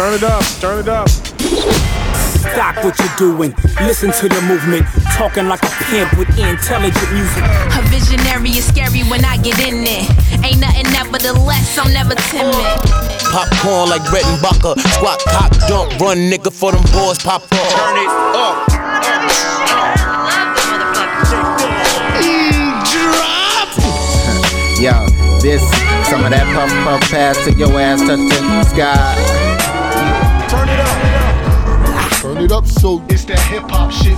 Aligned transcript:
Turn 0.00 0.14
it 0.14 0.22
up, 0.22 0.42
turn 0.60 0.78
it 0.78 0.88
up. 0.88 1.06
Stop 1.10 2.82
what 2.82 2.98
you're 2.98 3.16
doing. 3.18 3.52
Listen 3.82 4.10
to 4.10 4.30
the 4.30 4.40
movement. 4.48 4.86
Talking 5.12 5.46
like 5.46 5.62
a 5.62 5.68
pimp 5.84 6.16
with 6.16 6.30
intelligent 6.38 7.12
music. 7.12 7.44
A 7.44 7.82
visionary 7.92 8.48
is 8.48 8.64
scary 8.64 9.02
when 9.10 9.26
I 9.26 9.36
get 9.36 9.60
in 9.60 9.84
there. 9.84 10.08
Ain't 10.42 10.58
nothing 10.58 10.88
nevertheless, 10.96 11.76
I'm 11.76 11.92
never 11.92 12.14
timid. 12.32 12.56
Popcorn 13.28 13.90
like 13.90 14.00
Brett 14.08 14.24
and 14.24 14.40
Bucker. 14.40 14.72
Squat, 14.96 15.20
cock, 15.28 15.52
dump, 15.68 16.00
run, 16.00 16.16
nigga, 16.32 16.50
for 16.50 16.72
them 16.72 16.80
boys 16.96 17.18
pop 17.18 17.42
up. 17.42 17.50
Turn 17.52 17.98
it 18.00 18.08
up. 18.40 18.56
Yo, 24.80 24.96
this, 25.44 25.60
some 26.08 26.24
of 26.24 26.30
that 26.32 26.48
puff 26.56 26.72
puff 26.88 27.10
pass 27.10 27.36
to 27.44 27.52
your 27.52 27.78
ass 27.78 28.00
touch 28.00 28.18
the 28.18 28.64
sky. 28.64 29.59
Turn 32.30 32.44
it 32.44 32.52
up. 32.52 32.64
Turn 32.64 32.68
it 32.68 32.78
up 32.78 32.80
so 32.80 33.02
It's 33.08 33.24
that 33.24 33.40
hip 33.50 33.64
hop 33.66 33.90
shit. 33.90 34.14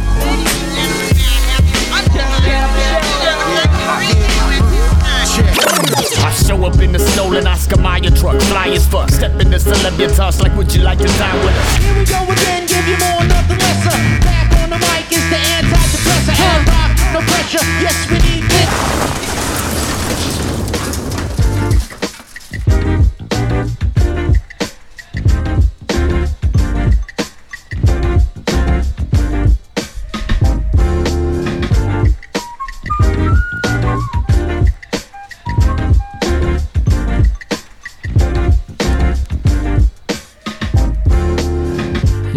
I 6.21 6.31
show 6.33 6.63
up 6.67 6.79
in 6.81 6.93
the 6.93 6.99
stolen 6.99 7.47
Oscar 7.47 7.81
Mayer 7.81 8.11
truck, 8.11 8.41
fly 8.53 8.69
as 8.69 8.87
fuck. 8.87 9.09
Step 9.09 9.41
in 9.41 9.51
the 9.51 9.57
celebritas 9.57 10.43
like, 10.43 10.55
would 10.57 10.75
you 10.75 10.83
like 10.83 10.99
to 10.99 11.07
dine 11.17 11.41
with 11.41 11.57
us? 11.57 11.77
Here 11.77 11.97
we 11.97 12.05
go 12.05 12.21
again, 12.29 12.67
give 12.67 12.87
you 12.87 12.99
more, 13.01 13.25
nothing 13.25 13.59
lesser. 13.59 13.97
Back 14.21 14.53
on 14.61 14.69
the 14.69 14.77
mic 14.77 15.09
is 15.09 15.25
the 15.33 15.41
antidepressant. 15.57 16.37
And 16.37 16.69
rock, 16.69 16.93
no 17.17 17.21
pressure. 17.33 17.65
Yes, 17.81 17.97
we 18.11 18.19
need 18.29 18.45
this. 18.45 19.32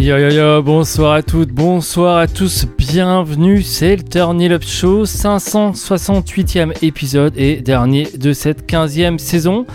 Yo 0.06 0.20
yo 0.20 0.30
yo, 0.30 0.62
bonsoir 0.62 1.14
à 1.14 1.24
toutes, 1.24 1.50
bonsoir 1.50 2.18
à 2.18 2.28
tous, 2.28 2.68
bienvenue, 2.78 3.64
c'est 3.64 3.96
le 3.96 4.04
Turn 4.04 4.40
It 4.40 4.52
Up 4.52 4.62
Show, 4.64 5.06
568e 5.06 6.74
épisode 6.84 7.34
et 7.36 7.56
dernier 7.56 8.08
de 8.16 8.32
cette 8.32 8.70
15e 8.72 9.18
saison. 9.18 9.66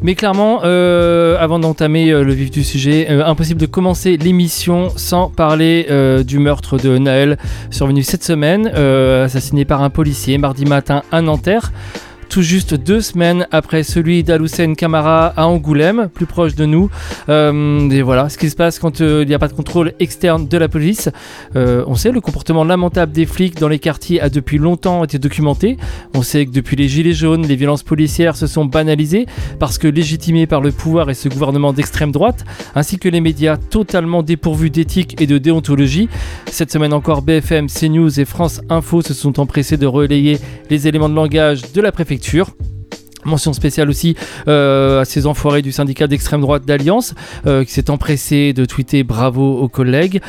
Mais 0.00 0.14
clairement, 0.14 0.60
euh, 0.64 1.36
avant 1.38 1.58
d'entamer 1.58 2.10
euh, 2.10 2.24
le 2.24 2.32
vif 2.32 2.50
du 2.50 2.64
sujet, 2.64 3.08
euh, 3.10 3.26
impossible 3.26 3.60
de 3.60 3.66
commencer 3.66 4.16
l'émission 4.16 4.88
sans 4.96 5.28
parler 5.28 5.86
du 6.24 6.38
meurtre 6.38 6.78
de 6.78 6.96
Naël, 6.96 7.36
survenu 7.70 8.02
cette 8.02 8.24
semaine, 8.24 8.68
assassiné 8.68 9.66
par 9.66 9.82
un 9.82 9.90
policier 9.90 10.38
mardi 10.38 10.64
matin 10.64 11.02
à 11.12 11.20
Nanterre 11.20 11.70
tout 12.36 12.42
juste 12.42 12.74
deux 12.74 13.00
semaines 13.00 13.46
après 13.50 13.82
celui 13.82 14.22
d'Aloussen 14.22 14.76
Camara 14.76 15.28
à 15.38 15.46
Angoulême, 15.46 16.10
plus 16.12 16.26
proche 16.26 16.54
de 16.54 16.66
nous. 16.66 16.90
Euh, 17.30 17.88
et 17.88 18.02
voilà 18.02 18.28
ce 18.28 18.36
qui 18.36 18.50
se 18.50 18.56
passe 18.56 18.78
quand 18.78 19.00
euh, 19.00 19.22
il 19.22 19.28
n'y 19.28 19.32
a 19.32 19.38
pas 19.38 19.48
de 19.48 19.54
contrôle 19.54 19.94
externe 20.00 20.46
de 20.46 20.58
la 20.58 20.68
police. 20.68 21.08
Euh, 21.56 21.82
on 21.86 21.94
sait 21.94 22.12
le 22.12 22.20
comportement 22.20 22.62
lamentable 22.62 23.10
des 23.12 23.24
flics 23.24 23.58
dans 23.58 23.68
les 23.68 23.78
quartiers 23.78 24.20
a 24.20 24.28
depuis 24.28 24.58
longtemps 24.58 25.02
été 25.02 25.18
documenté. 25.18 25.78
On 26.12 26.20
sait 26.20 26.44
que 26.44 26.50
depuis 26.50 26.76
les 26.76 26.88
gilets 26.88 27.14
jaunes, 27.14 27.46
les 27.46 27.56
violences 27.56 27.82
policières 27.82 28.36
se 28.36 28.46
sont 28.46 28.66
banalisées 28.66 29.24
parce 29.58 29.78
que 29.78 29.88
légitimées 29.88 30.46
par 30.46 30.60
le 30.60 30.72
pouvoir 30.72 31.08
et 31.08 31.14
ce 31.14 31.30
gouvernement 31.30 31.72
d'extrême 31.72 32.12
droite, 32.12 32.44
ainsi 32.74 32.98
que 32.98 33.08
les 33.08 33.22
médias 33.22 33.56
totalement 33.56 34.22
dépourvus 34.22 34.68
d'éthique 34.68 35.22
et 35.22 35.26
de 35.26 35.38
déontologie. 35.38 36.10
Cette 36.50 36.70
semaine 36.70 36.92
encore, 36.92 37.22
BFM, 37.22 37.68
CNews 37.68 38.20
et 38.20 38.26
France 38.26 38.60
Info 38.68 39.00
se 39.00 39.14
sont 39.14 39.40
empressés 39.40 39.78
de 39.78 39.86
relayer 39.86 40.38
les 40.68 40.86
éléments 40.86 41.08
de 41.08 41.14
langage 41.14 41.72
de 41.72 41.80
la 41.80 41.92
préfecture. 41.92 42.25
Mention 43.26 43.52
spéciale 43.52 43.90
aussi 43.90 44.14
euh, 44.46 45.00
à 45.00 45.04
ces 45.04 45.26
enfoirés 45.26 45.60
du 45.60 45.72
syndicat 45.72 46.06
d'extrême 46.06 46.40
droite 46.40 46.64
d'Alliance 46.64 47.14
euh, 47.46 47.64
qui 47.64 47.72
s'est 47.72 47.90
empressé 47.90 48.52
de 48.52 48.64
tweeter 48.64 49.02
bravo 49.02 49.58
aux 49.58 49.68
collègues. 49.68 50.20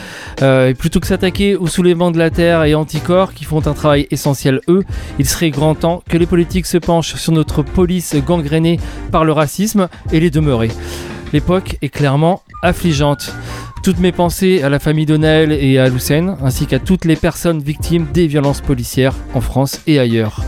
Euh, 0.41 0.69
et 0.69 0.73
plutôt 0.73 0.99
que 0.99 1.05
s'attaquer 1.05 1.55
au 1.55 1.67
soulèvement 1.67 2.09
de 2.09 2.17
la 2.17 2.31
Terre 2.31 2.63
et 2.63 2.73
Anticorps 2.73 3.35
qui 3.35 3.45
font 3.45 3.65
un 3.67 3.73
travail 3.73 4.07
essentiel 4.09 4.61
eux, 4.67 4.83
il 5.19 5.27
serait 5.27 5.51
grand 5.51 5.75
temps 5.75 6.01
que 6.09 6.17
les 6.17 6.25
politiques 6.25 6.65
se 6.65 6.79
penchent 6.79 7.15
sur 7.15 7.33
notre 7.33 7.61
police 7.61 8.15
gangrénée 8.25 8.79
par 9.11 9.25
le 9.25 9.31
racisme 9.31 9.89
et 10.11 10.19
les 10.19 10.31
demeurer. 10.31 10.71
L'époque 11.33 11.77
est 11.83 11.89
clairement 11.89 12.41
affligeante. 12.63 13.31
Toutes 13.83 13.99
mes 13.99 14.11
pensées 14.11 14.63
à 14.63 14.69
la 14.69 14.79
famille 14.79 15.05
de 15.05 15.17
Naël 15.17 15.51
et 15.51 15.77
à 15.77 15.87
Lucène, 15.87 16.35
ainsi 16.41 16.65
qu'à 16.65 16.79
toutes 16.79 17.05
les 17.05 17.15
personnes 17.15 17.59
victimes 17.59 18.07
des 18.11 18.25
violences 18.25 18.61
policières 18.61 19.13
en 19.35 19.41
France 19.41 19.81
et 19.85 19.99
ailleurs. 19.99 20.41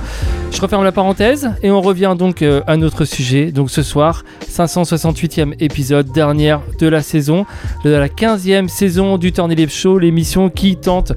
Je 0.52 0.62
referme 0.62 0.84
la 0.84 0.92
parenthèse 0.92 1.52
et 1.64 1.72
on 1.72 1.82
revient 1.82 2.16
donc 2.18 2.42
euh, 2.42 2.62
à 2.68 2.76
notre 2.76 3.06
sujet. 3.06 3.52
Donc 3.52 3.70
ce 3.70 3.84
soir, 3.84 4.24
568e 4.50 5.56
épisode, 5.60 6.12
dernière 6.12 6.62
de 6.80 6.88
la 6.88 7.02
saison, 7.02 7.46
de 7.84 7.92
la 7.92 8.08
15e 8.08 8.68
saison 8.68 9.18
du 9.18 9.32
Up 9.38 9.70
Show, 9.70 10.00
l'émission 10.00 10.50
qui 10.50 10.76
tente 10.76 11.14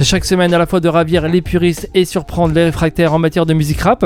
chaque 0.00 0.24
semaine 0.24 0.52
à 0.52 0.58
la 0.58 0.66
fois 0.66 0.80
de 0.80 0.88
ravir 0.88 1.28
les 1.28 1.42
puristes 1.42 1.88
et 1.94 2.04
surprendre 2.04 2.54
les 2.54 2.64
réfractaires 2.64 3.14
en 3.14 3.18
matière 3.18 3.46
de 3.46 3.54
musique 3.54 3.80
rap. 3.80 4.04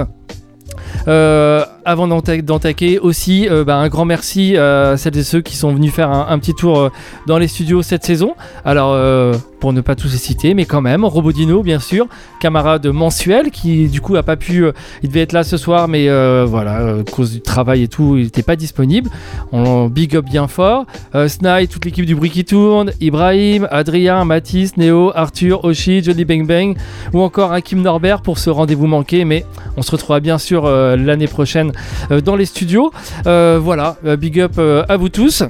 Euh, 1.09 1.65
avant 1.87 2.09
d'enta- 2.09 2.43
d'entaquer 2.43 2.99
aussi, 2.99 3.49
euh, 3.49 3.65
bah, 3.65 3.77
un 3.77 3.89
grand 3.89 4.05
merci 4.05 4.57
à 4.57 4.97
celles 4.97 5.17
et 5.17 5.23
ceux 5.23 5.41
qui 5.41 5.57
sont 5.57 5.73
venus 5.73 5.93
faire 5.93 6.11
un, 6.11 6.39
petit 6.39 6.53
tour 6.53 6.79
euh, 6.79 6.89
dans 7.27 7.39
les 7.39 7.49
studios 7.49 7.83
cette 7.83 8.05
saison. 8.05 8.35
Alors, 8.65 8.93
euh, 8.93 9.33
pour 9.61 9.73
ne 9.73 9.81
pas 9.81 9.95
tous 9.95 10.13
les 10.13 10.19
citer, 10.19 10.53
mais 10.53 10.65
quand 10.67 10.83
même, 10.83 11.05
Robodino, 11.05 11.63
bien 11.63 11.79
sûr, 11.79 12.07
camarade 12.41 12.87
mensuel 12.87 13.51
qui 13.51 13.89
du 13.89 14.01
coup 14.01 14.17
a 14.17 14.23
pas 14.23 14.37
pu, 14.37 14.65
euh, 14.65 14.73
il 15.03 15.09
devait 15.09 15.23
être 15.23 15.33
là 15.33 15.45
ce 15.45 15.57
soir, 15.57 15.89
mais 15.89 16.09
euh, 16.09 16.45
voilà, 16.47 16.81
euh, 16.81 17.03
cause 17.05 17.33
du 17.33 17.41
travail 17.41 17.85
et 17.85 17.89
tout, 17.89 18.17
il 18.17 18.25
n'était 18.25 18.43
pas 18.43 18.57
disponible. 18.57 19.09
On 19.53 19.87
big 19.87 20.17
up 20.17 20.25
bien 20.27 20.49
fort. 20.49 20.85
Euh, 21.15 21.29
Sny, 21.29 21.69
toute 21.69 21.85
l'équipe 21.85 22.05
du 22.05 22.15
bruit 22.15 22.31
qui 22.31 22.45
tourne, 22.45 22.91
Ibrahim, 23.01 23.67
Adrien, 23.71 24.25
Mathis, 24.25 24.77
Néo, 24.77 25.13
Arthur, 25.15 25.65
Oshi, 25.65 26.03
Johnny 26.03 26.25
Bang 26.25 26.47
Bang, 26.47 26.77
ou 27.13 27.23
encore 27.23 27.53
Hakim 27.53 27.81
Norbert 27.81 28.23
pour 28.23 28.39
ce 28.39 28.51
rendez-vous 28.51 28.87
manqué, 28.87 29.25
mais 29.25 29.45
on 29.77 29.83
se 29.83 29.91
retrouvera 29.93 30.21
bien 30.21 30.39
sûr 30.39 30.67
euh, 30.67 30.97
l'année 30.97 31.29
prochaine 31.29 31.71
euh, 31.71 31.76
dans 32.25 32.37
les 32.37 32.47
studios. 32.47 32.93
Euh, 33.27 33.59
voilà, 33.63 33.97
euh, 34.05 34.17
big 34.17 34.41
up 34.41 34.53
euh, 34.59 34.85
à 34.89 34.97
vous 34.97 35.09
tous. 35.09 35.43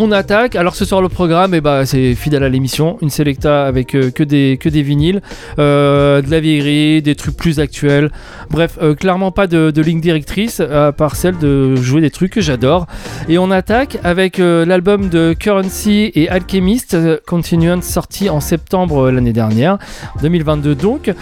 On 0.00 0.12
attaque. 0.12 0.54
Alors 0.54 0.76
ce 0.76 0.84
soir 0.84 1.02
le 1.02 1.08
programme, 1.08 1.54
eh 1.54 1.60
ben, 1.60 1.84
c'est 1.84 2.14
fidèle 2.14 2.44
à 2.44 2.48
l'émission, 2.48 2.98
une 3.02 3.10
selecta 3.10 3.66
avec 3.66 3.96
euh, 3.96 4.12
que 4.12 4.22
des 4.22 4.56
que 4.60 4.68
des 4.68 4.82
vinyles, 4.82 5.20
euh, 5.58 6.22
de 6.22 6.30
la 6.30 6.38
vieillerie, 6.38 7.02
des 7.02 7.16
trucs 7.16 7.36
plus 7.36 7.58
actuels. 7.58 8.12
Bref, 8.48 8.78
euh, 8.80 8.94
clairement 8.94 9.32
pas 9.32 9.48
de, 9.48 9.72
ligne 9.80 10.00
directrice 10.00 10.60
à 10.60 10.92
part 10.92 11.16
celle 11.16 11.36
de 11.38 11.74
jouer 11.74 12.00
des 12.00 12.10
trucs 12.10 12.32
que 12.32 12.40
j'adore. 12.40 12.86
Et 13.28 13.38
on 13.38 13.50
attaque 13.50 13.98
avec 14.04 14.38
euh, 14.38 14.64
l'album 14.64 15.08
de 15.08 15.34
Currency 15.36 16.12
et 16.14 16.28
Alchemist 16.28 16.94
euh, 16.94 17.18
Continuance 17.26 17.82
sorti 17.82 18.30
en 18.30 18.38
septembre 18.38 19.06
euh, 19.06 19.10
l'année 19.10 19.32
dernière, 19.32 19.78
2022 20.22 20.76
donc. 20.76 21.12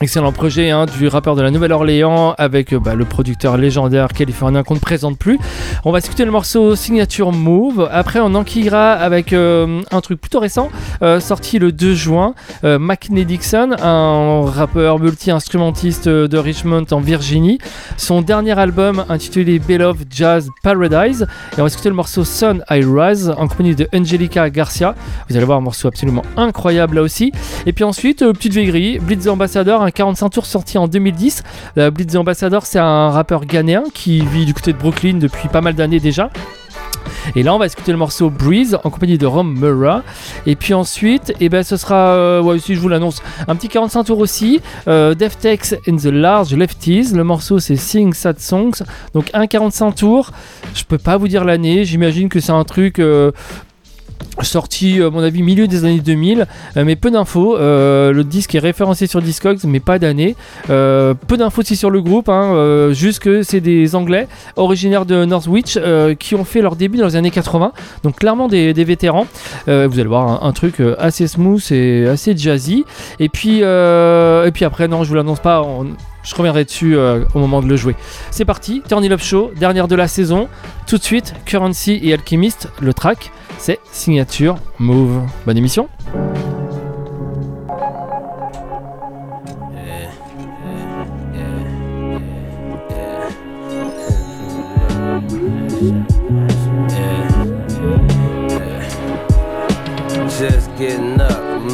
Excellent 0.00 0.30
projet 0.30 0.70
hein, 0.70 0.86
du 0.86 1.08
rappeur 1.08 1.34
de 1.34 1.42
la 1.42 1.50
Nouvelle-Orléans 1.50 2.32
avec 2.38 2.72
euh, 2.72 2.78
bah, 2.78 2.94
le 2.94 3.04
producteur 3.04 3.56
légendaire 3.56 4.12
californien 4.12 4.62
qu'on 4.62 4.74
ne 4.74 4.78
présente 4.78 5.18
plus. 5.18 5.40
On 5.84 5.90
va 5.90 5.98
écouter 5.98 6.24
le 6.24 6.30
morceau 6.30 6.76
Signature 6.76 7.32
Move. 7.32 7.88
Après, 7.90 8.20
on 8.20 8.32
enquillera 8.36 8.92
avec 8.92 9.32
euh, 9.32 9.82
un 9.90 10.00
truc 10.00 10.20
plutôt 10.20 10.38
récent, 10.38 10.68
euh, 11.02 11.18
sorti 11.18 11.58
le 11.58 11.72
2 11.72 11.94
juin. 11.94 12.34
Euh, 12.62 12.78
Dixon, 13.10 13.74
un 13.82 14.44
rappeur 14.44 15.00
multi-instrumentiste 15.00 16.08
de 16.08 16.38
Richmond 16.38 16.86
en 16.92 17.00
Virginie. 17.00 17.58
Son 17.96 18.22
dernier 18.22 18.56
album 18.56 19.04
intitulé 19.08 19.58
Beloved 19.58 20.06
Jazz 20.10 20.48
Paradise. 20.62 21.26
Et 21.56 21.60
on 21.60 21.64
va 21.64 21.68
écouter 21.68 21.88
le 21.88 21.96
morceau 21.96 22.22
Sun 22.22 22.62
I 22.70 22.84
Rise 22.84 23.30
en 23.30 23.48
compagnie 23.48 23.74
de 23.74 23.88
Angelica 23.92 24.48
Garcia. 24.48 24.94
Vous 25.28 25.36
allez 25.36 25.44
voir 25.44 25.58
un 25.58 25.62
morceau 25.62 25.88
absolument 25.88 26.22
incroyable 26.36 26.96
là 26.96 27.02
aussi. 27.02 27.32
Et 27.66 27.72
puis 27.72 27.82
ensuite, 27.82 28.20
petite 28.32 28.52
vieillerie, 28.52 29.00
Blitz 29.00 29.26
Ambassador, 29.26 29.87
un 29.88 29.90
45 29.90 30.28
tours 30.28 30.46
sorti 30.46 30.76
en 30.76 30.86
2010. 30.86 31.42
Euh, 31.78 31.90
Blitz 31.90 32.14
Ambassador, 32.14 32.66
c'est 32.66 32.78
un 32.78 33.10
rappeur 33.10 33.46
ghanéen 33.46 33.84
qui 33.94 34.20
vit 34.20 34.44
du 34.44 34.52
côté 34.52 34.74
de 34.74 34.78
Brooklyn 34.78 35.14
depuis 35.14 35.48
pas 35.48 35.62
mal 35.62 35.74
d'années 35.74 35.98
déjà. 35.98 36.30
Et 37.34 37.42
là, 37.42 37.54
on 37.54 37.58
va 37.58 37.66
écouter 37.66 37.90
le 37.92 37.96
morceau 37.98 38.28
Breeze 38.28 38.78
en 38.84 38.90
compagnie 38.90 39.16
de 39.16 39.26
Rom 39.26 39.58
Murrah. 39.58 40.02
Et 40.46 40.56
puis 40.56 40.74
ensuite, 40.74 41.32
eh 41.40 41.48
ben, 41.48 41.62
ce 41.62 41.78
sera, 41.78 42.12
euh, 42.14 42.42
ouais, 42.42 42.58
si 42.58 42.74
je 42.74 42.80
vous 42.80 42.88
l'annonce, 42.88 43.22
un 43.46 43.56
petit 43.56 43.68
45 43.68 44.04
tours 44.04 44.18
aussi. 44.18 44.60
Euh, 44.88 45.14
Deftex 45.14 45.74
and 45.88 45.96
the 45.96 46.06
Large 46.06 46.54
Lefties. 46.54 47.14
Le 47.14 47.24
morceau, 47.24 47.58
c'est 47.58 47.76
Sing 47.76 48.12
Sad 48.12 48.40
Songs. 48.40 48.82
Donc, 49.14 49.30
un 49.32 49.46
45 49.46 49.92
tours. 49.94 50.30
Je 50.74 50.84
peux 50.84 50.98
pas 50.98 51.16
vous 51.16 51.28
dire 51.28 51.44
l'année. 51.44 51.84
J'imagine 51.84 52.28
que 52.28 52.40
c'est 52.40 52.52
un 52.52 52.64
truc. 52.64 52.98
euh, 52.98 53.32
Sorti, 54.40 55.02
à 55.02 55.10
mon 55.10 55.20
avis, 55.20 55.42
milieu 55.42 55.66
des 55.66 55.84
années 55.84 56.00
2000, 56.00 56.46
euh, 56.76 56.84
mais 56.84 56.96
peu 56.96 57.10
d'infos. 57.10 57.56
Euh, 57.56 58.12
le 58.12 58.24
disque 58.24 58.54
est 58.54 58.60
référencé 58.60 59.06
sur 59.06 59.20
Discogs, 59.20 59.58
mais 59.64 59.80
pas 59.80 59.98
d'année. 59.98 60.36
Euh, 60.70 61.14
peu 61.14 61.36
d'infos 61.36 61.62
aussi 61.62 61.76
sur 61.76 61.90
le 61.90 62.00
groupe, 62.00 62.28
hein, 62.28 62.54
euh, 62.54 62.92
juste 62.92 63.18
que 63.18 63.42
c'est 63.42 63.60
des 63.60 63.94
Anglais 63.94 64.28
originaires 64.56 65.06
de 65.06 65.24
Northwich 65.24 65.76
euh, 65.76 66.14
qui 66.14 66.34
ont 66.34 66.44
fait 66.44 66.62
leur 66.62 66.76
début 66.76 66.98
dans 66.98 67.06
les 67.06 67.16
années 67.16 67.30
80, 67.30 67.72
donc 68.02 68.16
clairement 68.16 68.48
des, 68.48 68.72
vétérans. 68.72 69.26
Euh, 69.68 69.88
vous 69.90 69.98
allez 69.98 70.08
voir 70.08 70.44
un, 70.44 70.52
truc 70.52 70.80
euh, 70.80 70.94
assez 70.98 71.26
smooth 71.26 71.72
et 71.72 72.06
assez 72.06 72.36
jazzy. 72.36 72.84
Et 73.18 73.28
puis, 73.28 73.60
euh, 73.62 74.46
et 74.46 74.52
puis 74.52 74.64
après, 74.64 74.88
non, 74.88 75.04
je 75.04 75.08
vous 75.08 75.14
l'annonce 75.14 75.40
pas. 75.40 75.66
Je 76.28 76.34
reviendrai 76.34 76.64
dessus 76.64 76.96
euh, 76.96 77.24
au 77.34 77.38
moment 77.38 77.62
de 77.62 77.66
le 77.66 77.76
jouer. 77.76 77.96
C'est 78.30 78.44
parti, 78.44 78.82
Turn 78.86 79.02
It 79.02 79.12
Up 79.12 79.20
Show, 79.20 79.52
dernière 79.56 79.88
de 79.88 79.96
la 79.96 80.08
saison. 80.08 80.48
Tout 80.86 80.98
de 80.98 81.02
suite, 81.02 81.34
Currency 81.46 81.98
et 82.02 82.12
Alchemist, 82.12 82.68
le 82.80 82.92
track, 82.92 83.32
c'est 83.58 83.80
Signature 83.90 84.56
Move. 84.78 85.22
Bonne 85.46 85.56
émission. 85.56 85.88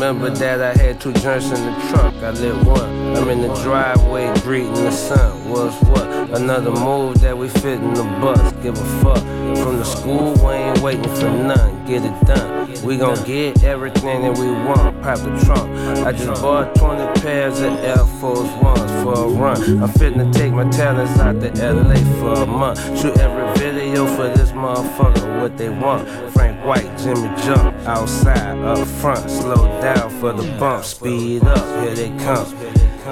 Remember 0.05 0.29
that 0.29 0.61
I 0.61 0.79
had 0.79 1.01
two 1.01 1.15
joints 1.15 1.47
in 1.47 1.65
the 1.65 1.89
truck. 1.89 2.13
I 2.17 2.33
lit 2.33 2.55
one. 2.67 3.17
I'm 3.17 3.27
in 3.31 3.41
the 3.41 3.55
driveway 3.63 4.39
breathing 4.43 4.75
the 4.75 4.91
sun. 4.91 5.49
Was 5.49 5.73
what? 5.85 6.07
Another 6.39 6.73
move 6.73 7.23
that 7.23 7.39
we 7.39 7.49
fit 7.49 7.81
in 7.81 7.95
the 7.95 8.03
bus. 8.21 8.53
Give 8.63 8.77
a 8.77 8.85
fuck. 9.03 9.17
From 9.57 9.79
the 9.79 9.85
school, 9.85 10.35
we 10.35 10.53
ain't 10.53 10.81
waiting 10.81 11.05
for 11.05 11.31
none. 11.31 11.87
Get 11.87 12.05
it 12.05 12.27
done. 12.27 12.71
We 12.85 12.99
gon' 12.99 13.25
get 13.25 13.65
everything 13.65 14.21
that 14.21 14.37
we 14.37 14.51
want. 14.51 15.01
Pop 15.03 15.21
the 15.21 15.43
trunk. 15.43 15.71
I 16.07 16.13
just 16.13 16.43
bought 16.43 16.75
20 16.75 17.23
pairs 17.23 17.61
of 17.61 17.73
Air 17.73 18.05
Force 18.21 18.53
Ones 18.63 18.91
for 19.03 19.15
a 19.15 19.29
run. 19.29 19.83
I'm 19.83 19.89
fitting 19.89 20.31
to 20.31 20.39
take 20.39 20.53
my 20.53 20.69
talents 20.69 21.19
out 21.19 21.41
to 21.41 21.49
LA 21.73 21.95
for 22.21 22.43
a 22.43 22.47
month. 22.47 22.79
Shoot 23.01 23.17
every 23.17 23.59
video 23.59 24.05
for 24.07 24.29
this 24.37 24.53
motherfucker. 24.53 25.41
What 25.41 25.57
they 25.57 25.71
want. 25.71 26.07
Frank 26.33 26.54
White, 26.65 26.97
Jimmy 26.99 27.29
Jump. 27.43 27.77
Outside, 27.87 28.59
up 28.59 28.87
front. 28.87 29.31
Slow 29.31 29.67
down 29.83 30.09
for 30.19 30.33
the 30.33 30.51
bump. 30.59 30.83
Speed 30.85 31.45
up. 31.45 31.85
Here 31.85 31.95
they 31.95 32.09
come. 32.25 32.47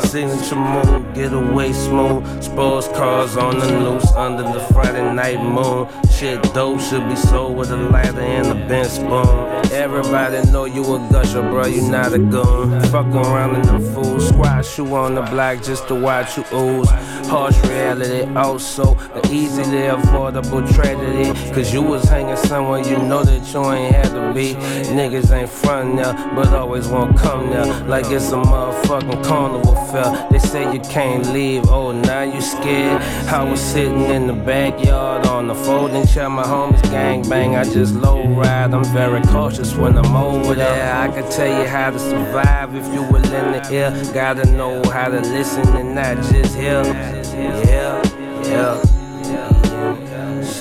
Signature 0.01 0.57
move, 0.57 1.02
get 1.15 1.33
away 1.33 1.73
smooth. 1.73 2.43
Sports 2.43 2.89
cars 2.89 3.37
on 3.37 3.59
the 3.59 3.67
loose 3.81 4.11
under 4.13 4.43
the 4.43 4.61
Friday 4.73 5.13
night 5.13 5.43
moon. 5.43 5.89
Shit 6.11 6.43
dope 6.55 6.81
should 6.81 7.09
be 7.09 7.17
sold 7.17 7.57
with 7.57 7.71
a 7.71 7.77
lighter 7.77 8.21
and 8.21 8.47
a 8.49 8.55
bench 8.69 8.93
spoon. 8.93 9.73
Everybody 9.73 10.51
know 10.51 10.65
you 10.65 10.83
a 10.83 11.09
gusher, 11.11 11.43
bro. 11.43 11.67
You 11.67 11.89
not 11.91 12.13
a 12.13 12.19
goon. 12.19 12.81
Fuck 12.93 13.07
around 13.07 13.57
in 13.57 13.63
the 13.63 13.93
fool 13.93 14.21
squash 14.21 14.79
you 14.79 14.95
on 14.95 15.15
the 15.15 15.23
block 15.23 15.63
just 15.63 15.89
to 15.89 15.95
watch 15.95 16.37
you 16.37 16.45
ooze. 16.53 16.89
Harsh 17.29 17.59
reality, 17.65 18.31
also 18.35 18.95
an 19.15 19.33
easily 19.33 19.87
avoidable 19.87 20.67
tragedy. 20.69 21.33
Cause 21.53 21.73
you 21.73 21.83
was 21.83 22.05
hanging 22.05 22.37
somewhere 22.37 22.81
you 22.81 22.99
know 22.99 23.23
that 23.25 23.53
you 23.53 23.73
ain't 23.73 23.95
had 23.95 24.11
to 24.11 24.33
be. 24.35 24.55
Niggas 24.93 25.33
ain't 25.33 25.49
front 25.49 25.95
now, 25.95 26.35
but 26.35 26.49
always 26.49 26.89
won't 26.89 27.17
come 27.19 27.51
now. 27.51 27.87
Like 27.87 28.07
it's 28.11 28.31
a 28.33 28.37
motherfucking 28.37 29.25
carnival 29.25 29.75
fair. 29.87 30.29
They 30.31 30.39
say 30.39 30.73
you 30.73 30.81
can't 30.81 31.02
leave, 31.33 31.69
oh 31.69 31.93
now 31.93 32.23
you 32.23 32.41
scared. 32.41 33.01
I 33.29 33.43
was 33.43 33.61
sitting 33.61 34.03
in 34.03 34.27
the 34.27 34.33
backyard 34.33 35.27
on 35.27 35.49
the 35.49 35.55
folding 35.55 36.07
chair, 36.07 36.29
my 36.29 36.43
homies 36.43 36.83
gang 36.91 37.29
bang. 37.29 37.57
I 37.57 37.65
just 37.65 37.95
low 37.95 38.27
ride, 38.29 38.75
I'm 38.75 38.85
very 38.85 39.23
cautious 39.23 39.75
when 39.75 39.97
I'm 39.97 40.15
over 40.15 40.55
there. 40.55 40.95
I 40.95 41.09
can 41.09 41.31
tell 41.31 41.61
you 41.61 41.69
how 41.69 41.91
to 41.91 41.99
survive 41.99 42.75
if 42.75 42.87
you 42.93 43.03
will 43.03 43.17
in 43.17 43.53
the 43.53 43.69
air. 43.71 43.91
Gotta 44.13 44.51
know 44.51 44.83
how 44.91 45.09
to 45.09 45.21
listen 45.21 45.67
and 45.77 45.95
not 45.95 46.17
just 46.33 46.55
hear. 46.55 46.83
Yeah, 46.83 48.03
yeah. 48.45 48.92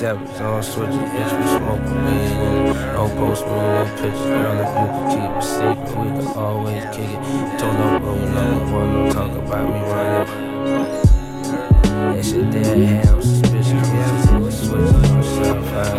Shepherds 0.02 0.40
on 0.40 0.62
switches, 0.64 0.96
bitch, 0.96 1.32
we 1.38 1.46
smoking 1.46 2.04
weed 2.04 2.74
don't 2.92 3.12
post 3.18 3.46
me 3.46 3.52
no 3.52 3.84
pictures, 3.94 4.18
girl. 4.20 4.58
If 4.58 4.70
you 4.82 4.88
keep 5.14 5.30
it 5.30 5.44
secret, 5.44 5.94
we 5.96 6.08
can 6.10 6.26
always 6.36 6.84
kick 6.86 7.06
it. 7.06 7.20
Told 7.60 7.74
no 7.78 7.86
bro, 8.00 8.14
no 8.16 8.44
one 8.72 8.90
no 8.94 9.12
talk 9.12 9.30
about 9.30 9.64
me 9.68 9.78
running. 9.78 10.26
That 12.16 12.24
shit 12.24 12.50
there, 12.50 13.14
I'm 13.14 13.22
suspicious. 13.22 13.70
Yeah, 13.70 14.30
I'm 14.32 14.50
switches 14.50 14.70
on 14.72 15.22
shop 15.22 15.92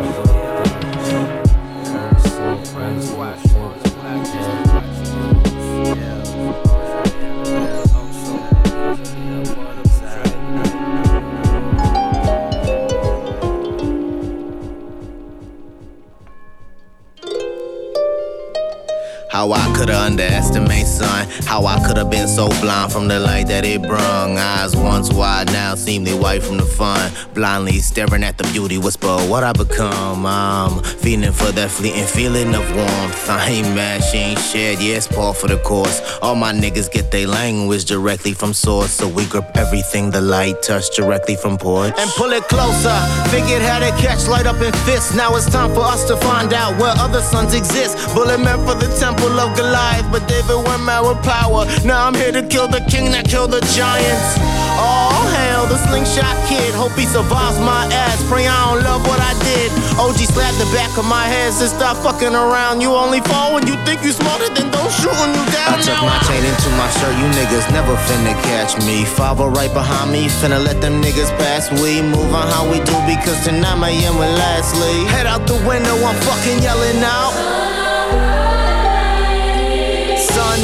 How 19.34 19.52
I 19.52 19.66
coulda 19.76 19.98
underestimated 19.98 20.86
son. 20.86 21.28
How 21.48 21.66
I 21.66 21.84
coulda 21.84 22.06
been 22.06 22.28
so 22.28 22.50
blind 22.62 22.92
from 22.94 23.08
the 23.08 23.20
light 23.20 23.48
that 23.48 23.66
it 23.66 23.82
brung. 23.82 24.38
Eyes 24.38 24.76
once 24.76 25.12
wide, 25.12 25.48
now 25.48 25.74
seemingly 25.74 26.14
white 26.14 26.44
from 26.44 26.58
the 26.58 26.66
fun. 26.66 27.12
Blindly 27.34 27.80
staring 27.80 28.24
at 28.24 28.38
the 28.38 28.44
beauty, 28.54 28.78
whisper 28.78 29.18
what 29.32 29.44
I 29.44 29.52
become. 29.52 30.24
I'm 30.28 30.84
feeling 30.84 31.32
for 31.32 31.52
that 31.54 31.72
fleeting 31.72 32.06
feeling 32.06 32.54
of 32.54 32.64
warmth. 32.76 33.28
I 33.28 33.50
ain't 33.50 33.76
mad, 33.76 34.04
she 34.04 34.18
ain't 34.20 34.40
shared, 34.40 34.80
yes, 34.80 35.08
Paul 35.08 35.34
for 35.34 35.48
the 35.48 35.58
course. 35.58 36.00
All 36.22 36.36
my 36.36 36.54
niggas 36.54 36.92
get 36.92 37.10
their 37.10 37.26
language 37.26 37.86
directly 37.86 38.34
from 38.34 38.54
source. 38.54 38.92
So 38.92 39.08
we 39.08 39.26
grip 39.26 39.50
everything 39.56 40.12
the 40.12 40.22
light 40.22 40.62
touch 40.62 40.96
directly 40.96 41.38
from 41.38 41.58
porch. 41.58 41.96
And 41.98 42.10
pull 42.12 42.32
it 42.34 42.44
closer. 42.44 42.98
Figured 43.34 43.64
how 43.64 43.80
to 43.80 43.90
catch 44.00 44.28
light 44.28 44.46
up 44.46 44.62
in 44.62 44.72
fists. 44.86 45.16
Now 45.16 45.36
it's 45.36 45.50
time 45.50 45.74
for 45.74 45.82
us 45.82 46.08
to 46.08 46.18
find 46.18 46.54
out 46.54 46.80
where 46.80 46.94
other 46.98 47.22
suns 47.22 47.56
exist. 47.56 47.98
Bullet 48.14 48.38
meant 48.40 48.62
for 48.62 48.76
the 48.76 48.94
temple 49.00 49.23
of 49.32 49.56
Goliath, 49.56 50.10
but 50.12 50.28
David 50.28 50.60
went 50.68 50.84
mad 50.84 51.08
with 51.08 51.22
power. 51.24 51.64
Now 51.88 52.08
I'm 52.08 52.16
here 52.16 52.32
to 52.32 52.44
kill 52.44 52.68
the 52.68 52.84
king 52.92 53.12
that 53.16 53.24
killed 53.24 53.52
the 53.52 53.62
giants. 53.72 54.36
Oh 54.76 55.24
hell, 55.32 55.64
the 55.70 55.80
slingshot 55.88 56.36
kid. 56.50 56.76
Hope 56.76 56.92
he 57.00 57.06
survives 57.08 57.56
my 57.64 57.88
ass. 57.94 58.20
Pray 58.28 58.48
I 58.48 58.58
don't 58.68 58.84
love 58.84 59.06
what 59.08 59.20
I 59.24 59.32
did. 59.46 59.72
OG 59.96 60.20
slapped 60.28 60.60
the 60.60 60.68
back 60.76 60.92
of 60.98 61.06
my 61.06 61.24
head. 61.24 61.54
Said 61.54 61.72
stop 61.72 61.96
fucking 62.04 62.36
around. 62.36 62.82
You 62.82 62.92
only 62.92 63.22
fall 63.32 63.56
when 63.56 63.64
you 63.68 63.80
think 63.88 64.04
you 64.04 64.12
smarter 64.12 64.50
than 64.52 64.68
those 64.76 64.92
shooting 65.00 65.32
you 65.32 65.46
down. 65.56 65.78
I 65.78 65.82
took 65.82 66.02
my 66.04 66.20
chain 66.28 66.44
into 66.44 66.70
my 66.76 66.90
shirt. 67.00 67.16
You 67.16 67.28
niggas 67.38 67.70
never 67.72 67.96
finna 68.10 68.36
catch 68.44 68.76
me. 68.84 69.06
Father 69.06 69.48
right 69.48 69.72
behind 69.72 70.12
me. 70.12 70.28
Finna 70.28 70.60
let 70.60 70.82
them 70.82 71.00
niggas 71.00 71.32
pass. 71.40 71.72
We 71.80 72.02
move 72.02 72.34
on 72.36 72.50
how 72.52 72.68
we 72.68 72.84
do 72.84 72.96
because 73.08 73.40
tonight 73.46 73.80
my 73.80 73.92
end 73.92 74.20
with 74.20 74.34
lastly. 74.36 75.06
Head 75.08 75.28
out 75.28 75.48
the 75.48 75.56
window. 75.64 75.96
I'm 76.02 76.18
fucking 76.28 76.60
yelling 76.60 77.00
out. 77.04 77.83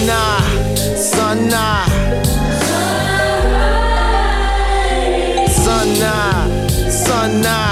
Son, 0.10 1.36
nah, 1.50 1.86
son, 6.90 7.42
nah. 7.42 7.69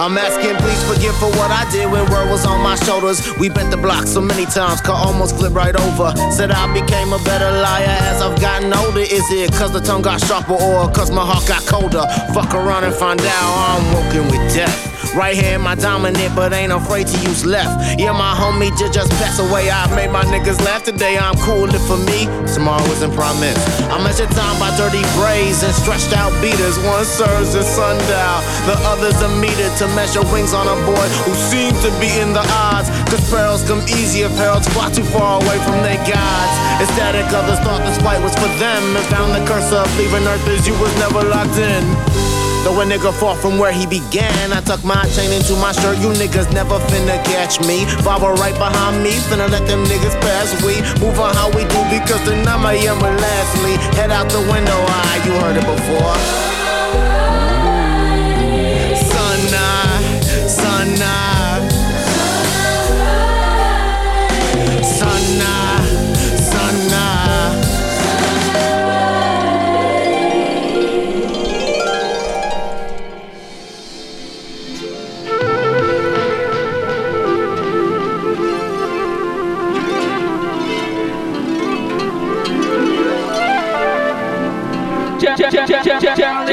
I'm 0.00 0.16
asking, 0.16 0.56
please 0.56 0.82
forgive 0.88 1.14
for 1.16 1.28
what 1.36 1.50
I 1.50 1.70
did 1.70 1.84
when 1.84 2.10
word 2.10 2.30
was 2.30 2.46
on 2.46 2.62
my 2.62 2.74
shoulders. 2.74 3.20
We 3.36 3.50
bent 3.50 3.70
the 3.70 3.76
block 3.76 4.06
so 4.06 4.22
many 4.22 4.46
times, 4.46 4.80
could 4.80 4.96
almost 4.96 5.36
flip 5.36 5.52
right 5.52 5.76
over. 5.76 6.16
Said 6.32 6.50
I 6.50 6.72
became 6.72 7.12
a 7.12 7.22
better 7.22 7.50
liar 7.50 7.98
as 8.08 8.22
I've 8.22 8.40
gotten 8.40 8.72
older. 8.72 9.00
Is 9.00 9.30
it 9.30 9.52
cause 9.52 9.74
the 9.74 9.80
tongue 9.80 10.00
got 10.00 10.18
sharper 10.22 10.54
or 10.54 10.90
cause 10.90 11.10
my 11.10 11.20
heart 11.20 11.46
got 11.46 11.66
colder? 11.66 12.06
Fuck 12.32 12.54
around 12.54 12.84
and 12.84 12.94
find 12.94 13.20
out 13.20 13.76
I'm 13.76 13.92
walking 13.92 14.24
with 14.32 14.54
death. 14.54 14.89
Right 15.14 15.34
hand, 15.34 15.62
my 15.62 15.74
dominant, 15.74 16.36
but 16.36 16.52
ain't 16.52 16.70
afraid 16.70 17.08
to 17.08 17.18
use 17.26 17.44
left. 17.44 17.98
Yeah, 17.98 18.12
my 18.12 18.30
homie 18.30 18.70
did 18.78 18.92
just 18.92 19.10
passed 19.18 19.42
away. 19.42 19.66
I 19.68 19.90
made 19.96 20.14
my 20.14 20.22
niggas 20.22 20.62
laugh 20.62 20.84
today. 20.84 21.18
I'm 21.18 21.34
cool 21.42 21.66
if 21.66 21.82
for 21.90 21.98
me. 21.98 22.30
Tomorrow 22.46 22.86
isn't 22.94 23.10
promised. 23.18 23.58
I 23.90 23.98
measure 23.98 24.30
time 24.30 24.54
by 24.62 24.70
dirty 24.78 25.02
braids 25.18 25.66
and 25.66 25.74
stretched 25.74 26.14
out 26.14 26.30
beaters. 26.38 26.78
One 26.86 27.02
serves 27.04 27.58
as 27.58 27.66
sundial, 27.66 28.38
the 28.70 28.78
other's 28.86 29.18
a 29.18 29.28
meter 29.42 29.66
to 29.82 29.90
measure 29.98 30.22
wings 30.30 30.54
on 30.54 30.70
a 30.70 30.78
boy 30.86 31.06
who 31.26 31.34
seems 31.34 31.74
to 31.82 31.90
be 31.98 32.06
in 32.22 32.30
the 32.30 32.46
odds. 32.70 32.86
Cause 33.10 33.22
perils 33.34 33.66
come 33.66 33.82
easy 33.98 34.22
if 34.22 34.30
heralds 34.38 34.68
fly 34.70 34.94
too 34.94 35.04
far 35.10 35.42
away 35.42 35.58
from 35.66 35.82
their 35.82 35.98
gods. 36.06 36.54
Ecstatic 36.78 37.26
others 37.34 37.58
thought 37.66 37.82
this 37.82 37.98
fight 37.98 38.22
was 38.22 38.34
for 38.38 38.50
them 38.62 38.82
and 38.94 39.04
found 39.10 39.34
the 39.34 39.42
curse 39.42 39.74
of 39.74 39.90
leaving 39.98 40.22
Earth 40.22 40.46
as 40.46 40.68
you 40.70 40.74
was 40.78 40.94
never 41.02 41.26
locked 41.26 41.58
in. 41.58 42.39
Though 42.62 42.78
a 42.80 42.84
nigga 42.84 43.12
fought 43.12 43.38
from 43.38 43.58
where 43.58 43.72
he 43.72 43.86
began, 43.86 44.52
I 44.52 44.60
tuck 44.60 44.84
my 44.84 45.02
chain 45.16 45.32
into 45.32 45.56
my 45.56 45.72
shirt. 45.72 45.98
You 45.98 46.12
niggas 46.12 46.52
never 46.52 46.78
finna 46.92 47.16
catch 47.24 47.60
me. 47.60 47.86
Father 48.04 48.32
right 48.34 48.54
behind 48.54 49.02
me, 49.02 49.12
finna 49.28 49.48
let 49.48 49.66
them 49.66 49.84
niggas 49.84 50.20
pass. 50.20 50.52
We 50.62 50.76
move 51.00 51.18
on 51.18 51.34
how 51.34 51.48
we 51.48 51.64
do 51.64 51.80
because 51.88 52.22
tonight 52.24 52.60
I 52.60 52.74
am 52.84 52.96
with 53.00 53.18
lastly. 53.20 53.74
Head 53.96 54.10
out 54.10 54.28
the 54.28 54.40
window, 54.40 54.76
ah, 54.76 55.24
you 55.24 55.32
heard 55.40 55.56
it 55.56 55.64
before. 55.64 56.69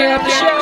Say 0.08 0.57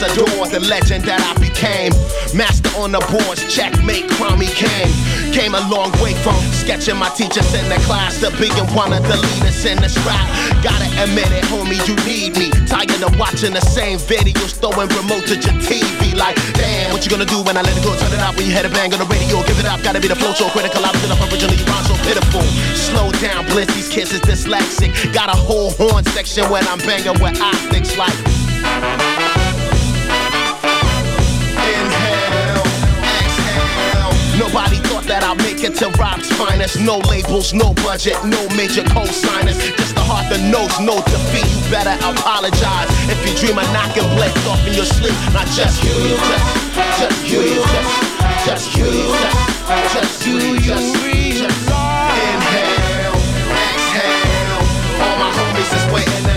the 0.00 0.08
ambassador, 0.08 0.48
the 0.48 0.60
legend 0.64 1.04
that 1.04 1.20
I 1.20 1.36
became. 1.36 1.92
Master 2.32 2.72
on 2.80 2.92
the 2.92 3.02
boards, 3.12 3.44
checkmate, 3.52 4.08
crummy 4.16 4.48
came. 4.48 4.88
Came 5.36 5.52
a 5.54 5.60
long 5.68 5.92
way 6.00 6.16
from 6.24 6.40
sketching 6.56 6.96
my 6.96 7.12
teachers 7.12 7.52
in 7.52 7.68
the 7.68 7.76
class 7.84 8.16
to 8.24 8.32
being 8.40 8.64
one 8.72 8.92
of 8.96 9.04
the 9.04 9.16
leaders 9.20 9.60
in 9.68 9.76
this 9.76 9.96
rap. 10.08 10.24
Gotta 10.64 10.88
admit 11.04 11.28
it, 11.36 11.44
homie, 11.52 11.76
you 11.84 11.96
need 12.08 12.32
me. 12.40 12.48
Tired 12.64 13.02
of 13.04 13.12
watching 13.20 13.52
the 13.52 13.60
same 13.60 13.98
videos, 13.98 14.56
throwing 14.56 14.88
remote 14.96 15.28
to 15.28 15.36
your 15.36 15.56
TV. 15.60 16.16
Like, 16.16 16.36
damn, 16.56 16.92
what 16.92 17.04
you 17.04 17.10
gonna 17.10 17.28
do 17.28 17.44
when 17.44 17.56
I 17.56 17.62
let 17.62 17.76
it 17.76 17.84
go? 17.84 17.92
Turn 18.00 18.12
it 18.12 18.24
up 18.24 18.36
when 18.36 18.46
you 18.48 18.52
head 18.52 18.64
a 18.64 18.72
bang 18.72 18.92
on 18.96 19.00
the 19.04 19.10
radio. 19.12 19.44
Give 19.44 19.58
it 19.60 19.68
up, 19.68 19.84
gotta 19.84 20.00
be 20.00 20.08
the 20.08 20.16
flow 20.16 20.32
so 20.32 20.48
critical. 20.48 20.80
I 20.80 20.90
was 20.96 21.04
it 21.04 21.12
up 21.12 21.20
originally, 21.28 21.60
you 21.60 21.68
so 21.84 21.94
pitiful. 22.08 22.44
Slow 22.72 23.12
down, 23.20 23.44
bliss, 23.52 23.68
these 23.76 23.88
kids 23.88 24.12
is 24.12 24.20
dyslexic. 24.24 25.12
Got 25.12 25.28
a 25.28 25.36
whole 25.36 25.70
horn 25.76 26.04
section 26.16 26.48
when 26.48 26.64
I'm 26.68 26.78
banging 26.78 27.20
with 27.20 27.36
optics 27.40 27.96
like. 28.00 29.19
Nobody 34.50 34.82
thought 34.90 35.06
that 35.06 35.22
I'd 35.22 35.38
make 35.46 35.62
it 35.62 35.78
to 35.78 35.86
Rob's 35.94 36.26
finest. 36.34 36.82
No 36.82 36.98
labels, 37.06 37.54
no 37.54 37.70
budget, 37.86 38.18
no 38.26 38.42
major 38.58 38.82
co-signers. 38.82 39.54
Just 39.78 39.94
the 39.94 40.02
heart 40.02 40.26
that 40.26 40.42
knows 40.42 40.74
no 40.82 40.98
defeat. 41.06 41.46
You 41.46 41.70
better 41.70 41.94
apologize 42.02 42.90
if 43.06 43.14
you 43.22 43.30
dream 43.38 43.62
of 43.62 43.68
knocking 43.70 44.10
blades 44.18 44.42
off 44.50 44.58
in 44.66 44.74
your 44.74 44.90
sleep. 44.90 45.14
Not 45.30 45.46
just 45.54 45.78
you, 45.86 45.94
just, 45.94 46.50
just 46.98 47.30
you, 47.30 47.46
just, 47.62 47.94
just 48.42 48.66
you, 48.74 48.90
just, 49.22 49.38
just 49.94 50.26
you, 50.26 50.58
just, 50.58 50.98
just. 50.98 51.70
Inhale, 52.18 53.22
exhale. 53.54 54.66
All 54.98 55.14
my 55.14 55.30
homies 55.30 55.70
is 55.78 55.86
waiting 55.94 56.29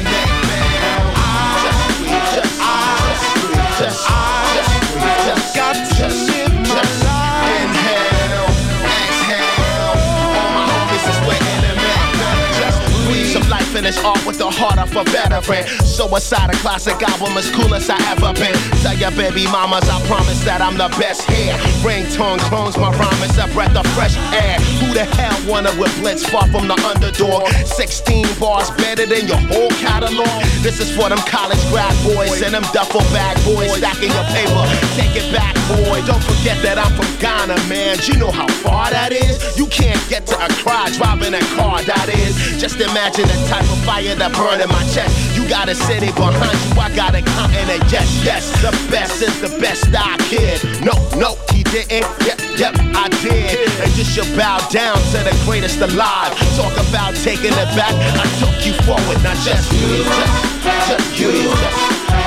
This 13.84 14.00
art 14.00 14.26
with 14.26 14.38
the 14.38 14.48
heart 14.48 14.80
of 14.80 14.96
a 14.96 15.04
veteran. 15.12 15.68
Suicide, 15.84 16.48
a 16.48 16.58
classic 16.64 16.96
album 17.04 17.36
as 17.36 17.52
cool 17.52 17.76
as 17.76 17.92
I 17.92 18.00
ever 18.16 18.32
been. 18.32 18.56
Tell 18.80 18.96
your 18.96 19.12
baby 19.12 19.44
mamas, 19.52 19.84
I 19.92 20.00
promise 20.08 20.40
that 20.48 20.64
I'm 20.64 20.80
the 20.80 20.88
best 20.96 21.28
here. 21.28 21.52
Ringtone 21.84 22.40
clones, 22.48 22.80
my 22.80 22.96
rhyme 22.96 23.24
is 23.28 23.36
a 23.36 23.44
breath 23.52 23.76
of 23.76 23.84
fresh 23.92 24.16
air. 24.32 24.56
Who 24.80 24.96
the 24.96 25.04
hell 25.04 25.36
wanna 25.52 25.76
with 25.76 25.92
blitz 26.00 26.24
far 26.24 26.48
from 26.48 26.72
the 26.72 26.80
underdog? 26.80 27.52
16 27.68 28.24
bars 28.40 28.72
better 28.80 29.04
than 29.04 29.28
your 29.28 29.44
whole 29.52 29.76
catalog. 29.84 30.32
This 30.64 30.80
is 30.80 30.88
for 30.96 31.12
them 31.12 31.20
college 31.28 31.60
grad 31.68 31.92
boys 32.08 32.40
and 32.40 32.56
them 32.56 32.64
duffel 32.72 33.04
bag 33.12 33.36
boys 33.44 33.68
stacking 33.84 34.16
your 34.16 34.28
paper. 34.32 34.64
Take 34.96 35.12
it 35.20 35.28
back, 35.36 35.60
boy. 35.68 36.00
Don't 36.08 36.24
forget 36.24 36.56
that 36.64 36.80
I'm 36.80 36.96
from 36.96 37.12
Ghana, 37.20 37.60
man. 37.68 38.00
You 38.08 38.16
know 38.16 38.32
how 38.32 38.48
far 38.64 38.88
that 38.96 39.12
is? 39.12 39.44
You 39.60 39.68
can't 39.68 40.00
get 40.08 40.24
to 40.32 40.40
Accra 40.40 40.88
driving 40.96 41.36
a 41.36 41.44
car, 41.60 41.84
that 41.84 42.08
is. 42.08 42.40
Just 42.64 42.80
imagine 42.80 43.28
the 43.28 43.40
type 43.52 43.73
of 43.74 43.86
fire 43.86 44.16
that 44.16 44.32
burn 44.38 44.62
in 44.62 44.70
my 44.70 44.86
chest. 44.94 45.14
You 45.36 45.50
got 45.50 45.68
a 45.68 45.76
city 45.76 46.14
behind 46.14 46.54
you, 46.70 46.74
I 46.78 46.94
got 46.94 47.18
a 47.18 47.22
continent. 47.26 47.82
Yes, 47.90 48.08
yes, 48.24 48.46
the 48.62 48.72
best 48.94 49.22
is 49.22 49.34
the 49.42 49.50
best 49.60 49.90
I 49.90 50.16
kid. 50.30 50.62
No, 50.86 50.94
no, 51.18 51.36
he 51.52 51.64
didn't. 51.64 52.06
Yep, 52.22 52.40
yep, 52.58 52.74
I 52.94 53.10
did. 53.26 53.58
And 53.82 53.92
you 53.98 54.06
should 54.06 54.30
bow 54.38 54.62
down 54.70 54.98
to 55.12 55.18
the 55.26 55.34
greatest 55.46 55.82
alive. 55.82 56.32
Talk 56.56 56.76
about 56.78 57.18
taking 57.26 57.54
it 57.54 57.70
back. 57.74 57.94
I 57.98 58.26
took 58.38 58.58
you 58.62 58.74
forward, 58.86 59.20
not 59.26 59.38
just 59.42 59.66
you, 59.74 60.06
just, 60.06 60.86
just 60.88 61.20
you, 61.20 61.32
just, 61.42 61.82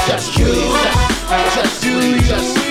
just 0.07 0.39
you, 0.39 0.51
just, 0.51 1.55
just 1.55 1.85
you, 1.85 2.21
just. 2.27 2.66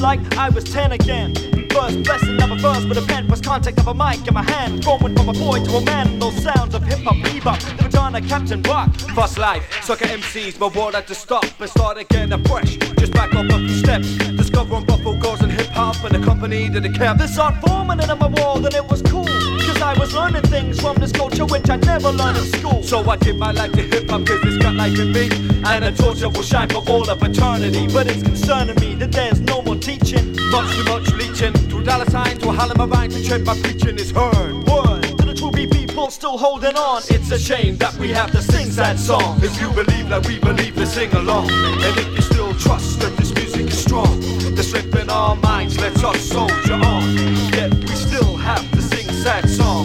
Like 0.00 0.36
I 0.36 0.48
was 0.48 0.64
10 0.64 0.92
again. 0.92 1.34
First 1.70 2.02
blessing 2.02 2.40
of 2.42 2.50
a 2.50 2.56
verse 2.56 2.84
with 2.84 2.98
a 2.98 3.06
pen, 3.06 3.28
first 3.28 3.44
contact 3.44 3.78
of 3.78 3.86
a 3.86 3.94
mic 3.94 4.26
in 4.26 4.34
my 4.34 4.42
hand. 4.42 4.84
Going 4.84 5.14
from 5.16 5.28
a 5.28 5.32
boy 5.32 5.64
to 5.64 5.76
a 5.76 5.84
man, 5.84 6.18
those 6.18 6.42
sounds 6.42 6.74
of 6.74 6.82
hip 6.82 7.00
hop 7.00 7.16
bebop. 7.16 7.60
The 7.76 7.84
return 7.84 8.14
of 8.14 8.28
Captain 8.28 8.62
Rock. 8.62 8.94
Fast 9.14 9.38
life, 9.38 9.64
sucker 9.82 10.06
MCs, 10.06 10.58
my 10.58 10.68
world 10.68 10.94
had 10.94 11.06
to 11.08 11.14
stop 11.14 11.44
and 11.60 11.70
start 11.70 11.98
again 11.98 12.32
afresh. 12.32 12.76
Just 12.98 13.12
back 13.12 13.34
up 13.34 13.46
a 13.46 13.58
few 13.58 13.78
steps, 13.78 14.16
discovering 14.36 14.84
buffalo 14.84 15.18
girls 15.18 15.40
and 15.42 15.52
hip 15.52 15.68
hop 15.68 16.02
and 16.04 16.14
the 16.14 16.24
company 16.24 16.68
that 16.68 16.84
it 16.84 16.94
kept. 16.94 17.18
This 17.18 17.38
art 17.38 17.54
forming 17.66 18.00
in 18.00 18.18
my 18.18 18.28
world 18.28 18.64
and 18.64 18.74
it 18.74 18.86
was 18.88 19.02
cool. 19.02 19.47
I 19.88 19.98
was 19.98 20.12
learning 20.12 20.42
things 20.42 20.78
from 20.78 20.96
this 20.96 21.12
culture 21.12 21.46
which 21.46 21.70
I 21.70 21.76
never 21.76 22.10
learned 22.12 22.36
in 22.36 22.44
school. 22.44 22.82
So 22.82 23.08
I 23.08 23.16
give 23.16 23.38
my 23.38 23.52
life 23.52 23.72
to 23.72 23.80
hip 23.80 24.10
hop 24.10 24.26
cause 24.26 24.38
it's 24.44 24.58
got 24.58 24.74
life 24.74 24.98
in 24.98 25.12
me. 25.12 25.30
And 25.64 25.82
the 25.82 25.92
torture 25.96 26.28
will 26.28 26.42
shine 26.42 26.68
for 26.68 26.84
all 26.90 27.08
of 27.08 27.22
eternity. 27.22 27.88
But 27.90 28.06
it's 28.06 28.22
concerning 28.22 28.78
me 28.80 28.96
that 28.96 29.12
there's 29.12 29.40
no 29.40 29.62
more 29.62 29.76
teaching. 29.76 30.36
Much 30.50 30.70
too 30.76 30.84
much 30.84 31.10
leeching. 31.14 31.54
Through 31.70 31.84
dollar 31.84 32.04
signs 32.04 32.38
to 32.40 32.50
a 32.50 32.52
holler 32.52 32.74
my 32.74 32.84
rhymes 32.84 33.16
and 33.16 33.24
tread 33.24 33.46
my 33.46 33.58
preaching 33.62 33.98
is 33.98 34.10
heard. 34.10 34.52
Word 34.68 35.04
to 35.20 35.24
the 35.24 35.34
true 35.34 35.52
people 35.52 36.10
still 36.10 36.36
holding 36.36 36.76
on. 36.76 37.00
It's 37.08 37.30
a 37.30 37.38
shame 37.38 37.78
that 37.78 37.94
we 37.94 38.10
have 38.10 38.30
to 38.32 38.42
sing 38.42 38.70
sad 38.70 38.98
songs. 38.98 39.42
If 39.42 39.58
you 39.58 39.70
believe 39.70 40.10
that 40.10 40.26
we 40.28 40.38
believe, 40.38 40.74
then 40.76 40.86
sing 40.86 41.10
along. 41.14 41.48
And 41.50 41.96
if 41.96 42.08
you 42.14 42.20
still 42.20 42.52
trust 42.56 43.00
that 43.00 43.16
this 43.16 43.32
music 43.34 43.68
is 43.68 43.78
strong, 43.78 44.20
the 44.54 44.62
strength 44.62 44.94
in 44.96 45.08
our 45.08 45.34
minds 45.36 45.80
lets 45.80 46.04
us 46.04 46.20
soldier 46.20 46.74
on. 46.74 47.16
Yet 47.54 47.72
we 47.72 47.94
still 47.96 48.36
have 48.36 48.70
to 48.72 48.82
sing 48.82 49.08
sad 49.10 49.48
songs. 49.48 49.77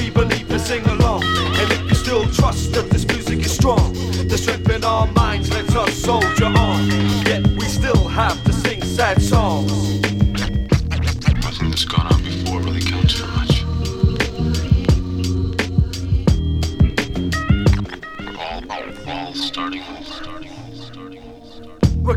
We 0.00 0.10
believe, 0.10 0.48
then 0.48 0.58
sing 0.58 0.84
along. 0.86 1.22
And 1.24 1.72
if 1.72 1.82
you 1.88 1.94
still 1.94 2.24
trust 2.30 2.72
that 2.72 2.88
this 2.90 3.06
music 3.06 3.40
is 3.40 3.52
strong, 3.52 3.92
the 4.28 4.38
strength 4.38 4.70
in 4.70 4.82
our 4.84 5.06
minds 5.12 5.50
lets 5.50 5.74
us 5.74 5.94
soldier 5.94 6.46
on. 6.46 6.88
Yet 7.26 7.46
we 7.58 7.66
still 7.66 8.08
have 8.08 8.42
to 8.44 8.52
sing 8.52 8.82
sad 8.82 9.20
songs. 9.20 9.89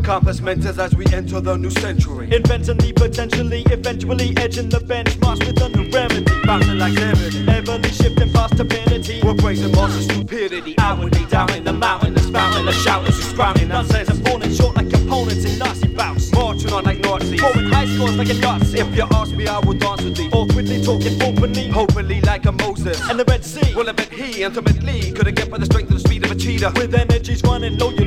Mentors 0.04 0.78
as 0.78 0.94
we 0.94 1.06
enter 1.14 1.40
the 1.40 1.56
new 1.56 1.70
century. 1.70 2.28
Inventing 2.30 2.76
the 2.76 2.92
potentially, 2.92 3.62
eventually 3.70 4.34
edging 4.36 4.68
the 4.68 4.76
benchmarks 4.76 5.46
with 5.46 5.60
a 5.62 5.68
new 5.70 5.90
remedy. 5.90 6.30
Bouncing 6.44 6.78
like 6.78 6.92
liberty. 6.92 7.42
Heavily 7.46 7.88
shifting 7.88 8.30
past 8.30 8.54
stupidity. 8.54 9.22
We're 9.24 9.34
praising 9.34 9.72
monster 9.72 10.02
stupidity. 10.02 10.74
Outwardly 10.78 11.24
down 11.26 11.54
in 11.54 11.64
the 11.64 11.72
mountain, 11.72 12.12
the 12.12 12.20
spouting, 12.20 12.66
the 12.66 12.72
shouters, 12.72 13.16
who's 13.16 13.30
sprouting 13.30 13.68
nonsense 13.68 14.10
and 14.10 14.22
falling 14.26 14.52
short 14.52 14.76
like 14.76 14.92
opponents 14.92 15.44
in 15.46 15.58
Nazi 15.58 15.88
bouts. 15.88 16.30
Marching 16.32 16.72
on 16.74 16.84
like 16.84 17.00
Nazis. 17.00 17.40
Scoring 17.40 17.70
high 17.70 17.86
scores 17.86 18.16
like 18.16 18.28
a 18.28 18.34
Nazi. 18.34 18.80
If 18.80 18.94
you 18.94 19.06
ask 19.10 19.34
me, 19.34 19.46
I 19.48 19.58
will 19.60 19.72
dance 19.72 20.02
with 20.02 20.16
thee. 20.16 20.28
Awkwardly 20.30 20.84
talking 20.84 21.22
openly. 21.22 21.68
Hopefully 21.68 22.20
like 22.20 22.44
a 22.44 22.52
Moses. 22.52 23.00
And 23.08 23.18
the 23.18 23.24
Red 23.24 23.42
Sea. 23.42 23.74
Well, 23.74 23.88
I 23.88 23.92
bet 23.92 24.12
he 24.12 24.44
ultimately 24.44 25.12
could 25.12 25.26
have 25.26 25.34
get 25.34 25.50
by 25.50 25.56
the 25.56 25.64
strength 25.64 25.90
and 25.90 25.98
the 25.98 26.06
speed 26.06 26.24
of 26.26 26.30
a 26.30 26.34
cheetah. 26.34 26.72
With 26.76 26.94
energies 26.94 27.42
running 27.42 27.78
low, 27.78 27.90
you 27.90 28.04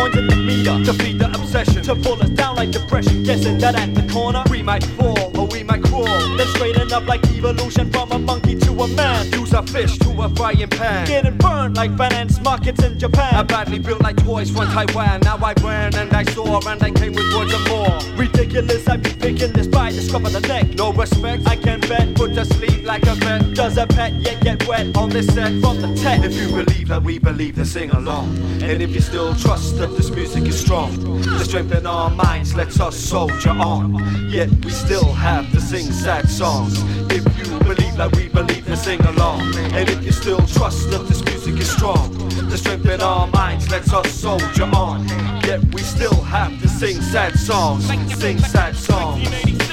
coins 0.00 0.16
in 0.16 0.26
the 0.26 0.36
meter. 0.36 0.84
To 0.84 0.92
feed 0.94 1.18
the 1.18 1.26
obsession. 1.26 1.82
To 1.82 1.94
pull 1.94 2.20
us 2.22 2.30
down 2.30 2.56
like 2.56 2.70
depression. 2.70 3.22
Guessing 3.22 3.58
that 3.58 3.74
at 3.74 3.94
the 3.94 4.02
corner, 4.12 4.42
we 4.50 4.62
might 4.62 4.84
fall 4.96 5.38
or 5.38 5.46
we 5.46 5.62
might 5.62 5.82
crawl. 5.82 6.04
Then 6.36 6.46
straighten 6.48 6.92
up 6.92 7.06
like 7.06 7.22
evolution 7.30 7.90
from 7.90 8.12
a 8.12 8.18
monkey 8.18 8.54
to 8.56 8.69
a 8.82 8.88
man. 8.88 9.30
Use 9.32 9.52
a 9.52 9.62
fish 9.62 9.98
to 9.98 10.10
a 10.22 10.28
frying 10.30 10.68
pan. 10.68 11.06
Getting 11.06 11.36
burned 11.38 11.76
like 11.76 11.96
finance 11.96 12.40
markets 12.40 12.82
in 12.82 12.98
Japan. 12.98 13.34
I 13.34 13.42
badly 13.42 13.78
built 13.78 14.00
like 14.00 14.16
toys 14.16 14.50
from 14.50 14.66
Taiwan. 14.66 15.20
Now 15.20 15.36
I 15.36 15.54
ran 15.62 15.94
and 15.94 16.12
I 16.12 16.24
saw 16.24 16.60
and 16.66 16.82
I 16.82 16.90
came 16.90 17.12
with 17.12 17.32
words 17.34 17.52
of 17.52 17.68
more. 17.68 17.98
Ridiculous, 18.16 18.88
I 18.88 18.96
be 18.96 19.12
picking 19.12 19.52
this 19.52 19.66
by 19.66 19.92
the 19.92 20.00
scruff 20.00 20.24
of 20.24 20.32
the 20.32 20.40
neck. 20.40 20.68
No 20.74 20.92
respect, 20.92 21.46
I 21.46 21.56
can 21.56 21.80
bet. 21.80 22.14
Put 22.16 22.34
to 22.34 22.44
sleep 22.44 22.84
like 22.84 23.06
a 23.06 23.14
vet. 23.16 23.54
Does 23.54 23.76
a 23.76 23.86
pet 23.86 24.12
yet 24.14 24.40
get 24.42 24.66
wet 24.66 24.96
on 24.96 25.10
this 25.10 25.26
set 25.26 25.60
from 25.60 25.80
the 25.80 25.94
tech? 25.96 26.24
If 26.24 26.34
you 26.34 26.48
believe 26.48 26.88
that 26.88 27.02
we 27.02 27.18
believe, 27.18 27.56
then 27.56 27.66
sing 27.66 27.90
along. 27.90 28.36
And 28.62 28.82
if 28.82 28.90
you 28.90 29.00
still 29.00 29.34
trust 29.34 29.78
that 29.78 29.88
this 29.96 30.10
music 30.10 30.44
is 30.44 30.58
strong, 30.58 31.20
the 31.20 31.44
strength 31.44 31.74
in 31.74 31.86
our 31.86 32.10
minds 32.10 32.54
lets 32.54 32.80
us 32.80 32.96
soldier 32.96 33.50
on. 33.50 34.30
Yet 34.30 34.50
we 34.64 34.70
still 34.70 35.12
have 35.12 35.50
to 35.52 35.60
sing 35.60 35.90
sad 35.92 36.28
songs. 36.28 36.82
If 37.12 37.24
you 37.38 37.49
believe 37.74 37.96
that 37.96 38.16
we 38.16 38.28
believe, 38.28 38.64
then 38.64 38.76
sing 38.76 39.00
along. 39.02 39.40
And 39.72 39.88
if 39.88 40.02
you 40.04 40.10
still 40.10 40.44
trust 40.46 40.90
that 40.90 41.06
this 41.06 41.22
music 41.24 41.54
is 41.60 41.70
strong, 41.70 42.10
the 42.48 42.58
strength 42.58 42.86
in 42.86 43.00
our 43.00 43.28
minds 43.28 43.70
lets 43.70 43.92
us 43.92 44.10
soldier 44.10 44.68
on. 44.74 45.06
Yet 45.44 45.62
we 45.72 45.80
still 45.80 46.20
have 46.22 46.60
to 46.62 46.68
sing 46.68 47.00
sad 47.00 47.38
songs, 47.38 47.86
sing 48.18 48.38
sad 48.38 48.74
songs. 48.74 49.69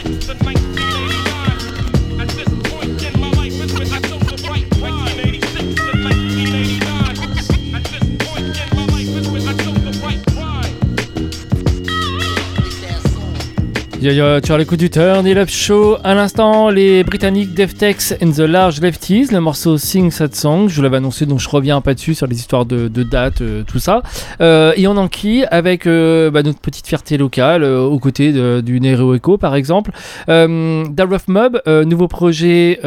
Tu 14.10 14.22
as 14.54 14.58
l'écoute 14.58 14.80
du 14.80 14.90
Turn 14.90 15.28
It 15.28 15.36
Up 15.38 15.50
Show. 15.50 15.98
À 16.02 16.16
l'instant, 16.16 16.70
les 16.70 17.04
Britanniques 17.04 17.54
Deftex 17.54 18.16
and 18.24 18.32
the 18.32 18.40
Large 18.40 18.80
Lefties, 18.80 19.28
le 19.34 19.42
morceau 19.42 19.78
Sing 19.78 20.12
Sad 20.12 20.34
Song. 20.34 20.70
Je 20.70 20.78
vous 20.78 20.82
l'avais 20.82 20.96
annoncé, 20.96 21.26
donc 21.26 21.40
je 21.42 21.50
reviens 21.50 21.82
pas 21.82 21.94
dessus 21.94 22.16
sur 22.16 22.26
les 22.26 22.38
histoires 22.38 22.66
de, 22.66 22.88
de 22.88 23.04
dates, 23.04 23.42
euh, 23.42 23.64
tout 23.68 23.80
ça. 23.80 24.04
Euh, 24.40 24.72
et 24.78 24.88
on 24.88 24.96
enquille 24.96 25.46
avec 25.52 25.86
euh, 25.88 26.32
bah, 26.32 26.42
notre 26.42 26.60
petite 26.62 26.88
fierté 26.88 27.18
locale, 27.18 27.66
aux 27.66 28.00
côtés 28.00 28.32
du 28.62 28.80
Nero 28.80 29.14
Echo 29.14 29.38
par 29.38 29.56
exemple. 29.56 29.92
Euh, 30.30 30.86
Da 30.90 31.04
Rough 31.04 31.28
Mob, 31.28 31.62
nouveau 31.68 32.08
projet 32.08 32.80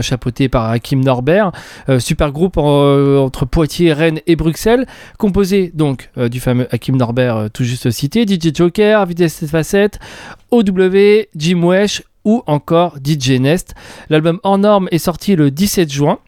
chapeauté 0.00 0.48
par 0.48 0.70
Hakim 0.70 1.04
Norbert, 1.04 1.52
super 1.98 2.32
groupe 2.32 2.56
en- 2.56 3.18
entre 3.18 3.44
Poitiers, 3.44 3.92
Rennes 3.92 4.20
et 4.26 4.36
Bruxelles, 4.36 4.86
composé 5.18 5.70
donc 5.74 6.08
du 6.16 6.40
fameux 6.40 6.66
Hakim 6.70 6.96
Norbert 6.96 7.48
tout 7.52 7.64
juste 7.64 7.90
cité, 7.90 8.24
DJ 8.26 8.54
Joker, 8.54 9.04
Vitesse 9.04 9.44
Facette, 9.46 9.98
OW, 10.50 11.26
Jim 11.34 11.62
Wesh 11.62 12.02
ou 12.24 12.42
encore 12.46 12.98
DJ 13.04 13.40
Nest. 13.40 13.74
L'album 14.10 14.40
Hors 14.42 14.58
Norme 14.58 14.88
est 14.90 14.98
sorti 14.98 15.36
le 15.36 15.50
17 15.50 15.90
juin. 15.92 16.18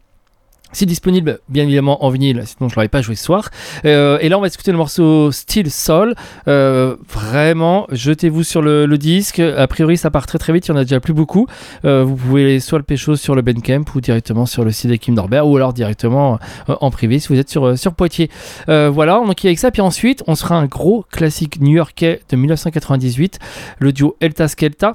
C'est 0.71 0.85
disponible 0.85 1.39
bien 1.49 1.63
évidemment 1.63 2.05
en 2.05 2.09
vinyle, 2.09 2.43
sinon 2.45 2.69
je 2.69 2.75
l'aurais 2.75 2.89
pas 2.89 3.01
joué 3.01 3.15
ce 3.15 3.23
soir. 3.23 3.49
Euh, 3.85 4.19
et 4.21 4.29
là 4.29 4.37
on 4.37 4.41
va 4.41 4.47
écouter 4.47 4.71
le 4.71 4.77
morceau 4.77 5.31
Still 5.31 5.71
Soul. 5.71 6.13
Euh, 6.47 6.95
vraiment, 7.11 7.87
jetez-vous 7.91 8.43
sur 8.43 8.61
le, 8.61 8.87
disque. 8.99 9.39
A 9.39 9.65
priori 9.67 9.97
ça 9.97 10.11
part 10.11 10.27
très 10.27 10.37
très 10.37 10.53
vite, 10.53 10.67
il 10.67 10.71
y 10.71 10.73
en 10.73 10.77
a 10.77 10.83
déjà 10.83 10.99
plus 10.99 11.13
beaucoup. 11.13 11.47
Euh, 11.85 12.03
vous 12.03 12.15
pouvez 12.15 12.59
soit 12.59 12.77
le 12.77 12.83
pécho 12.83 13.15
sur 13.15 13.33
le 13.33 13.41
Bandcamp 13.41 13.85
ou 13.95 14.01
directement 14.01 14.45
sur 14.45 14.63
le 14.63 14.71
site 14.71 14.91
de 14.91 14.95
Kim 14.95 15.15
Norbert 15.15 15.47
ou 15.47 15.55
alors 15.55 15.73
directement 15.73 16.37
en 16.67 16.91
privé 16.91 17.19
si 17.19 17.29
vous 17.29 17.39
êtes 17.39 17.49
sur, 17.49 17.93
Poitiers. 17.93 18.29
Voilà, 18.67 19.19
on 19.19 19.29
enquille 19.29 19.47
avec 19.49 19.59
ça. 19.59 19.71
Puis 19.71 19.81
ensuite 19.81 20.23
on 20.27 20.35
sera 20.35 20.55
un 20.55 20.65
gros 20.65 21.05
classique 21.11 21.59
new-yorkais 21.61 22.21
de 22.29 22.35
1998, 22.35 23.39
le 23.79 23.91
duo 23.91 24.15
Elta 24.19 24.47
Skelta 24.47 24.93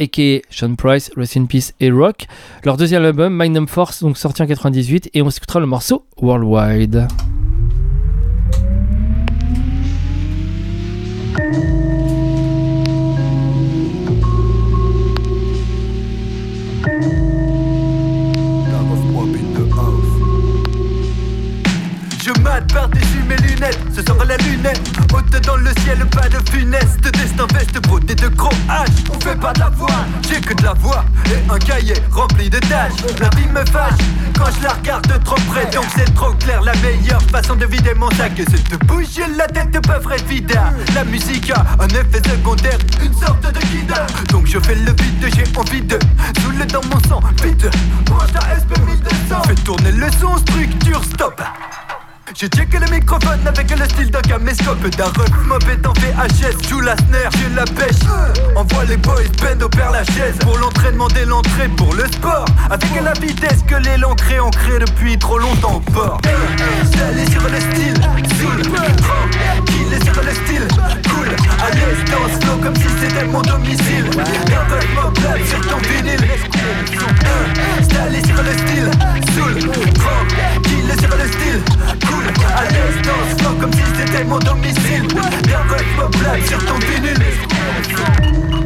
a.k.a. 0.00 0.42
Sean 0.50 0.74
Price, 0.76 1.10
Rest 1.16 1.36
in 1.36 1.46
Peace 1.46 1.74
et 1.80 1.90
Rock. 1.90 2.26
Leur 2.64 2.76
deuxième 2.76 3.04
album, 3.04 3.34
Magnum 3.34 3.68
Force, 3.68 4.02
donc 4.02 4.16
sorti 4.16 4.42
en 4.42 4.46
98, 4.46 5.10
et 5.14 5.22
on 5.22 5.30
s'écoutera 5.30 5.60
le 5.60 5.66
morceau 5.66 6.04
Worldwide. 6.20 7.08
Haute 25.12 25.40
dans 25.46 25.56
le 25.56 25.70
ciel, 25.82 25.98
pas 26.10 26.28
de 26.28 26.38
funeste. 26.50 27.00
Destin 27.00 27.46
veste 27.54 27.80
brodé 27.82 28.14
de 28.14 28.28
gros 28.28 28.50
H. 28.68 28.86
On 29.14 29.20
fait 29.20 29.36
pas 29.36 29.52
de 29.52 29.60
la 29.60 29.70
voix, 29.70 30.04
j'ai 30.28 30.40
que 30.40 30.54
de 30.54 30.62
la 30.62 30.74
voix. 30.74 31.04
Et 31.26 31.50
un 31.50 31.58
cahier 31.58 31.94
rempli 32.10 32.50
de 32.50 32.58
tâches. 32.58 32.92
La 33.20 33.28
vie 33.30 33.48
me 33.48 33.64
fâche 33.66 33.98
quand 34.36 34.50
je 34.56 34.64
la 34.64 34.72
regarde 34.74 35.24
trop 35.24 35.40
près. 35.48 35.66
Donc 35.70 35.86
c'est 35.96 36.12
trop 36.14 36.32
clair, 36.32 36.62
la 36.62 36.74
meilleure 36.76 37.22
façon 37.22 37.56
de 37.56 37.66
vider 37.66 37.94
mon 37.94 38.10
sac, 38.12 38.32
c'est 38.36 38.70
de 38.70 38.76
bouger 38.84 39.26
la 39.36 39.46
tête 39.46 39.70
de 39.70 39.78
pauvre 39.78 40.12
et 40.12 40.22
vide. 40.22 40.58
La 40.94 41.04
musique 41.04 41.50
a 41.50 41.64
un 41.80 41.88
effet 41.88 42.22
secondaire, 42.28 42.78
une 43.02 43.14
sorte 43.14 43.42
de 43.42 43.60
guide. 43.66 43.94
Donc 44.30 44.46
je 44.46 44.58
fais 44.58 44.74
le 44.74 44.92
vide, 44.92 45.34
j'ai 45.34 45.58
envie 45.58 45.82
de 45.82 45.98
Soule 46.42 46.66
dans 46.66 46.84
mon 46.84 47.00
sang, 47.08 47.20
vite. 47.42 47.66
Mange 48.10 48.32
ta 48.32 48.40
SP 48.60 48.76
1200. 48.84 49.42
Fais 49.46 49.54
tourner 49.54 49.92
le 49.92 50.06
son, 50.20 50.36
structure, 50.38 51.02
stop. 51.04 51.40
Je 52.34 52.46
check 52.46 52.72
le 52.72 52.90
microphone 52.90 53.40
avec 53.46 53.70
le 53.70 53.84
style 53.88 54.10
d'un 54.10 54.20
caméscope 54.20 54.86
D'un 54.96 55.06
ref 55.06 55.30
mob 55.46 55.62
en 55.86 55.92
VHS 55.92 56.68
Joue 56.68 56.80
la 56.80 56.96
snare, 56.96 57.30
j'ai 57.38 57.54
la 57.54 57.64
pêche. 57.64 58.02
Envoie 58.54 58.84
les 58.84 58.96
boys 58.96 59.22
bend 59.42 59.64
au 59.64 59.68
père 59.68 59.90
la 59.90 60.04
chaise. 60.04 60.36
Pour 60.40 60.58
l'entraînement 60.58 61.08
dès 61.08 61.24
l'entrée 61.24 61.68
pour 61.76 61.94
le 61.94 62.06
sport. 62.06 62.44
Avec 62.70 62.88
la 63.02 63.12
vitesse 63.14 63.62
que 63.66 63.76
les 63.76 63.96
crée 64.16 64.40
ancré 64.40 64.78
depuis 64.78 65.18
trop 65.18 65.38
longtemps. 65.38 65.80
Port 65.92 66.20
sur 67.30 67.48
le 67.48 67.60
style, 67.60 67.94
soul 68.40 68.60
est 69.92 70.04
sur 70.04 70.22
le 70.22 70.34
style, 70.34 70.68
Distance, 71.70 72.42
flow 72.42 72.56
comme 72.62 72.76
si 72.76 72.88
c'était 73.00 73.24
mon 73.26 73.42
domicile. 73.42 74.06
Un 74.16 74.74
ref 74.74 74.88
mob 74.94 75.18
sur 75.46 75.60
ton 75.60 75.78
vinyle. 75.78 76.26
Stylé 77.82 78.20
sur 78.26 78.42
le 78.42 78.52
style, 78.52 78.90
soul 79.34 79.56
est 79.58 81.00
sur 81.00 81.16
le 81.16 81.26
style, 81.26 81.62
cool 82.06 82.24
à 82.56 82.62
distance, 82.66 83.56
comme 83.60 83.72
si 83.72 83.82
c'était 83.96 84.24
mon 84.24 84.38
domicile. 84.38 85.06
Ma 85.96 86.06
blague 86.18 86.46
sur 86.46 86.64
ton 86.64 86.78
vinyle 86.78 88.57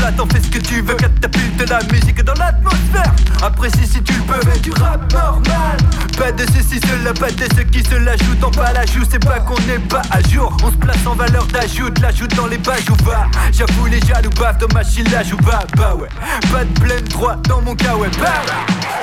plats, 0.00 0.12
t'en 0.12 0.26
fais 0.26 0.40
ce 0.40 0.48
que 0.48 0.58
tu 0.58 0.80
veux 0.80 0.94
Catapulte 0.94 1.68
la 1.68 1.80
musique 1.92 2.22
dans 2.22 2.34
l'atmosphère. 2.34 3.12
Apprécie 3.42 3.86
si 3.86 4.02
tu 4.02 4.12
le 4.14 4.22
peux, 4.22 4.50
fais 4.50 4.58
du 4.58 4.70
rap 4.72 5.12
normal. 5.12 5.76
Pas 6.16 6.32
de 6.32 6.44
ceci, 6.52 6.80
cela, 6.86 7.12
pas 7.12 7.30
de 7.30 7.46
ceux 7.56 7.64
qui 7.64 7.82
se 7.82 7.94
l'ajoutent 7.94 8.44
en 8.44 8.50
bas 8.50 8.72
la 8.72 8.84
joue 8.86 9.04
C'est 9.10 9.24
pas 9.24 9.40
qu'on 9.40 9.60
n'est 9.62 9.78
pas 9.78 10.02
à 10.10 10.20
jour. 10.28 10.56
On 10.64 10.70
se 10.70 10.76
place 10.76 11.06
en 11.06 11.14
valeur 11.14 11.46
d'ajout, 11.46 11.90
l'ajoute 12.02 12.34
dans 12.36 12.46
les 12.46 12.58
pages 12.58 12.88
ou 12.90 13.04
va. 13.04 13.26
J'avoue 13.52 13.86
les 13.86 14.00
jaloux 14.00 14.30
bavent 14.38 14.58
dans 14.58 14.74
ma 14.74 14.84
chillage 14.84 15.32
ou 15.32 15.36
bah 15.38 15.64
Bah 15.76 15.94
ouais, 15.94 16.08
pas 16.52 16.64
de 16.64 16.80
pleine 16.80 17.04
droit 17.04 17.36
dans 17.48 17.62
mon 17.62 17.74
cas 17.74 17.96
ouais. 17.96 18.10
Bah 18.20 18.42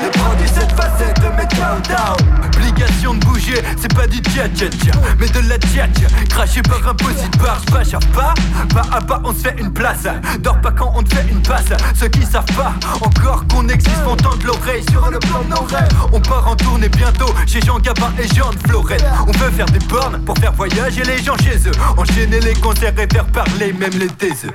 Le 0.03 0.10
produit 0.12 0.47
cette 0.47 0.71
facette 0.73 1.19
de 1.19 1.29
mes 1.36 1.47
countdown 1.47 2.17
Obligation 2.45 3.13
de 3.15 3.25
bouger, 3.25 3.62
c'est 3.77 3.93
pas 3.93 4.07
du 4.07 4.17
tcha 4.17 4.47
tcha 4.49 4.69
tcha 4.69 4.91
Mais 5.19 5.27
de 5.29 5.39
la 5.47 5.57
tcha 5.57 5.88
tcha. 5.88 6.07
Craché 6.29 6.62
par 6.62 6.88
un 6.88 6.93
possible 6.93 7.38
barge, 7.38 7.65
pas 7.65 7.83
pas 8.13 8.33
Pas 8.73 8.95
à 8.95 9.01
pas 9.01 9.21
on 9.23 9.33
se 9.33 9.39
fait 9.39 9.55
une 9.60 9.73
place. 9.73 10.07
Dors 10.39 10.60
pas 10.62 10.71
quand 10.71 10.87
on 10.95 11.04
te 11.04 11.15
fait 11.15 11.28
une 11.30 11.41
passe 11.41 11.65
Ceux 11.95 12.08
qui 12.08 12.23
savent 12.23 12.45
pas 12.56 12.73
encore 13.02 13.45
qu'on 13.47 13.67
existe 13.67 13.97
font 14.04 14.15
tendre 14.15 14.45
l'oreille 14.45 14.84
sur 14.89 15.10
le 15.10 15.19
plan 15.19 15.43
rêves. 15.67 15.89
On 16.12 16.19
part 16.19 16.47
en 16.47 16.56
tournée 16.56 16.89
bientôt 16.89 17.34
chez 17.45 17.62
Jean 17.62 17.80
Gabin 17.80 18.12
et 18.19 18.28
Jean 18.36 18.52
de 18.52 18.67
Florette. 18.67 19.06
On 19.28 19.32
veut 19.32 19.52
faire 19.52 19.65
des 19.67 19.80
bornes 19.80 20.19
pour 20.23 20.38
faire 20.38 20.54
voyager 20.54 21.04
les 21.04 21.21
gens 21.21 21.38
chez 21.38 21.58
eux. 21.67 21.71
Enchaîner 21.97 22.39
les 22.39 22.54
concerts 22.54 22.93
et 22.97 23.08
faire 23.12 23.26
parler 23.28 23.73
même 23.73 23.93
les 23.97 24.08
taiseux 24.08 24.54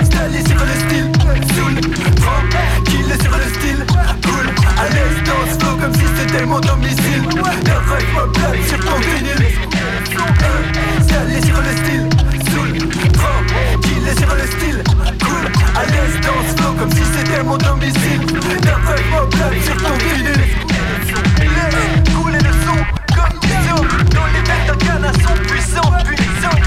Installé 0.00 0.40
sur 0.46 0.60
le 0.60 0.74
style, 0.86 1.10
est 3.10 3.22
sur 3.22 3.36
le 3.36 3.44
style, 3.54 3.86
cool. 4.22 4.46
À 4.76 4.84
l'instant, 4.88 5.58
flow 5.58 5.76
comme 5.76 5.94
si 5.94 6.04
c'était 6.16 6.44
mon 6.46 6.60
domicile. 6.60 7.22
Le 7.34 7.90
rêve 7.90 8.14
me 8.14 8.32
blague 8.32 8.64
sur 8.66 8.97
distance 16.08 16.54
flow 16.56 16.72
comme 16.78 16.90
si 16.90 17.02
c'était 17.04 17.42
mon 17.42 17.56
domicile 17.56 18.20
D'un 18.62 18.80
feuille 18.86 19.04
mon 19.10 19.60
sur 19.62 19.76
ton 19.76 19.94
vinyle 19.98 20.42
Laisse 21.40 22.14
couler 22.14 22.38
le 22.38 22.52
son 22.64 22.78
comme 23.14 23.40
vision 23.42 23.76
Dans 24.14 24.26
les 24.26 24.42
veines 24.48 24.66
d'un 24.66 24.76
canasson 24.86 25.34
puissant, 25.46 25.92
puissant 26.04 26.57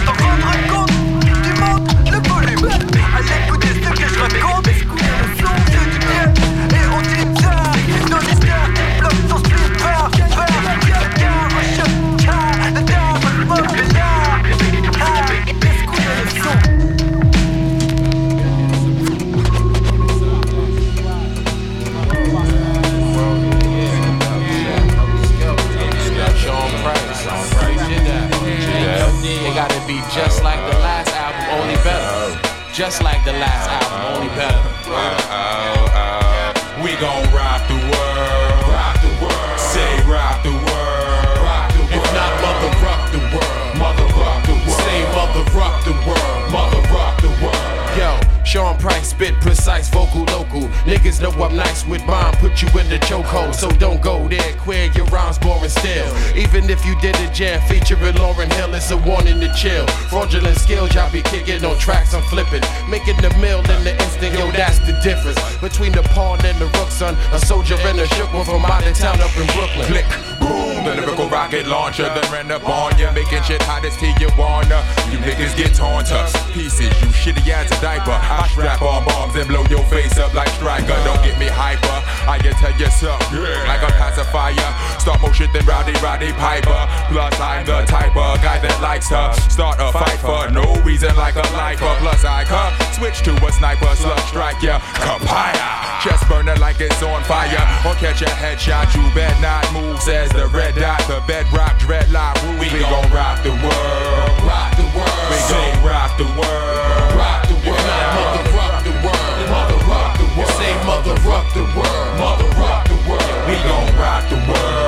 Just 32.81 33.03
like 33.03 33.23
the 33.23 33.33
last 33.33 33.69
album, 33.69 34.23
only 34.23 34.35
better. 34.35 34.70
Spit 49.21 49.39
precise, 49.39 49.87
vocal 49.89 50.23
local. 50.33 50.61
Niggas 50.89 51.21
know 51.21 51.29
I'm 51.45 51.55
nice 51.55 51.85
with 51.85 52.03
mine, 52.07 52.33
put 52.37 52.59
you 52.59 52.67
in 52.69 52.89
the 52.89 52.97
chokehold. 53.05 53.53
So 53.53 53.69
don't 53.69 54.01
go 54.01 54.27
there, 54.27 54.53
queer, 54.57 54.89
your 54.95 55.05
rhymes 55.13 55.37
boring 55.37 55.69
still. 55.69 56.09
Even 56.35 56.67
if 56.71 56.83
you 56.87 56.99
did 57.01 57.15
a 57.17 57.31
jam 57.31 57.61
featuring 57.69 58.15
Lauryn 58.15 58.51
Hill, 58.53 58.73
it's 58.73 58.89
a 58.89 58.97
warning 58.97 59.39
to 59.41 59.53
chill. 59.53 59.85
Fraudulent 60.09 60.57
skills, 60.57 60.95
y'all 60.95 61.11
be 61.11 61.21
kicking 61.21 61.63
on 61.63 61.77
tracks, 61.77 62.15
I'm 62.15 62.23
flipping. 62.33 62.63
Making 62.89 63.17
the 63.17 63.29
mill 63.37 63.59
in 63.59 63.83
the 63.83 63.93
instant, 63.93 64.33
yo, 64.33 64.49
that's 64.53 64.79
the 64.79 64.99
difference. 65.03 65.37
Between 65.57 65.91
the 65.91 66.01
pawn 66.17 66.43
and 66.43 66.57
the 66.57 66.65
rook, 66.79 66.89
son. 66.89 67.15
A 67.31 67.37
soldier 67.37 67.77
and 67.77 67.99
a 67.99 68.07
shook 68.15 68.33
one 68.33 68.45
from 68.45 68.65
out 68.65 68.87
of 68.87 68.97
town 68.97 69.21
up 69.21 69.37
in 69.37 69.45
Brooklyn. 69.53 69.85
Click, 69.85 70.40
boom, 70.41 70.83
the 70.83 70.93
lyrical 70.97 71.29
rocket 71.29 71.67
launcher 71.67 72.09
then 72.09 72.25
ran 72.31 72.51
up 72.51 72.67
on 72.67 72.97
ya, 72.97 73.11
making 73.13 73.43
shit 73.43 73.61
hot 73.63 73.85
as 73.85 73.95
tea 73.97 74.13
you 74.19 74.29
wanna. 74.37 74.81
You 75.13 75.17
niggas 75.21 75.55
get 75.55 75.73
torn 75.77 76.03
to 76.09 76.25
pieces, 76.51 76.91
you 77.01 77.09
shitty 77.13 77.47
ass 77.49 77.71
a 77.71 77.79
diaper. 77.81 78.11
I 78.11 78.47
strap 78.49 78.81
on 78.81 79.05
bombs 79.05 79.35
and 79.35 79.47
blow 79.47 79.63
your 79.69 79.85
face 79.85 80.17
up 80.17 80.33
like 80.33 80.49
striker. 80.59 80.97
Don't 81.05 81.21
get 81.23 81.37
me 81.39 81.47
hyper. 81.47 81.97
I 82.27 82.37
can 82.37 82.53
tell 82.57 82.73
you 82.77 82.89
something 82.89 83.41
like 83.69 83.81
a 83.85 83.91
pacifier. 83.95 84.71
Start 84.99 85.21
more 85.21 85.33
shit 85.33 85.53
than 85.53 85.65
Rowdy 85.65 85.93
Roddy 86.01 86.31
Piper. 86.33 86.81
Plus 87.09 87.39
I'm 87.39 87.65
the 87.65 87.85
type 87.85 88.15
of 88.15 88.41
guy 88.41 88.59
that 88.59 88.81
likes 88.81 89.09
to 89.09 89.33
start 89.49 89.77
a 89.79 89.91
fight 89.91 90.19
for 90.19 90.49
no 90.51 90.65
reason 90.81 91.15
like 91.15 91.35
a 91.35 91.45
lifer. 91.53 91.93
Plus 91.99 92.25
I 92.25 92.43
come 92.45 92.73
switch 92.93 93.21
to 93.23 93.33
a 93.45 93.51
sniper 93.51 93.95
slug 93.95 94.19
strike 94.19 94.61
ya. 94.61 94.79
Kapaya. 94.79 95.90
Chest 96.01 96.27
burner 96.27 96.55
like 96.55 96.81
it's 96.81 97.03
on 97.03 97.21
fire. 97.25 97.61
Or 97.85 97.93
catch 97.93 98.23
a 98.23 98.25
headshot, 98.25 98.95
you 98.97 99.05
bet 99.13 99.39
not 99.39 99.61
move. 99.71 100.01
Says 100.01 100.31
the 100.31 100.47
red 100.47 100.73
dot, 100.73 100.97
the 101.07 101.21
bedrock 101.27 101.77
dreadlock. 101.77 102.41
We, 102.57 102.73
we 102.73 102.81
gon' 102.81 103.05
rock 103.13 103.43
the 103.43 103.51
world. 103.51 104.33
Rock 104.41 104.73
the 104.81 104.87
world. 104.97 105.29
We 105.29 105.37
gon' 105.45 105.85
rock 105.85 106.17
the 106.17 106.25
world. 106.25 107.13
Rock 107.13 107.45
the 107.45 107.53
world. 107.69 107.85
Mother 108.17 108.49
rock 108.57 108.83
the 108.83 108.93
world. 109.05 109.49
Mother 109.53 109.77
rock 109.85 110.17
the 110.17 110.25
world. 110.33 110.49
Say 110.57 110.73
mother 110.89 111.13
rock 111.21 111.53
the 111.53 111.65
world. 111.77 112.17
Mother 112.17 112.49
rock 112.57 112.87
the 112.89 112.97
world. 113.05 113.45
We 113.45 113.53
gon' 113.61 113.93
rock 114.01 114.27
the 114.27 114.37
world. 114.49 114.80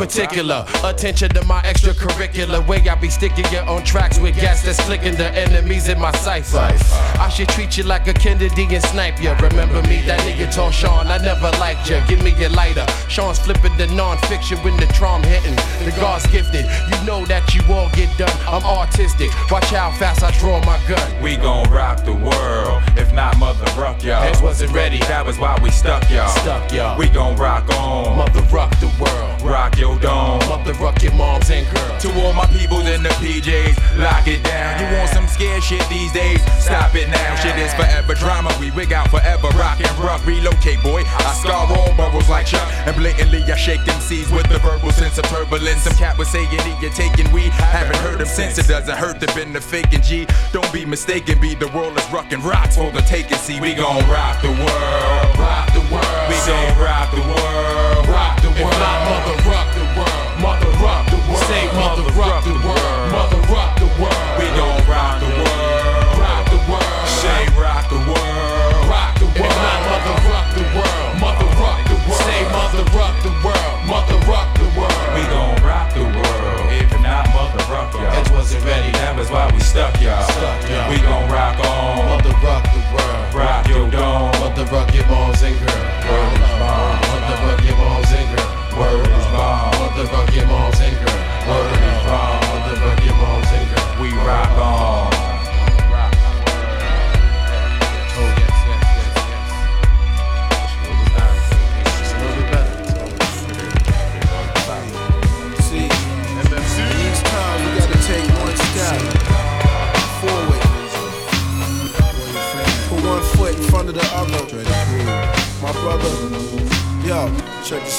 Particular 0.00 0.64
attention 0.82 1.28
to 1.28 1.44
my 1.44 1.60
extracurricular 1.62 2.66
way. 2.66 2.80
I 2.88 2.94
be 2.94 3.10
sticking 3.10 3.44
you 3.52 3.58
on 3.58 3.84
tracks 3.84 4.18
with 4.18 4.34
gas 4.34 4.64
that's 4.64 4.80
flicking 4.80 5.14
the 5.14 5.28
enemies 5.36 5.88
in 5.88 6.00
my 6.00 6.10
cipher. 6.12 6.56
I 7.20 7.28
should 7.28 7.48
treat 7.48 7.76
you 7.76 7.84
like 7.84 8.08
a 8.08 8.14
Kennedy 8.14 8.64
and 8.74 8.82
snipe 8.84 9.22
ya. 9.22 9.36
Remember 9.42 9.82
me, 9.82 10.00
that 10.06 10.20
nigga 10.20 10.50
told 10.52 10.72
Sean 10.72 11.06
I 11.08 11.18
never 11.18 11.50
liked 11.58 11.90
ya. 11.90 12.00
Give 12.06 12.22
me 12.24 12.32
your 12.40 12.48
lighter. 12.48 12.86
Sean's 13.08 13.38
flipping 13.38 13.76
the 13.76 13.88
non-fiction 13.88 14.56
when 14.64 14.74
the 14.78 14.86
trom 14.86 15.22
hitting. 15.22 15.56
The 15.84 15.92
God's 16.00 16.26
gifted. 16.28 16.64
You 16.88 17.06
know 17.06 17.26
that 17.26 17.54
you 17.54 17.60
all 17.70 17.90
get 17.90 18.08
done. 18.16 18.32
I'm 18.48 18.64
artistic. 18.64 19.28
Watch 19.50 19.66
how 19.66 19.90
fast 19.92 20.22
I 20.22 20.30
draw 20.40 20.64
my 20.64 20.80
gun. 20.88 21.22
We 21.22 21.36
gon' 21.36 21.70
rock 21.70 22.04
the 22.04 22.14
world. 22.14 22.82
If 22.96 23.12
not, 23.12 23.38
mother 23.38 23.66
rock 23.78 24.02
y'all. 24.02 24.22
Heads 24.22 24.40
wasn't 24.40 24.72
ready. 24.72 24.98
That 25.00 25.26
was 25.26 25.38
why 25.38 25.58
we 25.62 25.70
stuck 25.70 26.10
y'all. 26.10 26.28
Stuck 26.40 26.72
y'all. 26.72 26.98
We 26.98 27.10
gon' 27.10 27.36
rock 27.36 27.68
on. 27.76 28.16
Mother 28.16 28.40
rock 28.50 28.70
the 28.80 28.90
world. 28.98 29.42
Rock 29.42 29.76
your 29.76 29.89
dome. 29.98 30.38
Mother 30.48 30.74
rock 30.74 31.02
your 31.02 31.12
moms 31.14 31.50
and 31.50 31.66
girls. 31.74 32.02
To 32.02 32.08
all 32.22 32.32
my 32.32 32.46
peoples 32.46 32.86
in 32.86 33.02
the 33.02 33.10
PJs, 33.20 33.98
lock 33.98 34.26
it 34.26 34.42
down. 34.44 34.80
You 34.80 34.96
want 34.96 35.10
some 35.10 35.26
scare 35.26 35.60
shit 35.60 35.82
these 35.88 36.12
days. 36.12 36.40
Stop 36.62 36.94
it 36.94 37.08
now, 37.08 37.34
shit 37.36 37.56
is 37.58 37.72
forever 37.74 38.14
drama. 38.14 38.54
We 38.60 38.70
wig 38.70 38.92
out 38.92 39.10
forever, 39.10 39.48
rock 39.58 39.80
and 39.80 39.98
rock, 39.98 40.24
relocate, 40.26 40.82
boy. 40.82 41.02
I 41.06 41.32
scar 41.34 41.66
all 41.66 41.94
bubbles 41.96 42.28
like 42.28 42.46
Chuck, 42.46 42.68
and 42.86 42.96
blatantly 42.96 43.42
I 43.44 43.56
shake 43.56 43.84
them 43.84 44.00
seas 44.00 44.30
with 44.30 44.48
the 44.48 44.58
verbal 44.58 44.92
sense 44.92 45.18
of 45.18 45.24
turbulence. 45.26 45.82
Some 45.82 45.96
cat 45.96 46.16
was 46.18 46.28
saying 46.28 46.48
he 46.48 46.56
you're 46.80 46.92
taking 46.92 47.30
we 47.32 47.48
haven't 47.72 47.96
heard 47.96 48.20
him 48.20 48.26
since. 48.26 48.58
It 48.58 48.68
doesn't 48.68 48.96
hurt 48.96 49.20
to 49.20 49.26
been 49.34 49.52
the 49.52 49.60
faking 49.60 50.02
G. 50.02 50.26
Don't 50.52 50.70
be 50.72 50.84
mistaken, 50.84 51.40
be 51.40 51.54
the 51.54 51.68
world 51.68 51.96
is 51.96 52.10
rock 52.12 52.32
and 52.32 52.42
rocks 52.44 52.76
for 52.76 52.90
the 52.90 53.02
taking. 53.02 53.38
See, 53.38 53.60
we 53.60 53.74
gon' 53.74 54.08
rock 54.08 54.40
the 54.42 54.50
world, 54.50 55.38
rock 55.38 55.72
the 55.72 55.80
world. 55.92 56.28
We 56.28 56.36
gon' 56.46 56.78
rock 56.78 57.10
the 57.10 57.22
world, 57.22 58.08
rock 58.08 58.40
the 58.42 58.48
world. 58.48 58.60
If 58.60 58.78
not 58.78 58.98
mother 59.08 59.50
rock 59.50 59.68
the 59.74 59.79
world, 59.96 60.30
mother 60.40 60.70
rock 60.82 61.04
the 61.10 61.18
world. 61.28 61.44
Say 61.48 61.64
mother 61.74 62.06
rock 62.14 62.44
the 62.44 62.54
world, 62.64 63.12
mother 63.12 63.40
rock 63.50 63.78
the 63.78 63.88
world. 63.98 64.24
We 64.38 64.46
gon' 64.54 64.80
rock 64.86 65.20
the 65.20 65.30
world, 65.30 66.18
rock 66.18 66.44
the 66.50 66.60
world. 66.68 67.06
Say 67.20 67.40
rock 67.58 67.84
the 67.90 68.00
world, 68.08 68.88
rock 68.88 69.12
the 69.18 69.26
world. 69.26 69.50
If 69.50 69.54
not 69.60 69.80
mother 69.90 70.16
rock 70.30 70.48
the 70.54 70.64
world, 70.76 71.12
mother 71.20 71.48
rock 71.60 71.80
the 71.88 71.96
world. 72.06 72.22
Say 72.24 72.40
mother 72.52 72.84
rock 72.96 73.14
the 73.22 73.32
world, 73.44 73.76
mother 73.86 74.18
rock 74.30 74.48
the 74.58 74.68
world. 74.78 75.00
We 75.14 75.22
gon' 75.28 75.56
rock 75.62 75.88
the 75.94 76.04
world. 76.04 76.66
If 76.72 76.90
not 77.00 77.28
mother 77.34 77.62
rock 77.72 77.92
y'all. 77.94 78.12
It 78.18 78.30
wasn't 78.30 78.64
ready, 78.64 78.90
that 78.98 79.16
was 79.16 79.30
why 79.30 79.50
we 79.52 79.60
stuck 79.60 80.00
y'all. 80.00 80.26
We 80.90 80.96
gon' 81.02 81.30
rock 81.30 81.58
on, 81.66 82.06
mother 82.08 82.34
rock 82.42 82.64
the 82.72 82.82
world. 82.92 83.34
Rock 83.34 83.68
your 83.68 83.90
dome, 83.90 84.32
mother 84.40 84.64
rock 84.72 84.92
your 84.94 85.06
balls 85.06 85.42
and 85.42 85.58
girl. 85.58 85.79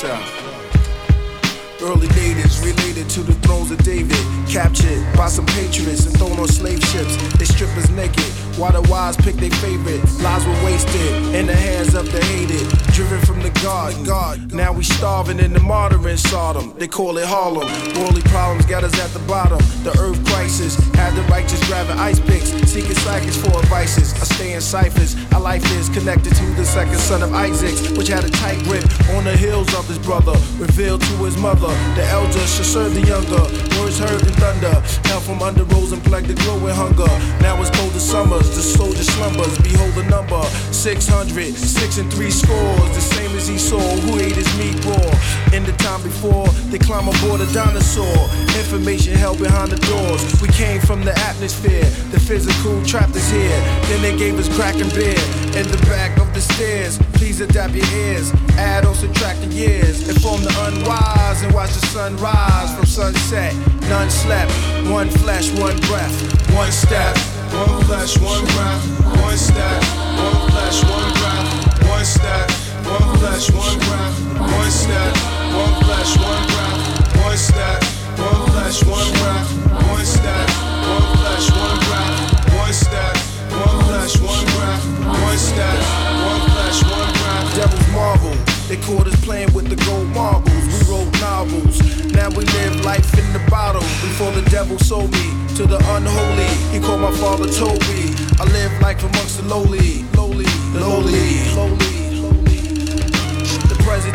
Early 0.03 0.17
natives 2.09 2.59
related 2.65 3.07
to 3.11 3.21
the 3.21 3.33
thrones 3.45 3.69
of 3.69 3.77
David, 3.83 4.17
captured 4.49 5.05
by 5.15 5.27
some 5.27 5.45
patriots 5.45 6.07
and 6.07 6.17
thrown 6.17 6.39
on 6.39 6.47
slave 6.47 6.83
ships. 6.85 7.15
They 7.37 7.45
strip 7.45 7.69
us 7.77 7.87
naked, 7.91 8.23
while 8.57 8.71
the 8.71 8.81
wise 8.89 9.15
pick 9.17 9.35
their 9.35 9.51
favorite. 9.51 10.01
Lives 10.21 10.47
were 10.47 10.59
wasted 10.65 11.35
in 11.35 11.45
the 11.45 11.55
hands 11.55 11.93
of 11.93 12.11
the 12.11 12.19
hated, 12.25 12.67
driven 12.93 13.21
from 13.21 13.43
the 13.43 13.51
God. 13.61 13.93
God, 14.03 14.51
now 14.51 14.73
we 14.73 14.83
starving 14.83 15.39
in 15.39 15.53
the 15.53 15.59
martyring 15.59 16.17
Sodom. 16.17 16.73
They 16.79 16.87
call 16.87 17.19
it 17.19 17.27
Harlem. 17.27 17.67
Worldly 17.93 18.23
problems 18.23 18.65
got 18.65 18.83
us 18.83 18.99
at 18.99 19.11
the 19.11 19.19
bottom. 19.27 19.59
The 19.83 19.95
earth 19.99 20.25
crisis 20.25 20.77
had 20.95 21.13
the 21.13 21.21
righteous 21.29 21.63
grabbing 21.67 21.99
ice 21.99 22.19
picks, 22.19 22.49
seeking 22.67 22.95
psychics 22.95 23.37
for 23.37 23.55
advices. 23.59 24.30
Stay 24.41 24.53
in 24.53 24.61
ciphers. 24.61 25.15
Our 25.33 25.39
life 25.39 25.63
is 25.77 25.87
connected 25.87 26.33
to 26.33 26.45
the 26.57 26.65
second 26.65 26.97
son 26.97 27.21
of 27.21 27.31
Isaac, 27.31 27.77
which 27.95 28.07
had 28.07 28.23
a 28.23 28.29
tight 28.31 28.57
grip 28.63 28.83
on 29.13 29.23
the 29.23 29.37
heels 29.37 29.71
of 29.75 29.87
his 29.87 29.99
brother, 29.99 30.33
revealed 30.57 31.01
to 31.01 31.15
his 31.21 31.37
mother. 31.37 31.69
The 31.93 32.05
elder 32.09 32.45
should 32.49 32.65
serve 32.65 32.95
the 32.95 33.05
younger. 33.05 33.43
Words 33.77 33.99
heard 33.99 34.21
in 34.25 34.33
thunder. 34.41 34.73
Hell 35.05 35.19
from 35.19 35.43
under 35.43 35.63
rose 35.65 35.91
and 35.91 36.03
plague 36.03 36.25
the 36.25 36.33
glow 36.33 36.57
with 36.57 36.73
hunger. 36.73 37.11
Now 37.45 37.61
it's 37.61 37.69
cold 37.77 37.93
as 37.93 38.09
summers. 38.09 38.49
The 38.55 38.63
soldier 38.63 39.03
slumbers. 39.03 39.59
Behold 39.59 39.93
the 39.93 40.09
number 40.09 40.41
600. 40.73 41.53
Six 41.53 41.99
and 41.99 42.11
three 42.11 42.31
scores. 42.31 42.89
The 42.97 43.05
same 43.13 43.29
as 43.37 43.47
he 43.47 43.59
saw 43.59 43.77
who 43.77 44.17
ate 44.17 44.37
his 44.37 44.49
meat 44.57 44.73
raw. 44.85 45.11
In 45.53 45.63
the 45.65 45.75
time 45.77 46.01
before, 46.01 46.47
they 46.73 46.79
climb 46.79 47.07
aboard 47.07 47.41
a 47.41 47.53
dinosaur. 47.53 48.17
Information 48.57 49.13
held 49.13 49.37
behind 49.37 49.69
the 49.69 49.77
doors. 49.85 50.41
We 50.41 50.47
came 50.49 50.81
from 50.81 51.05
the 51.05 51.13
atmosphere. 51.29 51.85
The 52.09 52.19
physical 52.19 52.83
trapped 52.85 53.15
us 53.15 53.29
here. 53.29 53.59
Then 53.85 54.01
they 54.01 54.17
gave 54.17 54.30
us 54.39 54.49
crack 54.55 54.75
and 54.75 54.91
beer. 54.93 55.19
In 55.59 55.67
the 55.67 55.81
back 55.89 56.17
of 56.19 56.33
the 56.33 56.41
stairs. 56.41 56.97
Please 57.13 57.41
adapt 57.41 57.73
your 57.73 57.85
ears. 57.93 58.31
Add 58.57 58.85
or 58.85 58.93
subtract 58.95 59.41
the 59.41 59.47
years. 59.47 60.07
Inform 60.09 60.43
the 60.43 60.53
unwise 60.67 61.41
and 61.43 61.53
watch 61.53 61.73
the 61.73 61.85
sun 61.87 62.17
rise 62.17 62.73
from 62.75 62.85
sunset. 62.85 63.53
None 63.89 64.09
slept. 64.09 64.51
One 64.89 65.09
flesh, 65.09 65.51
one 65.59 65.79
breath, 65.87 66.15
one 66.53 66.71
step. 66.71 67.17
One 67.51 67.83
flesh, 67.85 68.17
one 68.19 68.45
breath, 68.55 68.83
one 69.21 69.37
step. 69.37 69.83
One 70.17 70.49
flesh, 70.51 70.83
one 70.83 71.11
breath, 71.19 71.89
one 71.89 72.05
step. 72.05 72.47
One 72.85 73.17
flesh, 73.19 73.51
one 73.51 73.77
breath, 73.79 74.15
one 74.55 74.71
step. 74.71 75.13
One 75.51 75.75
flesh, 75.83 76.17
one 76.17 76.45
breath, 76.51 77.25
one 77.25 77.37
step. 77.37 77.83
One 78.17 78.49
flesh, 78.51 78.83
one 78.85 79.11
breath, 79.19 79.49
one 79.91 80.05
step. 80.05 80.47
One 80.87 81.17
flesh, 81.17 81.51
one 81.51 81.79
breath. 81.87 82.20
One 84.01 84.09
breath, 84.17 84.83
one 85.05 85.37
step. 85.37 85.77
One 86.25 86.41
flesh, 86.49 86.81
one 86.89 87.13
breath. 87.21 87.55
Devil's 87.55 87.87
marvel. 87.93 88.33
They 88.67 88.77
caught 88.77 89.05
us 89.05 89.23
playing 89.23 89.53
with 89.53 89.69
the 89.69 89.75
gold 89.85 90.07
marbles. 90.07 90.49
We 90.49 90.89
wrote 90.89 91.13
novels. 91.21 91.77
Now 92.11 92.29
we 92.29 92.43
live 92.45 92.83
life 92.83 93.13
in 93.19 93.31
the 93.31 93.47
bottle. 93.47 93.81
Before 94.01 94.31
the 94.31 94.41
devil 94.49 94.79
sold 94.79 95.11
me 95.11 95.29
to 95.55 95.67
the 95.67 95.77
unholy. 95.77 96.49
He 96.73 96.79
called 96.79 97.01
my 97.01 97.11
father 97.11 97.47
Toby. 97.47 98.09
I 98.39 98.45
live 98.45 98.71
life 98.81 99.03
amongst 99.03 99.37
the 99.37 99.43
lowly, 99.43 100.03
lowly, 100.17 100.47
lowly, 100.73 101.53
lowly. 101.53 101.90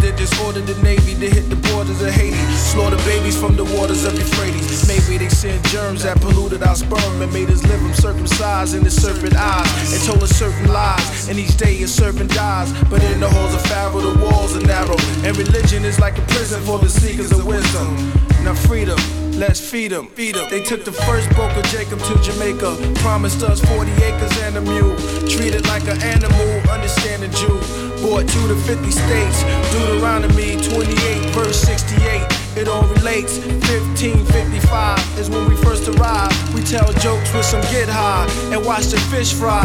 The 0.07 0.12
president 0.12 0.31
just 0.31 0.47
ordered 0.47 0.66
the 0.73 0.83
Navy 0.85 1.14
to 1.19 1.29
hit 1.35 1.51
the 1.51 1.57
borders 1.69 2.01
of 2.01 2.12
Haiti. 2.12 2.37
Slaughter 2.55 2.97
babies 2.99 3.37
from 3.37 3.57
the 3.57 3.64
waters 3.64 4.05
of 4.05 4.14
Euphrates. 4.14 4.87
Maybe 4.87 5.19
they 5.19 5.29
sent 5.29 5.64
germs 5.66 6.05
that 6.05 6.21
polluted 6.21 6.62
our 6.62 6.77
sperm 6.77 7.21
and 7.23 7.33
made 7.33 7.51
us 7.51 7.64
live 7.64 7.83
them 7.83 7.92
circumcised 7.92 8.77
in 8.77 8.85
the 8.85 8.90
serpent 8.90 9.35
eyes. 9.35 9.92
And 9.92 10.01
told 10.05 10.23
us 10.23 10.31
certain 10.31 10.73
lies. 10.73 11.29
And 11.29 11.40
each 11.40 11.57
day 11.57 11.83
a 11.83 11.88
servant 11.88 12.31
dies. 12.33 12.71
But 12.88 13.03
in 13.03 13.19
the 13.19 13.29
halls 13.29 13.53
of 13.53 13.62
Pharaoh, 13.62 14.01
the 14.01 14.25
walls 14.25 14.57
are 14.57 14.61
narrow. 14.61 14.97
And 15.27 15.37
religion 15.37 15.85
is 15.85 15.99
like 15.99 16.19
a 16.19 16.23
prison 16.31 16.62
for 16.62 16.79
the 16.79 16.88
seekers 16.88 17.33
of 17.33 17.45
wisdom. 17.45 17.97
Now 18.45 18.55
freedom. 18.55 19.26
Let's 19.37 19.61
feed 19.61 19.92
them, 19.92 20.07
feed 20.09 20.35
them. 20.35 20.49
They 20.49 20.62
took 20.62 20.87
the 20.87 20.92
first 20.92 21.29
of 21.29 21.64
Jacob 21.66 21.99
to 22.01 22.14
Jamaica. 22.22 22.94
Promised 23.01 23.42
us 23.42 23.61
40 23.66 23.92
acres 24.03 24.33
and 24.40 24.57
a 24.57 24.62
mule. 24.62 24.96
Treated 25.29 25.66
like 25.66 25.83
an 25.88 26.01
animal, 26.01 26.49
understanding 26.70 27.31
Jew. 27.33 27.61
Bought 28.01 28.27
two 28.27 28.49
to 28.49 28.55
the 28.55 28.62
50 28.64 28.90
states. 28.90 29.44
Deuteronomy 29.72 30.57
28, 30.57 31.35
verse 31.37 31.61
68. 31.61 32.25
It 32.57 32.66
all 32.66 32.88
relates. 32.96 33.37
1555 33.68 35.18
is 35.18 35.29
when 35.29 35.46
we 35.51 35.57
first 35.57 35.87
arrived. 35.87 36.33
We 36.55 36.62
tell 36.62 36.90
jokes 37.05 37.31
with 37.35 37.44
some 37.44 37.61
get 37.68 37.90
high 37.90 38.27
and 38.55 38.64
watch 38.64 38.87
the 38.87 38.99
fish 39.12 39.35
fry. 39.35 39.61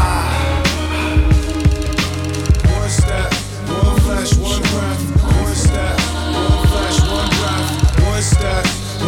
One 2.75 2.89
step, 2.89 3.31
one 3.71 3.99
flesh, 4.01 4.35
one 4.35 4.61
breath. 4.75 4.99
One 5.39 5.55
step, 5.55 5.97
one 6.35 6.67
flesh, 6.67 6.99
one 7.07 7.29
breath. 7.39 8.03
One 8.03 8.21
step, 8.21 8.65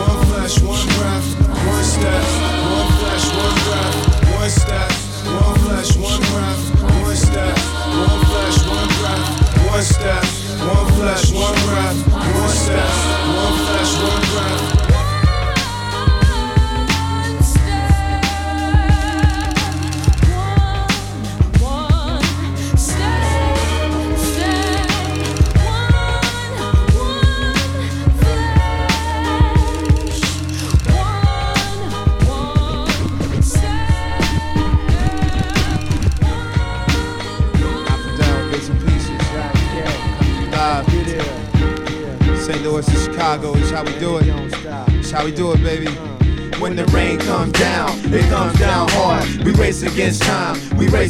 one 0.08 0.33
one 0.44 0.86
breath. 0.98 1.40
One 1.68 1.84
step, 1.86 2.24
one 2.68 2.92
flesh, 3.00 3.28
one 3.32 3.56
breath. 3.64 4.36
One 4.36 4.50
step, 4.50 4.92
one 5.24 5.60
flesh, 5.60 5.96
one 5.96 6.20
breath. 6.20 6.84
One 7.02 7.16
step, 7.16 7.63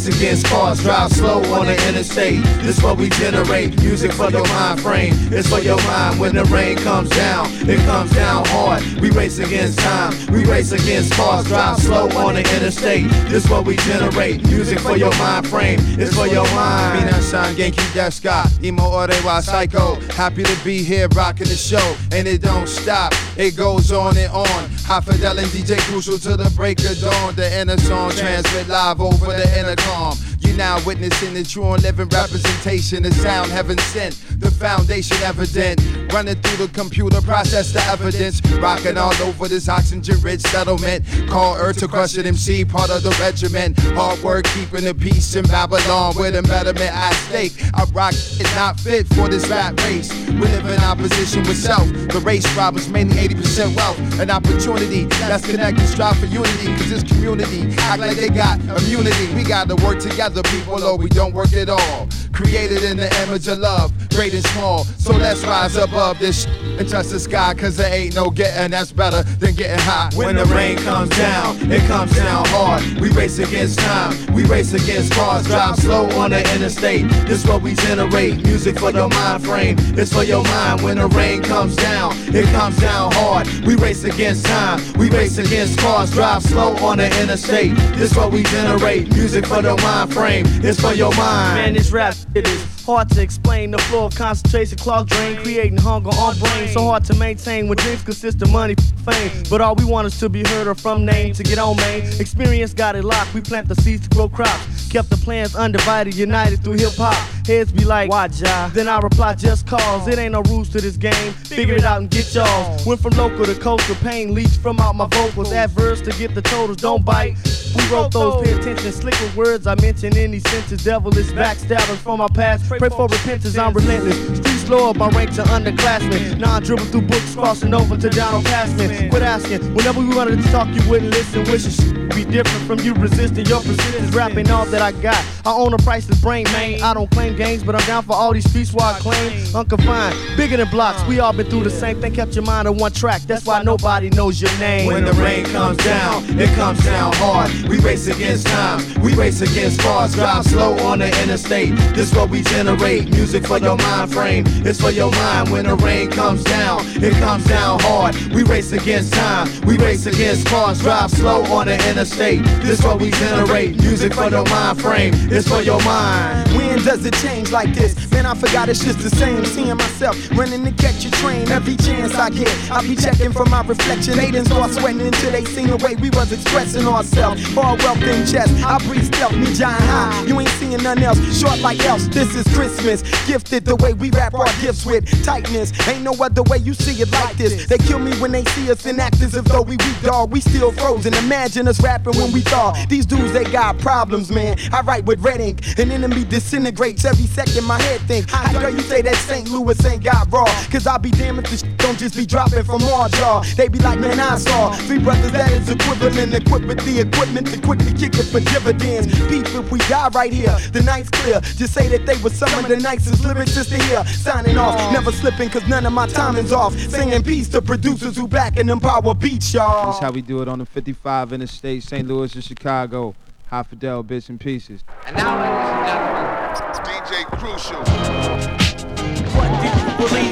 Race 0.03 0.17
against 0.17 0.45
cars, 0.47 0.81
drive 0.81 1.13
slow 1.13 1.37
on 1.53 1.67
the 1.67 1.87
interstate. 1.87 2.43
This 2.61 2.83
what 2.83 2.97
we 2.97 3.07
generate. 3.07 3.79
Music 3.81 4.11
for 4.11 4.29
your 4.29 4.45
mind 4.49 4.81
frame. 4.81 5.13
It's 5.31 5.47
for 5.47 5.59
your 5.59 5.77
mind 5.83 6.19
when 6.19 6.35
the 6.35 6.43
rain 6.45 6.75
comes 6.75 7.09
down. 7.11 7.47
It 7.69 7.79
comes 7.85 8.11
down 8.11 8.45
hard. 8.47 8.83
We 8.99 9.11
race 9.11 9.39
against 9.39 9.79
time. 9.79 10.13
We 10.29 10.43
race 10.43 10.73
against 10.73 11.13
cars, 11.13 11.47
drive 11.47 11.77
slow 11.77 12.09
on 12.17 12.33
the 12.33 12.41
interstate. 12.41 13.09
This 13.29 13.49
what 13.49 13.65
we 13.65 13.77
generate. 13.77 14.43
Music 14.47 14.77
for 14.79 14.97
your 14.97 15.17
mind 15.17 15.47
frame. 15.47 15.79
It's 15.97 16.13
for 16.13 16.27
your 16.27 16.43
mind. 16.53 17.07
Minasan 17.07 17.55
genki 17.55 17.87
desu 17.93 18.23
ka? 18.23 18.51
Imo 18.61 18.83
ore 18.83 19.15
wa 19.23 19.39
psycho. 19.39 19.95
Happy 20.17 20.43
to 20.43 20.63
be 20.65 20.83
here 20.83 21.07
rocking 21.15 21.47
the 21.47 21.55
show. 21.55 21.95
And 22.11 22.27
it 22.27 22.41
don't 22.41 22.67
stop. 22.67 23.13
It 23.37 23.55
goes 23.55 23.93
on 23.93 24.17
and 24.17 24.33
on. 24.33 24.69
High 24.85 24.99
Fidel 24.99 25.39
and 25.39 25.47
DJ 25.47 25.79
Crucial 25.89 26.17
to 26.19 26.35
the 26.35 26.51
break 26.55 26.79
of 26.79 26.99
dawn. 26.99 27.35
The 27.35 27.59
inner 27.59 27.77
song 27.77 28.11
transmit 28.11 28.67
live 28.67 28.99
over 28.99 29.27
the 29.27 29.59
intercom. 29.59 30.17
You 30.39 30.53
now 30.57 30.83
witnessing 30.85 31.33
the 31.33 31.43
true 31.43 31.71
and 31.71 31.81
living 31.81 32.09
representation 32.09 33.03
The 33.03 33.11
sound 33.11 33.49
heaven 33.49 33.77
sent, 33.77 34.13
the 34.39 34.51
foundation 34.63 35.17
evident 35.23 35.77
Running 36.13 36.35
through 36.35 36.67
the 36.67 36.73
computer, 36.73 37.19
process 37.21 37.73
the 37.73 37.81
evidence. 37.85 38.39
Rocking 38.59 38.99
all 38.99 39.15
over 39.23 39.47
this 39.47 39.67
oxygen 39.67 40.21
rich 40.21 40.41
settlement. 40.41 41.03
Call 41.27 41.55
Earth 41.55 41.79
to 41.79 41.87
crush 41.87 42.15
it 42.19 42.27
MC, 42.27 42.63
part 42.65 42.91
of 42.91 43.01
the 43.01 43.09
regiment. 43.19 43.79
Hard 43.97 44.21
work 44.21 44.45
keeping 44.45 44.83
the 44.83 44.93
peace 44.93 45.35
in 45.35 45.43
Babylon 45.45 46.13
With 46.15 46.35
a 46.35 46.43
betterment 46.43 46.93
at 46.93 47.13
stake. 47.13 47.53
I 47.73 47.85
rock 47.93 48.13
is 48.13 48.53
not 48.53 48.79
fit 48.79 49.07
for 49.07 49.27
this 49.27 49.47
rap 49.47 49.75
race. 49.79 50.13
We 50.27 50.45
live 50.53 50.67
in 50.67 50.79
opposition 50.81 51.41
with 51.43 51.57
self. 51.57 51.87
The 51.87 52.21
race 52.23 52.45
problems 52.53 52.89
mainly 52.89 53.15
80% 53.15 53.75
wealth. 53.75 54.19
An 54.19 54.29
opportunity 54.29 55.05
that's 55.05 55.47
connected, 55.49 55.87
strive 55.87 56.19
for 56.19 56.27
unity. 56.27 56.67
Cause 56.77 56.91
this 56.91 57.03
community 57.03 57.73
act 57.79 58.01
like 58.01 58.17
they 58.17 58.29
got 58.29 58.59
immunity. 58.59 59.33
We 59.33 59.41
gotta 59.41 59.75
work 59.77 59.97
together 59.97 60.43
people 60.43 60.83
or 60.83 60.95
we 60.95 61.09
don't 61.09 61.33
work 61.33 61.53
at 61.53 61.69
all 61.69 62.07
Created 62.33 62.83
in 62.83 62.97
the 62.97 63.09
image 63.23 63.47
of 63.47 63.59
love, 63.59 63.91
great 64.09 64.33
and 64.33 64.43
small 64.47 64.83
So 64.83 65.13
let's 65.13 65.43
rise 65.43 65.75
above 65.75 66.19
this 66.19 66.47
and 66.79 66.89
touch 66.89 67.07
the 67.07 67.19
sky 67.19 67.53
Cause 67.53 67.77
there 67.77 67.93
ain't 67.93 68.15
no 68.15 68.31
getting 68.31 68.71
that's 68.71 68.91
better 68.91 69.21
than 69.39 69.53
getting 69.53 69.79
high. 69.79 70.09
When 70.15 70.35
the 70.35 70.45
rain 70.45 70.77
comes 70.77 71.09
down, 71.09 71.71
it 71.71 71.81
comes 71.87 72.15
down 72.15 72.45
hard. 72.47 72.81
We 72.99 73.09
race 73.11 73.37
against 73.37 73.77
time, 73.79 74.33
we 74.33 74.43
race 74.45 74.73
against 74.73 75.13
cars. 75.13 75.45
Drive 75.45 75.75
slow 75.77 76.09
on 76.19 76.31
the 76.31 76.39
interstate. 76.55 77.07
This 77.27 77.45
what 77.45 77.61
we 77.61 77.75
generate. 77.75 78.43
Music 78.43 78.79
for 78.79 78.91
your 78.91 79.09
mind 79.09 79.45
frame. 79.45 79.75
It's 79.97 80.11
for 80.11 80.23
your 80.23 80.43
mind. 80.43 80.81
When 80.81 80.97
the 80.97 81.07
rain 81.09 81.43
comes 81.43 81.75
down, 81.75 82.13
it 82.33 82.45
comes 82.45 82.77
down 82.77 83.11
hard. 83.13 83.47
We 83.65 83.75
race 83.75 84.03
against 84.03 84.45
time, 84.45 84.81
we 84.97 85.09
race 85.09 85.37
against 85.37 85.77
cars. 85.77 86.11
Drive 86.11 86.43
slow 86.43 86.75
on 86.77 86.97
the 86.97 87.05
interstate. 87.21 87.75
This 87.95 88.15
what 88.15 88.31
we 88.31 88.43
generate. 88.43 89.13
Music 89.13 89.45
for 89.45 89.61
your 89.61 89.77
mind 89.77 90.13
frame. 90.13 90.45
It's 90.63 90.79
for 90.79 90.93
your 90.93 91.15
mind. 91.15 91.55
Man, 91.55 91.73
this 91.73 91.91
rap 91.91 92.15
it 92.35 92.47
is 92.47 92.85
hard 92.85 93.09
to 93.09 93.21
explain. 93.21 93.71
The 93.71 93.77
flow 93.79 94.05
of 94.05 94.15
concentration, 94.15 94.77
clock 94.77 95.07
drain, 95.07 95.37
creating 95.37 95.77
hunger 95.77 96.09
on 96.09 96.37
brain. 96.39 96.67
So 96.69 96.81
hard 96.81 97.05
to 97.05 97.15
maintain 97.15 97.67
when 97.67 97.77
dreams 97.77 98.03
consist 98.03 98.41
of 98.41 98.51
money, 98.51 98.75
fame. 99.05 99.31
But 99.49 99.61
all 99.61 99.75
we 99.75 99.85
want 99.85 100.07
is 100.07 100.19
to 100.19 100.29
be 100.29 100.43
heard 100.43 100.67
or 100.67 100.75
from 100.75 101.05
name 101.05 101.33
to 101.33 101.43
get 101.43 101.57
on 101.57 101.77
main. 101.77 102.03
Experience 102.19 102.73
got 102.73 102.95
it 102.95 103.03
locked. 103.03 103.33
We 103.33 103.41
plant 103.41 103.67
the 103.67 103.75
seeds 103.75 104.07
to 104.07 104.15
grow 104.15 104.29
crops. 104.29 104.89
Kept 104.89 105.09
the 105.09 105.17
plans 105.17 105.55
undivided, 105.55 106.15
united 106.15 106.63
through 106.63 106.73
hip 106.73 106.93
hop. 106.95 107.15
Heads 107.45 107.73
be 107.73 107.83
like, 107.83 108.09
why 108.09 108.27
ja? 108.27 108.69
Then 108.69 108.87
I 108.87 108.99
reply, 108.99 109.35
just 109.35 109.67
cause. 109.67 110.07
It 110.07 110.17
ain't 110.17 110.31
no 110.31 110.41
rules 110.43 110.69
to 110.69 110.79
this 110.79 110.95
game. 110.95 111.33
Figure 111.33 111.75
it 111.75 111.83
out 111.83 111.99
and 111.99 112.09
get 112.09 112.33
y'all. 112.33 112.79
Went 112.85 113.01
from 113.01 113.11
local 113.17 113.45
to 113.45 113.55
coastal, 113.55 113.95
pain 113.95 114.33
leaks 114.33 114.55
from 114.55 114.79
out 114.79 114.95
my 114.95 115.07
vocals. 115.07 115.51
Adverse 115.51 116.01
to 116.01 116.11
get 116.11 116.35
the 116.35 116.41
totals, 116.41 116.77
don't 116.77 117.03
bite. 117.03 117.35
We 117.75 117.83
wrote 117.89 118.11
those, 118.11 118.43
pay 118.43 118.53
attention, 118.53 118.91
slick 118.91 119.19
with 119.19 119.35
words 119.35 119.67
I 119.67 119.75
mention 119.75 120.15
in 120.15 120.31
these 120.31 120.43
sentences. 120.49 120.83
Devil 120.85 121.17
is 121.17 121.33
backstabbing 121.33 121.97
from 121.97 122.19
my 122.19 122.27
past. 122.33 122.65
Pray 122.67 122.79
for 122.79 123.07
repentance, 123.07 123.57
I'm 123.57 123.73
relentless. 123.73 124.15
Streets 124.37 124.69
low 124.69 124.91
up, 124.91 125.01
I 125.01 125.09
rank 125.09 125.33
to 125.35 125.43
underclassmen. 125.43 126.37
Now 126.37 126.57
I 126.57 126.59
dribble 126.61 126.85
through 126.85 127.01
books, 127.03 127.35
crossing 127.35 127.73
over 127.73 127.97
to 127.97 128.09
Donald 128.09 128.45
Passman. 128.45 129.09
Quit 129.09 129.21
asking, 129.21 129.73
whenever 129.73 129.99
we 129.99 130.15
wanted 130.15 130.41
to 130.41 130.51
talk, 130.51 130.67
you 130.69 130.87
wouldn't 130.89 131.11
listen. 131.11 131.43
Wishes 131.51 131.77
be 132.15 132.23
different 132.23 132.65
from 132.67 132.79
you 132.79 132.93
resisting 132.93 133.45
your 133.47 133.61
persistence. 133.61 134.15
Rapping 134.15 134.49
all 134.49 134.65
that 134.65 134.81
I 134.81 134.91
got. 135.01 135.21
I 135.45 135.51
own 135.51 135.73
a 135.73 135.77
priceless 135.77 136.21
brain, 136.21 136.45
man. 136.45 136.81
I 136.81 136.93
don't 136.93 137.09
claim 137.11 137.32
games, 137.35 137.63
but 137.63 137.75
I'm 137.75 137.85
down 137.87 138.03
for 138.03 138.13
all 138.13 138.33
these 138.33 138.49
streets 138.49 138.73
where 138.73 138.85
I 138.85 138.99
claim 138.99 139.55
unconfined. 139.55 140.15
Bigger 140.37 140.57
than 140.57 140.69
blocks, 140.69 141.03
we 141.07 141.19
all 141.19 141.33
been 141.33 141.47
through 141.47 141.63
the 141.63 141.69
same 141.69 141.99
thing. 142.01 142.13
Kept 142.13 142.35
your 142.35 142.45
mind 142.45 142.67
on 142.67 142.77
one 142.77 142.91
track, 142.91 143.21
that's 143.21 143.45
why 143.45 143.61
nobody 143.63 144.09
knows 144.09 144.41
your 144.41 144.55
name. 144.59 144.87
When 144.87 145.05
the 145.05 145.13
rain 145.13 145.45
comes 145.45 145.77
down, 145.77 146.23
it 146.39 146.53
comes 146.55 146.83
down 146.83 147.13
hard. 147.15 147.51
We 147.67 147.79
race 147.79 148.07
against 148.07 148.47
time, 148.47 149.01
we 149.01 149.13
race 149.15 149.41
against 149.41 149.79
cars. 149.81 150.13
Drive 150.13 150.45
slow 150.45 150.77
on 150.79 150.99
the 150.99 151.07
interstate. 151.23 151.75
This 151.95 152.13
what 152.13 152.29
we 152.29 152.41
generate. 152.43 153.09
Music 153.09 153.45
for 153.45 153.57
your 153.57 153.77
mind 153.77 154.13
frame. 154.13 154.43
It's 154.65 154.79
for 154.79 154.91
your 154.91 155.11
mind. 155.11 155.49
When 155.49 155.65
the 155.65 155.75
rain 155.75 156.09
comes 156.09 156.43
down, 156.43 156.81
it 157.01 157.13
comes 157.13 157.45
down 157.45 157.79
hard. 157.81 158.15
We 158.33 158.43
race 158.43 158.71
against 158.71 159.13
time, 159.13 159.47
we 159.65 159.77
race 159.77 160.05
against 160.05 160.47
cars. 160.47 160.79
Drive 160.79 161.11
slow 161.11 161.43
on 161.45 161.67
the 161.67 161.75
interstate. 161.89 162.43
This 162.61 162.83
what 162.83 162.99
we 162.99 163.11
generate. 163.11 163.79
Music 163.81 164.13
for 164.13 164.29
your 164.29 164.45
mind 164.45 164.81
frame. 164.81 165.13
It's 165.31 165.47
for 165.47 165.61
your 165.61 165.81
mind. 165.83 166.49
When 166.55 166.83
does 166.83 167.05
it 167.05 167.13
change 167.23 167.51
like 167.51 167.73
this? 167.73 167.95
Man, 168.11 168.25
I 168.25 168.35
forgot 168.35 168.69
it's 168.69 168.83
just 168.83 168.99
the 168.99 169.09
same. 169.09 169.43
Seeing 169.45 169.77
myself 169.77 170.15
running 170.31 170.63
to 170.65 170.71
catch 170.71 171.05
a 171.05 171.11
train 171.11 171.49
every 171.49 171.75
chance 171.77 172.13
I 172.15 172.29
get. 172.29 172.51
I 172.69 172.81
be 172.81 172.95
checking 172.95 173.31
for 173.31 173.45
my 173.45 173.61
reflection. 173.63 174.17
They 174.17 174.29
didn't 174.31 174.47
start 174.47 174.71
sweating 174.71 175.01
until 175.01 175.31
they 175.31 175.45
seen 175.45 175.67
the 175.67 175.77
way 175.77 175.95
we 175.95 176.09
was 176.11 176.31
expressing 176.31 176.85
ourselves. 176.85 177.39
All 177.57 177.77
wealth 177.77 178.03
in 178.03 178.25
chest. 178.27 178.51
I 178.63 178.77
breathe 178.85 179.05
stealth, 179.05 179.35
me 179.35 179.53
giant 179.53 179.81
high. 179.83 180.25
You 180.25 180.39
ain't 180.39 180.49
seeing 180.59 180.83
nothing 180.83 181.03
else. 181.03 181.19
Short 181.39 181.59
like 181.59 181.79
else. 181.85 182.07
This 182.07 182.35
is 182.35 182.45
Christmas. 182.53 183.01
Gifted 183.25 183.65
the 183.65 183.77
way 183.77 183.93
we 183.93 184.09
wrap 184.11 184.33
our 184.33 184.51
gifts 184.61 184.85
with 184.85 185.03
tightness. 185.23 185.71
Ain't 185.87 186.03
no 186.03 186.13
other 186.19 186.43
way 186.43 186.57
you 186.57 186.73
see 186.73 187.01
it 187.01 187.11
like 187.11 187.37
this. 187.37 187.67
They 187.67 187.77
kill 187.77 187.99
me 187.99 188.11
when 188.19 188.31
they 188.31 188.43
see 188.45 188.69
us 188.69 188.85
and 188.85 188.99
act 188.99 189.21
as 189.21 189.35
if 189.35 189.45
though 189.45 189.61
we 189.61 189.77
weak 189.77 190.01
dog. 190.01 190.31
We 190.31 190.41
still 190.41 190.71
frozen. 190.73 191.13
Imagine 191.13 191.67
us 191.67 191.81
rapping 191.81 192.17
when 192.17 192.31
we 192.33 192.41
thaw. 192.41 192.73
These 192.89 193.05
dudes, 193.05 193.31
they 193.31 193.45
got 193.45 193.77
problems, 193.79 194.29
man. 194.29 194.57
I 194.71 194.81
write 194.81 195.05
with 195.05 195.19
red 195.19 195.39
ink. 195.39 195.61
An 195.77 195.91
enemy 195.91 196.23
disintegrates 196.25 197.05
every 197.13 197.27
second. 197.27 197.65
My 197.65 197.81
head 197.81 198.01
think. 198.01 198.29
How 198.29 198.59
dare 198.59 198.69
you 198.69 198.81
say 198.81 199.01
that 199.01 199.15
St. 199.15 199.49
Louis 199.49 199.77
ain't 199.85 200.03
got 200.03 200.31
raw? 200.31 200.45
Cause 200.71 200.87
I'll 200.87 200.99
be 200.99 201.11
damned 201.11 201.39
if 201.39 201.49
this 201.49 201.61
shit 201.61 201.77
don't 201.77 201.97
just 201.97 202.15
be 202.15 202.25
dropping 202.25 202.63
from 202.63 202.83
our 202.83 203.09
jaw. 203.09 203.43
They 203.55 203.67
be 203.67 203.79
like, 203.79 203.99
man, 203.99 204.19
I 204.19 204.37
saw 204.37 204.71
three 204.87 204.99
brothers 204.99 205.31
that 205.31 205.51
is 205.51 205.69
equivalent, 205.69 206.33
equipped 206.33 206.65
with 206.65 206.83
the 206.85 207.01
equipment 207.01 207.47
to 207.47 207.61
quickly 207.61 207.93
kick 207.93 208.15
it 208.15 208.25
for 208.25 208.39
dividends. 208.39 209.07
Beef 209.29 209.53
if 209.55 209.71
we 209.71 209.79
die 209.79 210.09
right 210.09 210.33
here, 210.33 210.57
the 210.71 210.81
night's 210.81 211.09
clear. 211.09 211.39
Just 211.41 211.73
say 211.73 211.87
that 211.89 212.05
they 212.05 212.21
were 212.21 212.29
some 212.29 212.53
of 212.59 212.67
the 212.67 212.77
nicest 212.77 213.23
lyricists 213.23 213.69
to 213.69 213.81
hear. 213.83 214.05
Signing 214.05 214.57
off, 214.57 214.75
never 214.91 215.11
slipping 215.11 215.49
cause 215.49 215.67
none 215.67 215.85
of 215.85 215.93
my 215.93 216.07
timing's 216.07 216.51
off. 216.51 216.73
Singing 216.77 217.23
peace 217.23 217.47
to 217.49 217.61
producers 217.61 218.17
who 218.17 218.27
back 218.27 218.57
and 218.57 218.69
empower 218.69 219.13
beats, 219.13 219.53
y'all. 219.53 219.91
That's 219.91 219.99
how 219.99 220.11
we 220.11 220.21
do 220.21 220.41
it 220.41 220.47
on 220.47 220.59
the 220.59 220.65
55 220.65 221.33
interstate, 221.33 221.83
St. 221.83 222.07
Louis 222.07 222.33
and 222.33 222.43
Chicago. 222.43 223.15
High 223.47 223.63
Fidel, 223.63 224.01
bits 224.01 224.29
and 224.29 224.39
pieces. 224.39 224.83
And 225.05 225.15
now, 225.15 225.39
ladies 225.39 225.69
and 225.69 225.85
gentlemen, 225.85 226.42
DJ 226.83 227.25
Crucial. 227.37 227.83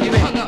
Yo, 0.03 0.40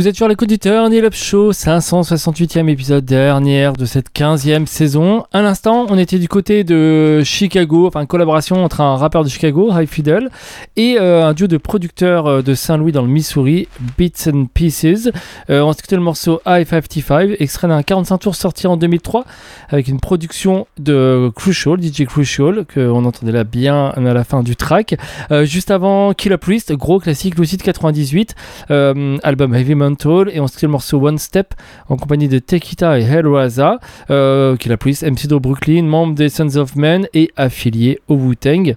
Vous 0.00 0.08
êtes 0.08 0.16
sur 0.16 0.28
l'écoute 0.28 0.48
du 0.48 0.58
Turn 0.58 0.90
Up 0.94 1.12
Show, 1.12 1.52
568e 1.52 2.70
épisode 2.70 3.04
dernière 3.04 3.74
de 3.74 3.84
cette 3.84 4.10
15e 4.14 4.64
saison. 4.64 5.24
À 5.30 5.42
l'instant, 5.42 5.84
on 5.90 5.98
était 5.98 6.18
du 6.18 6.26
côté 6.26 6.64
de 6.64 7.20
Chicago, 7.22 7.86
enfin 7.86 8.06
collaboration 8.06 8.64
entre 8.64 8.80
un 8.80 8.96
rappeur 8.96 9.24
de 9.24 9.28
Chicago, 9.28 9.70
High 9.70 9.86
Fidel, 9.86 10.30
et 10.78 10.96
euh, 10.98 11.26
un 11.26 11.34
duo 11.34 11.48
de 11.48 11.58
producteurs 11.58 12.26
euh, 12.28 12.40
de 12.40 12.54
Saint-Louis 12.54 12.92
dans 12.92 13.02
le 13.02 13.08
Missouri, 13.08 13.68
Beats 13.98 14.30
and 14.32 14.46
Pieces. 14.54 15.10
Euh, 15.50 15.60
on 15.60 15.70
écouté 15.70 15.96
le 15.96 16.02
morceau 16.02 16.40
I-55, 16.46 17.36
extrait 17.38 17.68
d'un 17.68 17.82
45 17.82 18.16
tours 18.16 18.36
sorti 18.36 18.66
en 18.66 18.78
2003, 18.78 19.26
avec 19.68 19.88
une 19.88 20.00
production 20.00 20.66
de 20.78 21.30
Crucial, 21.36 21.76
DJ 21.78 22.06
Crucial, 22.06 22.64
qu'on 22.72 23.04
entendait 23.04 23.32
là 23.32 23.44
bien 23.44 23.88
à 23.90 24.00
la 24.00 24.24
fin 24.24 24.42
du 24.42 24.56
track. 24.56 24.96
Euh, 25.30 25.44
juste 25.44 25.70
avant 25.70 26.14
Killer 26.14 26.38
Priest, 26.38 26.72
gros 26.72 27.00
classique, 27.00 27.38
Lucid 27.38 27.60
98, 27.60 28.34
euh, 28.70 29.18
album 29.22 29.54
Heavy 29.54 29.74
Mountain 29.74 29.89
Et 30.32 30.40
on 30.40 30.46
se 30.46 30.64
le 30.64 30.68
morceau 30.68 30.98
One 31.06 31.18
Step 31.18 31.54
en 31.88 31.96
compagnie 31.96 32.28
de 32.28 32.38
Tekita 32.38 32.98
et 32.98 33.02
Hellraiser, 33.02 33.72
euh, 34.10 34.56
qui 34.56 34.68
est 34.68 34.70
la 34.70 34.76
police 34.76 35.02
MC 35.02 35.26
de 35.26 35.36
Brooklyn, 35.36 35.82
membre 35.82 36.14
des 36.14 36.28
Sons 36.28 36.56
of 36.56 36.76
Men 36.76 37.06
et 37.14 37.30
affilié 37.36 38.00
au 38.08 38.14
Wu-Tang. 38.14 38.76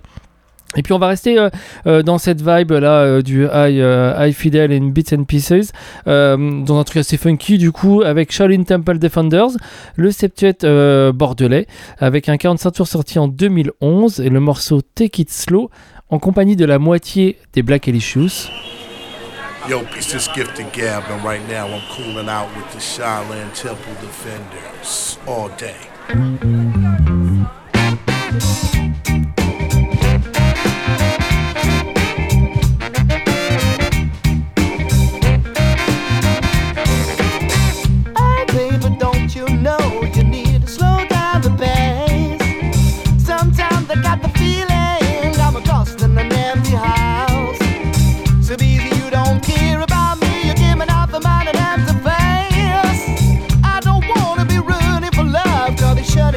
Et 0.76 0.82
puis 0.82 0.94
on 0.94 1.00
va 1.00 1.08
rester 1.08 1.38
euh, 1.38 1.50
euh, 1.86 2.04
dans 2.04 2.18
cette 2.18 2.42
vibe 2.42 2.72
là 2.72 3.02
euh, 3.02 3.22
du 3.22 3.46
high, 3.46 4.34
Fidel 4.34 4.74
and 4.74 4.88
Bits 4.88 5.14
and 5.14 5.26
Pieces, 5.26 5.72
dans 6.06 6.80
un 6.80 6.84
truc 6.84 6.98
assez 6.98 7.18
funky 7.18 7.58
du 7.58 7.72
coup 7.72 8.02
avec 8.02 8.32
Shaolin 8.32 8.64
Temple 8.64 8.98
Defenders, 8.98 9.52
le 9.96 10.12
septuet 10.12 10.64
euh, 10.64 11.12
bordelais, 11.12 11.68
avec 12.00 12.30
un 12.30 12.38
45 12.38 12.72
tours 12.72 12.88
sorti 12.88 13.20
en 13.20 13.28
2011 13.28 14.20
et 14.22 14.30
le 14.30 14.40
morceau 14.40 14.82
Take 14.82 15.22
It 15.22 15.32
Slow 15.32 15.70
en 16.10 16.20
compagnie 16.20 16.56
de 16.56 16.66
la 16.66 16.80
moitié 16.80 17.38
des 17.54 17.64
Black 17.64 17.88
Elicious. 17.88 18.50
Yo, 19.66 19.82
peace 19.86 20.12
this 20.12 20.28
Gift 20.28 20.60
of 20.60 20.70
Gab, 20.74 21.04
and 21.10 21.24
right 21.24 21.42
now 21.48 21.66
I'm 21.66 21.82
cooling 21.96 22.28
out 22.28 22.54
with 22.58 22.70
the 22.74 22.80
Shaolin 22.80 23.54
Temple 23.56 23.94
Defenders 24.02 25.18
all 25.26 25.48
day. 25.56 27.23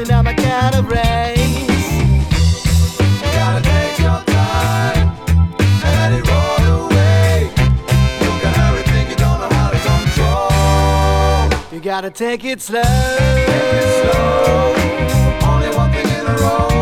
Down 0.04 0.24
kind 0.34 0.74
of 0.74 0.88
race. 0.90 1.92
You 3.22 3.30
gotta 3.32 3.62
take 3.62 3.98
your 3.98 4.22
time 4.26 5.08
and 5.84 6.14
it 6.14 6.26
away. 6.66 7.50
You 8.20 8.30
got 8.42 8.58
everything 8.58 9.08
you 9.10 9.16
don't 9.16 9.40
know 9.40 9.48
how 9.48 9.70
to 9.70 9.78
control. 9.78 11.72
You 11.72 11.80
gotta 11.80 12.10
take 12.10 12.44
it 12.44 12.60
slow. 12.60 12.82
Take 12.82 13.48
it 13.48 14.12
slow. 14.12 14.74
Only 15.48 15.70
one 15.76 15.90
thing 15.92 16.08
in 16.08 16.26
a 16.26 16.36
row. 16.36 16.75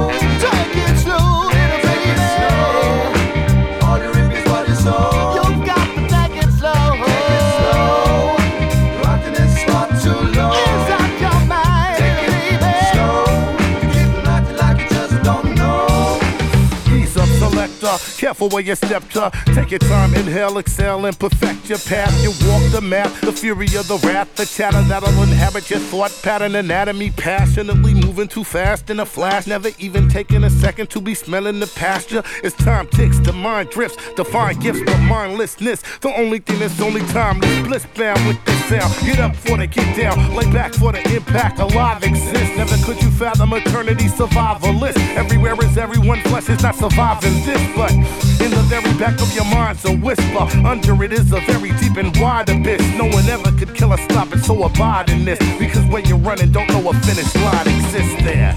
Careful 18.18 18.48
where 18.48 18.62
you 18.62 18.74
step 18.74 19.08
to. 19.10 19.30
Take 19.54 19.70
your 19.70 19.80
time, 19.80 20.14
inhale, 20.14 20.58
exhale, 20.58 21.04
and 21.06 21.18
perfect 21.18 21.68
your 21.68 21.78
path. 21.78 22.12
You 22.22 22.30
walk 22.48 22.70
the 22.72 22.80
map, 22.80 23.10
the 23.20 23.32
fury 23.32 23.66
of 23.76 23.88
the 23.88 23.98
wrath, 24.04 24.34
the 24.36 24.46
chatter 24.46 24.82
that'll 24.82 25.22
inhabit 25.22 25.70
your 25.70 25.80
thought 25.80 26.12
pattern, 26.22 26.54
anatomy. 26.54 27.10
Passionately 27.10 27.94
moving 27.94 28.28
too 28.28 28.44
fast 28.44 28.90
in 28.90 29.00
a 29.00 29.06
flash, 29.06 29.46
never 29.46 29.70
even 29.78 30.08
taking 30.08 30.44
a 30.44 30.50
second 30.50 30.90
to 30.90 31.00
be 31.00 31.14
smelling 31.14 31.60
the 31.60 31.66
pasture. 31.66 32.22
As 32.42 32.54
time 32.54 32.86
ticks, 32.88 33.18
the 33.18 33.32
mind 33.32 33.70
drifts, 33.70 33.96
define 34.14 34.58
gifts, 34.58 34.80
but 34.84 34.98
mindlessness. 35.00 35.82
The 36.00 36.12
only 36.16 36.38
thing 36.38 36.58
that's 36.58 36.80
only 36.80 37.00
timeless, 37.08 37.66
bliss 37.66 37.86
bound 37.94 38.26
with 38.26 38.42
the 38.44 38.52
sound. 38.68 38.94
Get 39.06 39.18
up 39.20 39.36
for 39.36 39.56
the 39.56 39.66
get 39.66 39.96
down, 39.96 40.34
lay 40.34 40.50
back 40.52 40.74
for 40.74 40.92
the 40.92 41.02
impact. 41.14 41.58
Alive 41.58 42.02
exists. 42.02 42.56
Never 42.56 42.76
could 42.84 43.02
you 43.02 43.10
fathom 43.10 43.52
eternity 43.52 44.06
survivalist. 44.06 44.98
Everywhere 45.16 45.56
is 45.62 45.76
everyone, 45.76 46.20
flesh 46.22 46.48
is 46.48 46.62
not 46.62 46.74
surviving 46.74 47.34
this, 47.44 47.60
but 47.76 47.83
in 47.92 48.50
the 48.50 48.64
very 48.68 48.92
back 48.98 49.20
of 49.20 49.34
your 49.34 49.44
mind's 49.44 49.84
a 49.84 49.92
whisper. 49.96 50.46
Under 50.66 51.02
it 51.04 51.12
is 51.12 51.32
a 51.32 51.40
very 51.40 51.70
deep 51.78 51.96
and 51.96 52.16
wide 52.18 52.48
abyss. 52.48 52.82
No 52.96 53.06
one 53.06 53.26
ever 53.28 53.50
could 53.58 53.74
kill 53.74 53.92
or 53.92 53.98
stop 53.98 54.32
it, 54.32 54.40
so 54.44 54.62
abide 54.64 55.10
in 55.10 55.24
this. 55.24 55.38
Because 55.58 55.84
when 55.86 56.04
you're 56.06 56.18
running, 56.18 56.52
don't 56.52 56.68
know 56.68 56.90
a 56.90 56.94
finish 56.94 57.34
line 57.36 57.68
exists 57.68 58.22
there. 58.22 58.54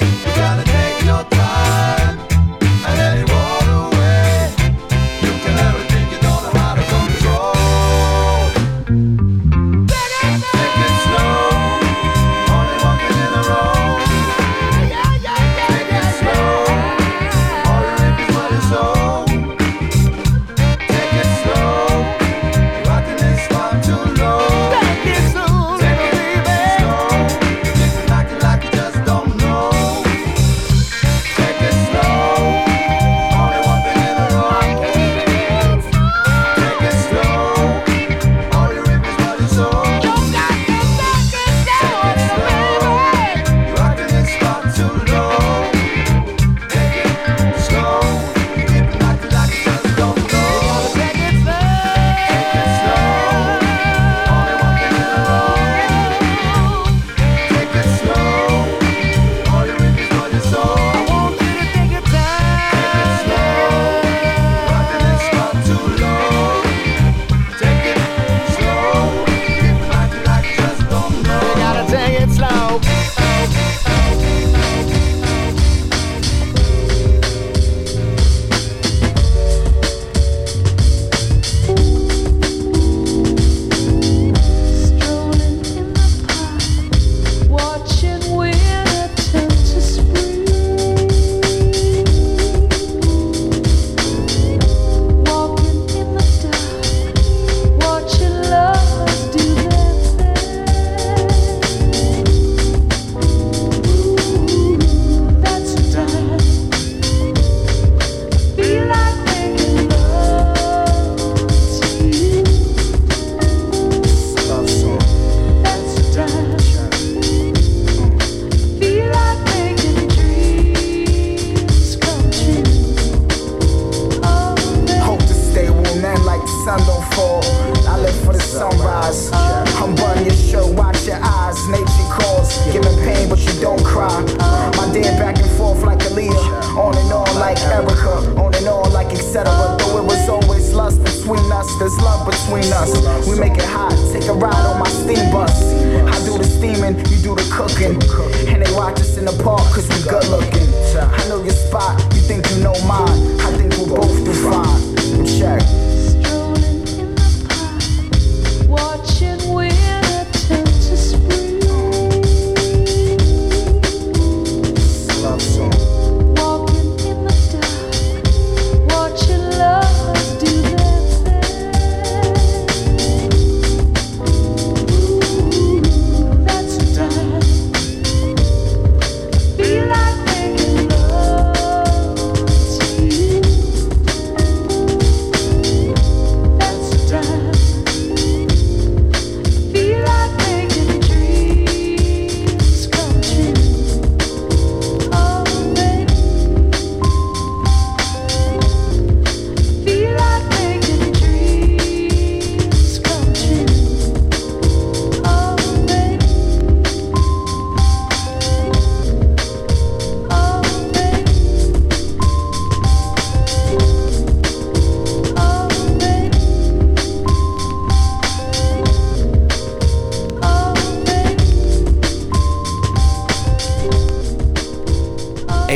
You 0.00 0.36
gotta 0.36 0.64
take 0.64 1.04
your 1.04 1.24
time 1.24 1.83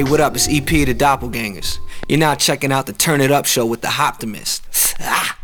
what 0.09 0.21
up? 0.21 0.35
It's 0.35 0.49
EP 0.49 0.67
the 0.67 0.95
Doppelgangers. 0.95 1.79
You're 2.09 2.19
now 2.19 2.35
checking 2.35 2.73
out 2.73 2.87
the 2.87 2.95
Turn 2.95 3.21
It 3.21 3.31
Up 3.31 3.45
show 3.45 3.67
with 3.67 3.83
the 3.83 3.89
Optimist. 3.89 4.63
Ah. 5.01 5.37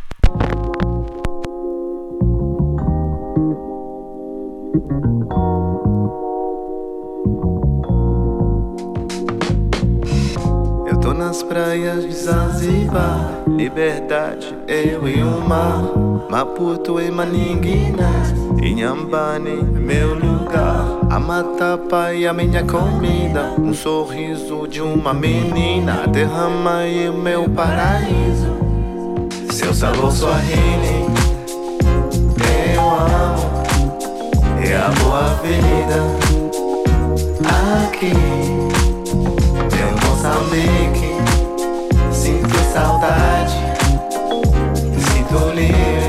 Eu 10.86 11.00
tô 11.00 11.12
nas 11.12 11.42
praias 11.42 12.04
de 12.04 12.12
Zanzibar, 12.12 13.44
liberdade, 13.46 14.56
eu 14.66 15.06
e 15.06 15.22
o 15.22 15.40
mar. 15.40 15.82
Maputo 16.30 16.98
e 16.98 17.10
Maninguina, 17.10 18.10
Inhambane, 18.62 19.62
meu 19.62 20.14
lugar. 20.14 20.93
A 21.10 21.20
matapa 21.20 22.12
e 22.12 22.26
a 22.26 22.32
minha 22.32 22.64
comida, 22.64 23.54
um 23.58 23.72
sorriso 23.72 24.66
de 24.68 24.80
uma 24.80 25.14
menina. 25.14 26.06
Derrama 26.06 26.80
o 27.10 27.16
meu 27.16 27.48
paraíso, 27.48 28.56
seu 29.52 29.72
sabor 29.72 30.12
Swahili. 30.12 31.06
Eu 32.74 32.90
amo, 32.90 33.62
é 34.66 34.76
a 34.76 34.88
boa 35.00 35.34
vida. 35.42 36.02
Aqui. 37.84 38.14
Meu 39.74 39.92
Moçambique, 40.08 41.14
sinto 42.12 42.58
saudade, 42.72 43.56
sinto 44.98 45.50
livre 45.54 46.03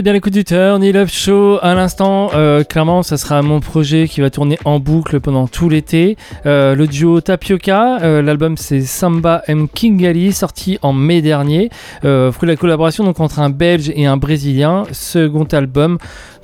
êtes 0.00 0.04
bien 0.04 0.14
l'écoute 0.14 0.32
du 0.32 0.44
Turn 0.44 0.82
It 0.82 0.96
Up 0.96 1.08
Show. 1.10 1.58
À 1.60 1.74
l'instant, 1.74 2.30
euh, 2.32 2.64
clairement, 2.64 3.02
ça 3.02 3.18
sera 3.18 3.42
mon 3.42 3.60
projet 3.60 4.08
qui 4.08 4.22
va 4.22 4.30
tourner 4.30 4.58
en 4.64 4.80
boucle 4.80 5.20
pendant 5.20 5.46
tout 5.46 5.68
l'été. 5.68 6.16
Euh, 6.46 6.74
le 6.74 6.86
duo 6.86 7.20
Tapioca, 7.20 8.00
euh, 8.00 8.22
l'album 8.22 8.56
c'est 8.56 8.80
Samba 8.80 9.42
M. 9.46 9.68
Kingali, 9.68 10.32
sorti 10.32 10.78
en 10.80 10.94
mai 10.94 11.20
dernier. 11.20 11.68
Fruit 12.00 12.46
de 12.46 12.46
la 12.46 12.56
collaboration 12.56 13.04
donc 13.04 13.20
entre 13.20 13.40
un 13.40 13.50
Belge 13.50 13.92
et 13.94 14.06
un 14.06 14.16
Brésilien. 14.16 14.84
Second 14.90 15.44
album, 15.44 15.98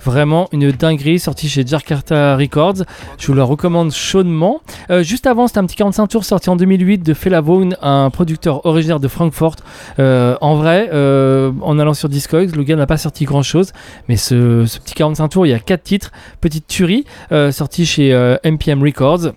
vraiment 0.04 0.48
une 0.52 0.70
dinguerie, 0.72 1.18
sorti 1.18 1.48
chez 1.48 1.66
Jakarta 1.66 2.36
Records. 2.36 2.84
Je 3.18 3.26
vous 3.26 3.34
le 3.34 3.42
recommande 3.42 3.92
chaudement. 3.92 4.60
Euh, 4.90 5.02
juste 5.02 5.26
avant, 5.26 5.46
c'était 5.46 5.58
un 5.58 5.66
petit 5.66 5.76
45 5.76 6.06
tours 6.06 6.24
sorti 6.24 6.50
en 6.50 6.56
2008 6.56 6.98
de 6.98 7.14
Fela 7.14 7.40
Vaughan, 7.40 7.70
un 7.82 8.10
producteur 8.10 8.64
originaire 8.66 9.00
de 9.00 9.08
Francfort. 9.08 9.56
Euh, 9.98 10.36
en 10.40 10.56
vrai, 10.56 10.90
euh, 10.92 11.52
en 11.62 11.78
allant 11.78 11.94
sur 11.94 12.08
Discogs, 12.08 12.54
le 12.54 12.62
gars 12.62 12.76
n'a 12.76 12.86
pas 12.86 12.96
sorti 12.96 13.24
grand 13.24 13.42
chose, 13.42 13.72
mais 14.08 14.16
ce, 14.16 14.64
ce 14.66 14.78
petit 14.78 14.94
45 14.94 15.28
tours, 15.28 15.46
il 15.46 15.50
y 15.50 15.54
a 15.54 15.58
4 15.58 15.82
titres. 15.82 16.12
Petite 16.40 16.66
tuerie, 16.66 17.04
sorti 17.50 17.86
chez 17.86 18.36
MPM 18.44 18.82
Records. 18.82 19.32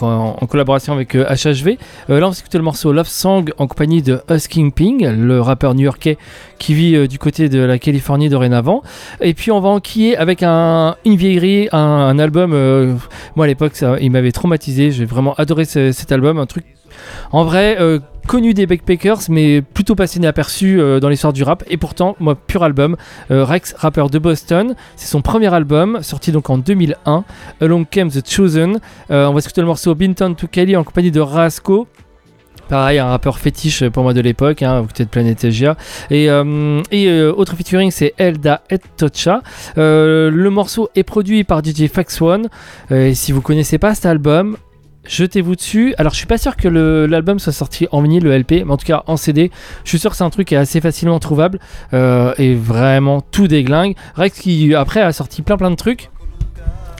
En, 0.00 0.34
collaboration 0.46 0.92
avec 0.92 1.14
euh, 1.14 1.24
HHV. 1.24 1.78
Euh, 2.10 2.20
là, 2.20 2.26
on 2.26 2.30
va 2.30 2.36
écouter 2.38 2.58
le 2.58 2.64
morceau 2.64 2.92
Love 2.92 3.08
Song 3.08 3.50
en 3.58 3.66
compagnie 3.66 4.02
de 4.02 4.20
Husking 4.30 4.72
Ping, 4.72 5.06
le 5.08 5.40
rappeur 5.40 5.74
new-yorkais 5.74 6.18
qui 6.58 6.74
vit 6.74 6.94
euh, 6.96 7.06
du 7.06 7.18
côté 7.18 7.48
de 7.48 7.58
la 7.60 7.78
Californie 7.78 8.28
dorénavant. 8.28 8.82
Et 9.20 9.34
puis, 9.34 9.50
on 9.50 9.60
va 9.60 9.68
enquiller 9.68 10.16
avec 10.16 10.42
un, 10.42 10.96
une 11.04 11.16
vieillerie, 11.16 11.68
un, 11.72 11.78
un 11.78 12.18
album. 12.18 12.52
euh, 12.52 12.94
moi, 13.36 13.44
à 13.44 13.48
l'époque, 13.48 13.72
il 14.00 14.10
m'avait 14.10 14.32
traumatisé. 14.32 14.90
J'ai 14.90 15.04
vraiment 15.04 15.34
adoré 15.34 15.64
ce- 15.64 15.92
cet 15.92 16.12
album. 16.12 16.38
Un 16.38 16.46
truc, 16.46 16.64
en 17.32 17.44
vrai, 17.44 17.76
euh, 17.80 17.98
connu 18.26 18.54
des 18.54 18.66
backpackers, 18.66 19.20
mais 19.28 19.62
plutôt 19.62 19.94
passé 19.94 20.18
inaperçu 20.18 20.80
euh, 20.80 21.00
dans 21.00 21.08
l'histoire 21.08 21.32
du 21.32 21.42
rap. 21.42 21.64
Et 21.68 21.76
pourtant, 21.76 22.16
moi, 22.20 22.34
pur 22.34 22.62
album. 22.62 22.96
Euh, 23.30 23.44
Rex, 23.44 23.74
rappeur 23.76 24.10
de 24.10 24.18
Boston, 24.18 24.74
c'est 24.96 25.08
son 25.08 25.22
premier 25.22 25.52
album, 25.52 25.98
sorti 26.02 26.32
donc 26.32 26.50
en 26.50 26.58
2001. 26.58 27.24
Along 27.60 27.84
Came 27.90 28.10
the 28.10 28.26
Chosen. 28.28 28.80
On 29.10 29.32
va 29.32 29.38
écouter 29.38 29.60
le 29.60 29.66
morceau 29.66 29.94
Binton 29.94 30.34
to 30.34 30.46
Kelly 30.46 30.76
en 30.76 30.84
compagnie 30.84 31.10
de 31.10 31.20
Rasco. 31.20 31.86
Pareil, 32.68 32.98
un 32.98 33.06
rappeur 33.06 33.38
fétiche 33.38 33.88
pour 33.88 34.02
moi 34.02 34.12
de 34.12 34.20
l'époque, 34.20 34.62
hein, 34.62 34.86
êtes 34.98 35.08
Planète 35.08 35.42
Asia. 35.42 35.74
Et, 36.10 36.26
et 36.26 37.22
autre 37.22 37.56
featuring, 37.56 37.90
c'est 37.90 38.12
Elda 38.18 38.62
et 38.68 38.76
Tocha. 38.98 39.40
Le 39.76 40.48
morceau 40.48 40.90
est 40.94 41.02
produit 41.02 41.44
par 41.44 41.64
DJ 41.64 41.86
Fax 41.86 42.20
One. 42.20 42.48
Et 42.90 43.14
si 43.14 43.32
vous 43.32 43.40
connaissez 43.40 43.78
pas 43.78 43.94
cet 43.94 44.04
album, 44.04 44.58
jetez-vous 45.08 45.56
dessus. 45.56 45.94
Alors, 45.98 46.12
je 46.12 46.18
suis 46.18 46.26
pas 46.26 46.38
sûr 46.38 46.56
que 46.56 46.68
l'album 46.68 47.38
soit 47.38 47.52
sorti 47.52 47.88
en 47.90 48.02
vinyle, 48.02 48.24
le 48.24 48.36
LP, 48.36 48.64
mais 48.64 48.70
en 48.70 48.76
tout 48.76 48.86
cas 48.86 49.02
en 49.06 49.16
CD. 49.16 49.50
Je 49.84 49.88
suis 49.88 49.98
sûr 49.98 50.10
que 50.10 50.16
c'est 50.16 50.24
un 50.24 50.30
truc 50.30 50.48
qui 50.48 50.54
est 50.54 50.58
assez 50.58 50.80
facilement 50.80 51.18
trouvable 51.18 51.58
euh, 51.92 52.34
et 52.38 52.54
vraiment 52.54 53.20
tout 53.20 53.48
déglingue. 53.48 53.94
Rex 54.14 54.38
qui 54.38 54.74
après 54.74 55.00
a 55.00 55.12
sorti 55.12 55.42
plein 55.42 55.56
plein 55.56 55.70
de 55.70 55.76
trucs. 55.76 56.10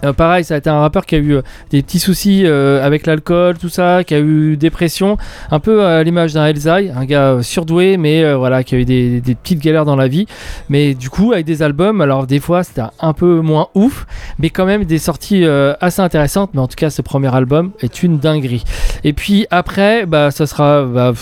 Euh, 0.04 0.12
pareil, 0.12 0.44
ça 0.44 0.54
a 0.54 0.58
été 0.58 0.70
un 0.70 0.80
rappeur 0.80 1.06
qui 1.06 1.16
a 1.16 1.18
eu 1.18 1.36
euh, 1.36 1.42
des 1.70 1.82
petits 1.82 1.98
soucis 1.98 2.42
euh, 2.44 2.84
avec 2.84 3.06
l'alcool, 3.06 3.58
tout 3.58 3.68
ça, 3.68 4.04
qui 4.04 4.14
a 4.14 4.20
eu 4.20 4.56
dépression, 4.56 5.16
un 5.50 5.58
peu 5.58 5.84
à 5.84 6.02
l'image 6.04 6.34
d'un 6.34 6.46
Elzai, 6.46 6.90
un 6.94 7.04
gars 7.04 7.38
surdoué, 7.42 7.96
mais 7.96 8.34
voilà, 8.34 8.62
qui 8.62 8.74
a 8.74 8.78
eu 8.78 8.84
des, 8.84 9.20
petites 9.42 9.60
galères 9.60 9.84
dans 9.84 9.96
la 9.96 10.08
vie. 10.08 10.26
Mais 10.68 10.94
du 10.94 11.10
coup, 11.10 11.32
avec 11.32 11.46
des 11.46 11.62
albums, 11.62 12.00
alors 12.00 12.26
des 12.26 12.40
fois 12.40 12.62
c'était 12.62 12.82
un 13.00 13.12
peu 13.12 13.40
moins 13.40 13.68
ouf, 13.74 14.06
mais 14.38 14.50
quand 14.50 14.66
même 14.66 14.84
des 14.84 14.98
sorties 14.98 15.44
assez 15.80 16.00
intéressantes. 16.00 16.50
Mais 16.54 16.60
en 16.60 16.68
tout 16.68 16.76
cas, 16.76 16.90
ce 16.90 17.02
premier 17.02 17.34
album 17.34 17.72
est 17.80 18.02
une 18.02 18.18
dinguerie. 18.18 18.64
Et 19.04 19.12
puis 19.12 19.46
après, 19.50 20.06
bah, 20.06 20.30
ça 20.30 20.46
sera 20.46 20.84
bah, 20.84 21.12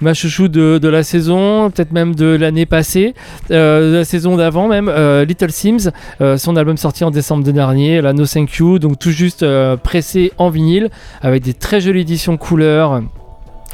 ma 0.00 0.14
chouchou 0.14 0.48
de, 0.48 0.88
la 0.88 1.02
saison, 1.02 1.70
peut-être 1.70 1.92
même 1.92 2.14
de 2.14 2.26
l'année 2.26 2.66
passée, 2.66 3.14
de 3.50 3.94
la 3.94 4.04
saison 4.04 4.36
d'avant 4.36 4.68
même, 4.68 4.90
Little 5.26 5.50
Sims, 5.50 5.90
son 6.36 6.56
album 6.56 6.76
sorti 6.76 7.04
en 7.04 7.10
décembre 7.10 7.44
de 7.44 7.50
dernier, 7.50 8.00
No 8.12 8.26
Thank 8.26 8.56
You, 8.56 8.78
donc 8.78 8.98
tout 8.98 9.10
juste 9.10 9.42
euh, 9.42 9.76
pressé 9.76 10.32
en 10.38 10.50
vinyle, 10.50 10.90
avec 11.22 11.42
des 11.42 11.54
très 11.54 11.80
jolies 11.80 12.00
éditions 12.00 12.36
couleurs. 12.36 13.02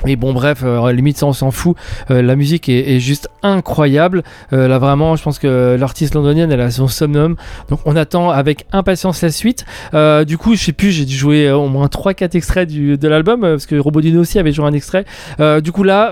Et 0.07 0.17
bon 0.17 0.33
bref, 0.33 0.63
euh, 0.65 0.91
limite 0.93 1.17
ça 1.17 1.27
on 1.27 1.33
s'en 1.33 1.51
fout, 1.53 1.77
Euh, 2.11 2.23
la 2.23 2.35
musique 2.35 2.69
est, 2.69 2.99
juste 2.99 3.29
incroyable, 3.43 4.23
Euh, 4.53 4.67
là 4.67 4.79
vraiment 4.79 5.17
je 5.17 5.23
pense 5.23 5.39
que 5.39 5.77
l'artiste 5.79 6.15
londonienne 6.15 6.51
elle 6.51 6.61
a 6.61 6.71
son 6.71 6.89
summum, 6.89 7.37
donc 7.69 7.81
on 7.85 7.95
attend 7.97 8.31
avec 8.31 8.67
impatience 8.73 9.23
la 9.23 9.31
suite. 9.31 9.65
Du 10.27 10.39
coup 10.39 10.57
je 10.57 10.65
sais 10.65 10.73
plus, 10.73 10.91
j'ai 10.91 11.05
dû 11.05 11.15
jouer 11.15 11.51
au 11.51 11.69
moins 11.69 11.87
3-4 11.87 12.37
extraits 12.37 12.69
de 12.69 13.09
l'album, 13.09 13.41
parce 13.43 13.67
que 13.67 13.77
Robodino 13.77 14.21
aussi 14.21 14.39
avait 14.39 14.53
joué 14.53 14.65
un 14.65 14.73
extrait. 14.73 15.05
Du 15.63 15.73
coup 15.73 15.85
là, 15.85 16.11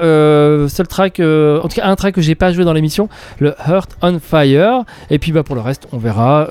seul 0.69 0.87
track, 0.87 1.21
en 1.21 1.63
tout 1.63 1.77
cas 1.77 1.87
un 1.87 1.97
track 1.97 2.15
que 2.15 2.21
j'ai 2.21 2.35
pas 2.35 2.53
joué 2.53 2.65
dans 2.65 2.73
l'émission, 2.73 3.09
le 3.39 3.55
Heart 3.67 3.97
on 4.03 4.19
Fire, 4.21 4.85
et 5.11 5.19
puis 5.19 5.33
bah 5.33 5.43
pour 5.43 5.57
le 5.57 5.63
reste 5.63 5.89
on 5.93 5.99
verra. 5.99 6.49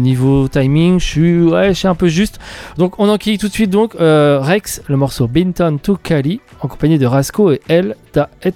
Niveau 0.00 0.48
timing, 0.48 0.98
je 0.98 1.06
suis, 1.06 1.42
ouais, 1.42 1.72
un 1.84 1.94
peu 1.94 2.08
juste. 2.08 2.38
Donc 2.76 2.98
on 2.98 3.08
enquille 3.08 3.38
tout 3.38 3.48
de 3.48 3.52
suite 3.52 3.70
donc 3.70 3.94
Rex, 3.98 4.82
le 4.88 4.96
morceau 4.96 5.28
Binton 5.28 5.78
to 5.82 5.96
Cali, 5.96 6.40
en 6.60 6.68
compagnie 6.72 6.98
de 6.98 7.06
Rasco 7.06 7.52
et 7.52 7.60
El 7.68 7.96
Da 8.14 8.30
et. 8.42 8.52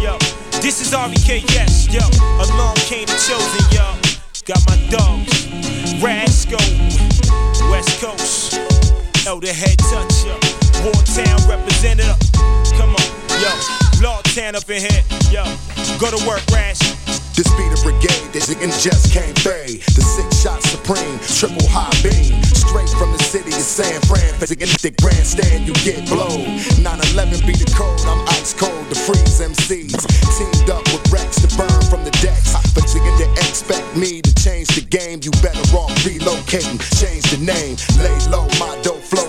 Yo, 0.00 0.16
this 0.60 0.80
is 0.80 0.92
REK, 0.92 1.42
yes, 1.52 1.86
yo. 1.92 2.00
Along 2.40 2.74
came 2.88 3.06
the 3.06 3.16
chosen, 3.26 3.64
yo. 3.70 3.86
Got 4.46 4.60
my 4.66 4.76
dogs, 4.88 5.46
Rasco, 6.02 6.58
West 7.70 8.00
Coast, 8.00 8.54
Elder 9.26 9.52
Head 9.52 9.78
Toucher, 9.78 10.36
Wartown 10.82 11.48
representative. 11.48 12.16
Come 12.76 12.90
on, 12.90 13.06
yo, 13.40 13.50
Lawtown 14.00 14.54
up 14.54 14.68
in 14.68 14.80
here, 14.80 15.04
yo. 15.30 15.44
Go 15.98 16.10
to 16.10 16.26
work, 16.26 16.42
Rash. 16.50 16.99
This 17.34 17.48
be 17.56 17.66
the 17.68 17.80
brigade, 17.82 18.32
this 18.32 18.48
nigga 18.48 18.68
just 18.82 19.12
can't 19.12 19.36
fade. 19.38 19.82
The 19.96 20.02
six 20.02 20.40
shot 20.40 20.62
supreme, 20.62 21.18
triple 21.26 21.66
high 21.70 21.92
beam. 22.02 22.42
Straight 22.44 22.90
from 22.96 23.12
the 23.12 23.22
city 23.22 23.50
of 23.52 23.64
San 23.64 24.00
Fran. 24.06 24.38
The 24.40 24.94
grandstand, 25.00 25.66
you 25.66 25.74
get 25.84 26.06
blowed. 26.08 26.46
9-11 26.80 27.46
be 27.46 27.52
the 27.52 27.70
code, 27.76 28.00
I'm 28.06 28.20
ice 28.36 28.54
cold 28.54 28.88
to 28.88 28.96
freeze 28.96 29.40
MCs. 29.40 29.98
Teamed 30.38 30.70
up 30.70 30.84
with 30.92 31.04
Reks 31.12 31.40
to 31.42 31.48
burn 31.56 31.82
from 31.90 32.04
the 32.04 32.14
decks. 32.22 32.54
But 32.74 32.86
you 32.94 33.00
to 33.00 33.28
expect 33.44 33.96
me 33.96 34.22
to 34.22 34.32
change 34.40 34.68
the 34.74 34.82
game, 34.82 35.20
you 35.22 35.30
better 35.42 35.64
off 35.76 35.90
relocating. 36.06 36.78
Change 37.00 37.24
the 37.30 37.40
name, 37.42 37.76
lay 38.00 38.16
low, 38.30 38.46
my 38.58 38.78
dough 38.82 39.00
flow 39.00 39.19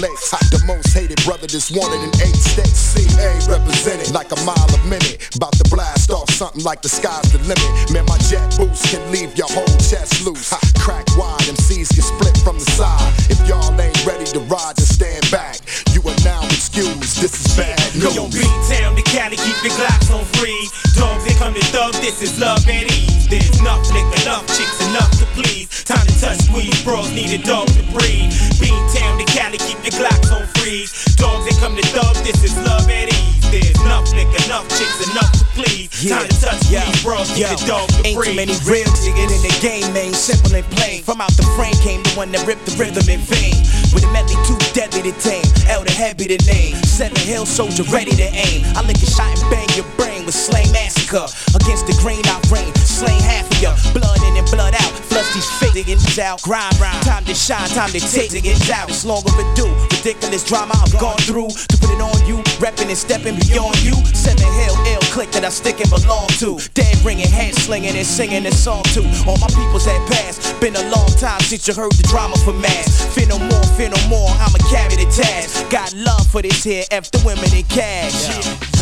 Great 0.00 0.16
The 0.48 0.64
most 0.64 0.96
hated 0.96 1.20
brother 1.28 1.44
that's 1.44 1.68
wanted 1.68 2.00
in 2.00 2.08
eight 2.24 2.40
states. 2.40 2.96
CA 2.96 3.36
represented 3.52 4.16
like 4.16 4.32
a 4.32 4.40
mile 4.48 4.70
a 4.72 4.80
minute. 4.88 5.20
About 5.36 5.52
to 5.60 5.64
blast 5.68 6.08
off 6.08 6.24
something 6.32 6.64
like 6.64 6.80
the 6.80 6.88
sky's 6.88 7.28
the 7.28 7.36
limit. 7.44 7.68
Man, 7.92 8.08
my 8.08 8.16
jet 8.32 8.48
boost 8.56 8.88
can 8.88 9.04
leave 9.12 9.36
your 9.36 9.52
whole 9.52 9.68
chest 9.76 10.24
loose. 10.24 10.56
Crack 10.80 11.04
wide, 11.20 11.44
MCs 11.44 11.92
get 11.92 12.08
split 12.08 12.32
from 12.40 12.56
the 12.56 12.64
side. 12.72 13.12
If 13.28 13.44
y'all 13.44 13.68
ain't 13.76 14.00
ready 14.08 14.24
to 14.32 14.40
ride, 14.48 14.80
just 14.80 14.96
stand 14.96 15.20
back. 15.28 15.60
You 15.92 16.00
are 16.08 16.16
now 16.24 16.48
excused. 16.48 17.20
This 17.20 17.36
is 17.36 17.52
bad 17.52 17.76
news. 17.92 18.16
Yo, 18.16 18.24
B-Town 18.32 18.96
to 18.96 19.04
Cali, 19.04 19.36
keep 19.36 19.58
your 19.60 19.76
Glocks 19.76 20.08
on 20.16 20.24
freeze. 20.40 20.72
Dogs, 20.96 21.28
here 21.28 21.36
come 21.36 21.52
the 21.52 21.60
thug, 21.76 21.92
this 22.00 22.24
is 22.24 22.40
love 22.40 22.64
and 22.64 22.88
ease. 22.88 23.28
There's 23.28 23.60
enough 23.60 23.84
liquor, 23.92 24.16
enough 24.24 24.48
chicks, 24.56 24.80
enough 24.88 25.12
to 25.20 25.26
please. 25.36 25.68
Time 25.84 26.06
to 26.06 26.16
touch 26.20 26.40
squeeze, 26.48 26.80
bros 26.84 27.12
need 27.12 27.36
a 27.36 27.42
dog 27.44 27.68
to 27.76 27.84
breathe. 27.92 28.32
B-Town 28.56 29.09
freeze. 30.58 30.92
Dogs, 31.16 31.44
they 31.46 31.56
come 31.60 31.76
to 31.76 31.82
thug, 31.88 32.16
this 32.24 32.42
is 32.44 32.56
love 32.66 32.88
at 32.88 33.08
ease. 33.08 33.50
There's 33.50 33.80
enough 33.82 34.12
liquor, 34.12 34.42
enough 34.46 34.68
chicks, 34.68 35.08
enough 35.10 35.49
please. 35.64 36.08
Time 36.08 36.26
to 36.28 36.40
touch 36.40 36.60
squeeze, 36.64 37.02
bros 37.02 37.28
need 37.36 37.46
a 37.46 37.56
dog 37.66 37.88
to 37.88 38.06
Ain't 38.06 38.16
breathe. 38.16 38.30
too 38.30 38.36
many 38.36 38.54
real 38.64 38.88
niggas 38.88 39.32
in 39.36 39.42
the 39.44 39.54
game, 39.60 39.92
man. 39.92 40.12
Simple 40.12 40.54
and 40.56 40.66
plain. 40.76 41.02
From 41.02 41.20
out 41.20 41.32
the 41.36 41.44
frame 41.56 41.76
came 41.84 42.02
the 42.02 42.14
one 42.16 42.32
that 42.32 42.46
ripped 42.46 42.64
the 42.66 42.74
rhythm 42.80 43.04
in 43.08 43.20
vain. 43.28 43.54
With 43.92 44.04
a 44.04 44.10
medley 44.12 44.38
too 44.48 44.56
deadly 44.72 45.02
to 45.10 45.14
tame. 45.20 45.44
Elder 45.68 45.92
Heavy 45.92 46.26
to 46.32 46.38
name. 46.46 46.76
Seven 46.84 47.18
Hill 47.26 47.44
soldier 47.44 47.84
ready 47.92 48.12
to 48.12 48.28
aim. 48.32 48.64
I 48.76 48.82
lick 48.86 48.96
a 49.02 49.08
shot 49.08 49.28
and 49.28 49.44
bang 49.50 49.68
your 49.76 49.86
brain 50.00 50.24
with 50.24 50.34
slang 50.34 50.70
massacre. 50.72 51.26
Against 51.54 51.86
the 51.86 51.96
grain 52.00 52.22
I 52.24 52.40
rain. 52.48 52.72
Slain 52.80 53.20
half 53.20 53.44
of 53.50 53.58
ya. 53.60 53.76
Blood 53.92 54.22
in 54.24 54.36
and 54.36 54.48
blood 54.48 54.74
out. 54.74 54.92
Flush 55.12 55.28
these 55.34 55.48
fake 55.60 55.76
niggas 55.76 56.18
out. 56.18 56.40
Grind 56.42 56.72
round. 56.80 57.02
Time 57.04 57.24
to 57.24 57.34
shine, 57.34 57.68
time 57.76 57.90
to 57.90 58.00
take 58.00 58.30
niggas 58.30 58.70
out. 58.70 58.88
It's 58.88 59.04
long 59.04 59.22
overdue. 59.26 59.70
Ridiculous 60.00 60.44
drama 60.46 60.72
I've 60.80 60.96
gone 60.98 61.20
through. 61.28 61.50
To 61.52 61.76
put 61.76 61.90
it 61.92 62.00
on 62.00 62.16
you. 62.26 62.40
Repping 62.62 62.88
and 62.88 62.98
stepping 62.98 63.36
beyond 63.36 63.76
you. 63.84 63.94
Seven 64.16 64.48
Hill 64.56 64.76
ill 64.88 65.04
click 65.12 65.30
that 65.32 65.44
I 65.44 65.49
stick 65.50 65.80
and 65.80 65.90
belong 65.90 66.28
to. 66.38 66.58
Dead 66.74 66.96
ringing, 67.04 67.28
head 67.28 67.54
slinging 67.54 67.96
and 67.96 68.06
singing 68.06 68.44
this 68.44 68.62
song 68.62 68.82
too. 68.94 69.04
All 69.26 69.36
my 69.38 69.48
peoples 69.48 69.84
had 69.84 70.00
passed. 70.08 70.58
Been 70.60 70.76
a 70.76 70.86
long 70.90 71.08
time 71.18 71.40
since 71.40 71.66
you 71.66 71.74
heard 71.74 71.92
the 71.92 72.06
drama 72.08 72.36
from 72.38 72.60
mass. 72.60 73.04
Fear 73.14 73.28
no 73.28 73.38
more, 73.38 73.64
fear 73.76 73.90
no 73.90 74.00
more. 74.08 74.28
I'ma 74.38 74.58
carry 74.70 74.96
the 74.96 75.10
task. 75.10 75.68
Got 75.70 75.94
love 75.94 76.26
for 76.30 76.42
this 76.42 76.62
here. 76.62 76.84
F 76.90 77.10
the 77.10 77.20
women 77.24 77.50
in 77.54 77.64
cash. 77.64 78.30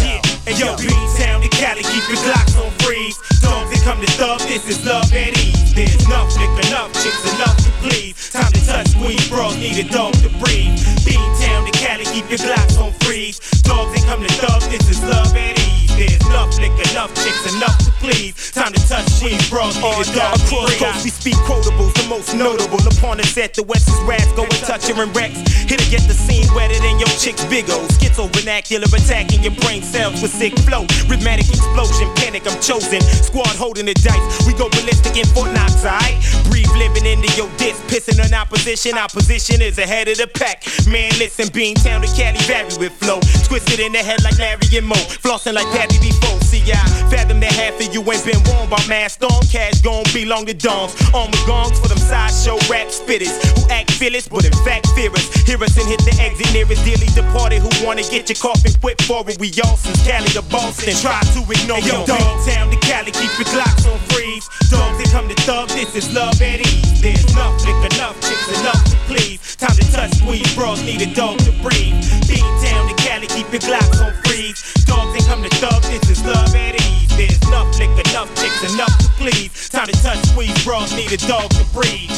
Yeah, 0.02 0.20
yeah. 0.22 0.50
and 0.50 0.58
yo, 0.58 0.76
B-Town 0.76 1.40
to 1.40 1.48
Cali, 1.48 1.82
keep 1.82 2.04
your 2.08 2.20
Glocks 2.26 2.56
on 2.60 2.70
freeze. 2.84 3.16
Dogs 3.40 3.70
that 3.72 3.80
come 3.84 4.00
to 4.00 4.10
thug, 4.18 4.40
this 4.40 4.68
is 4.68 4.84
love 4.84 5.08
and 5.12 5.36
ease. 5.38 5.74
There's 5.74 6.04
enough 6.04 6.34
liquor, 6.36 6.68
enough 6.68 6.92
chicks, 7.00 7.22
enough 7.34 7.56
to 7.64 7.70
please. 7.80 8.30
Time 8.30 8.52
to 8.52 8.60
touch 8.66 8.88
squeeze, 8.88 9.28
bros 9.28 9.56
need 9.56 9.78
a 9.78 9.88
dog 9.88 10.12
to 10.20 10.28
breathe. 10.42 10.76
B-Town 11.06 11.64
to 11.64 11.72
Cali, 11.78 12.04
keep 12.04 12.28
your 12.28 12.38
Glocks 12.38 12.76
on 12.76 12.92
freeze. 13.00 13.38
Dogs 13.62 13.94
that 13.94 14.04
come 14.06 14.20
to 14.20 14.32
thug, 14.34 14.62
this 14.70 14.88
is 14.90 15.02
love 15.02 15.34
and 15.34 15.58
ease. 15.58 15.77
There's 15.98 16.14
enough 16.30 16.54
liquor, 16.62 16.86
enough 16.94 17.10
chicks, 17.18 17.42
enough 17.54 17.76
to 17.82 17.90
please. 17.98 18.52
Time 18.52 18.72
to 18.72 18.80
touch 18.86 19.06
squeeze 19.18 19.50
bros 19.50 19.74
need 19.74 19.98
a 19.98 20.06
dog 20.14 20.38
Across 20.38 20.78
coast 20.78 21.04
we 21.04 21.10
speak 21.10 21.34
quotables, 21.42 21.92
the 21.98 22.06
most 22.08 22.34
notable 22.34 22.78
upon 22.86 23.18
us 23.18 23.36
at 23.36 23.54
the 23.54 23.64
West 23.64 23.88
is 23.88 23.98
rats 24.06 24.30
go 24.38 24.44
and 24.44 24.62
touch 24.62 24.86
her 24.86 25.02
and 25.02 25.10
Reks. 25.16 25.42
Here 25.66 25.76
to 25.76 25.90
get 25.90 26.06
the 26.06 26.14
scene 26.14 26.46
wetter 26.54 26.78
than 26.78 26.98
your 27.02 27.10
chick's 27.18 27.44
big 27.46 27.68
O. 27.70 27.82
Schizo 27.98 28.30
vernacular 28.30 28.86
attacking 28.86 29.42
your 29.42 29.54
brain 29.58 29.82
cells 29.82 30.22
with 30.22 30.30
sick 30.30 30.56
flow. 30.62 30.86
Rhythmic 31.10 31.50
explosion, 31.50 32.06
panic, 32.14 32.46
I'm 32.46 32.60
chosen. 32.62 33.02
Squad 33.02 33.58
holding 33.58 33.86
the 33.86 33.94
dice, 33.94 34.46
we 34.46 34.54
go 34.54 34.70
ballistic 34.70 35.18
in 35.18 35.26
Fort 35.34 35.50
Knox, 35.50 35.82
alright? 35.84 36.14
Breathe 36.46 36.70
living 36.78 37.06
into 37.06 37.26
your 37.34 37.50
disc, 37.58 37.82
pissing 37.90 38.22
on 38.22 38.32
opposition. 38.32 38.96
Opposition 38.96 39.60
is 39.60 39.78
ahead 39.78 40.06
of 40.06 40.18
the 40.18 40.26
pack. 40.26 40.62
Man, 40.86 41.10
listen, 41.18 41.50
Beantown 41.50 42.06
to 42.06 42.10
Cali 42.14 42.38
vary 42.46 42.70
with 42.78 42.94
flow. 43.02 43.18
Twisted 43.44 43.80
in 43.80 43.92
the 43.92 43.98
head 43.98 44.22
like 44.22 44.38
Larry 44.38 44.70
and 44.78 44.86
Mo. 44.86 44.96
Flossing 45.18 45.54
like 45.54 45.66
Pappy 45.88 46.08
before. 46.08 46.40
See, 46.40 46.62
I 46.72 46.84
fathom 47.10 47.40
that 47.40 47.52
half 47.52 47.80
of 47.80 47.92
you 47.92 48.00
ain't 48.00 48.24
been 48.24 48.40
warned 48.48 48.70
by 48.70 48.80
mass 48.88 49.14
storm. 49.14 49.44
Cash 49.50 49.80
gon' 49.82 50.04
belong 50.12 50.46
to 50.46 50.54
Doms. 50.54 50.94
On 51.14 51.30
the 51.30 51.40
gongs 51.46 51.78
for 51.80 51.88
them 51.88 51.98
sideshow 51.98 52.56
rap 52.68 52.88
spitters 52.88 53.32
who 53.56 53.68
act 53.70 53.90
fearless, 53.92 54.28
but 54.28 54.44
in 54.44 54.52
fact 54.64 54.88
fear 54.96 55.10
us. 55.12 55.28
Hear 55.44 55.62
us 55.62 55.76
and 55.76 55.88
hit 55.88 56.00
the 56.04 56.14
exit 56.20 56.52
nearest 56.52 56.84
dearly 56.84 57.08
departed 57.12 57.60
who 57.60 57.70
wanna 57.84 58.02
get 58.02 58.28
your 58.28 58.36
coffin 58.36 58.72
quick 58.80 59.00
forward. 59.02 59.36
We 59.40 59.52
all 59.64 59.76
since 59.76 60.00
Cali 60.06 60.28
to 60.36 60.42
Boston. 60.48 60.94
Try 60.96 61.20
to 61.36 61.40
ignore 61.48 61.80
yo, 61.80 62.04
Town 62.04 62.70
to 62.70 62.78
Cali, 62.84 63.12
keep 63.12 63.32
your 63.36 63.48
Glocks 63.52 63.84
on 63.88 63.98
freeze. 64.12 64.48
Dogs 64.70 64.96
that 65.00 65.08
come 65.12 65.28
to 65.28 65.36
thug, 65.44 65.68
this 65.70 65.94
is 65.96 66.12
love 66.14 66.40
at 66.40 66.60
ease. 66.60 67.00
There's 67.00 67.24
enough 67.32 67.56
liquor, 67.64 67.92
enough 67.96 68.16
chicks, 68.20 68.48
enough 68.60 68.84
to 68.92 68.96
please. 69.08 69.56
Time 69.56 69.76
to 69.76 69.84
touch, 69.92 70.12
squeeze, 70.20 70.48
bros 70.54 70.82
need 70.82 71.02
a 71.02 71.10
dog 71.14 71.38
to 71.44 71.52
breathe. 71.64 71.96
Beantown 72.28 72.88
to 72.88 72.94
Cali, 73.04 73.26
keep 73.28 73.48
your 73.52 73.60
Glocks 73.64 74.00
on 74.00 74.12
freeze. 74.24 74.60
Dogs 74.88 75.12
that 75.12 75.24
come 75.28 75.42
to 75.42 75.52
thug, 75.60 75.67
this 75.90 76.10
is 76.10 76.24
love 76.24 76.54
at 76.54 76.74
ease. 76.74 77.08
There's 77.16 77.40
enough 77.48 77.78
liquor, 77.78 78.02
enough 78.10 78.28
chicks, 78.36 78.72
enough 78.72 78.96
to 78.98 79.08
please. 79.16 79.68
Time 79.68 79.86
to 79.86 79.92
touch, 80.02 80.18
squeeze, 80.28 80.64
bros 80.64 80.94
need 80.94 81.12
a 81.12 81.16
dog 81.26 81.50
to 81.50 81.64
breathe. 81.72 82.10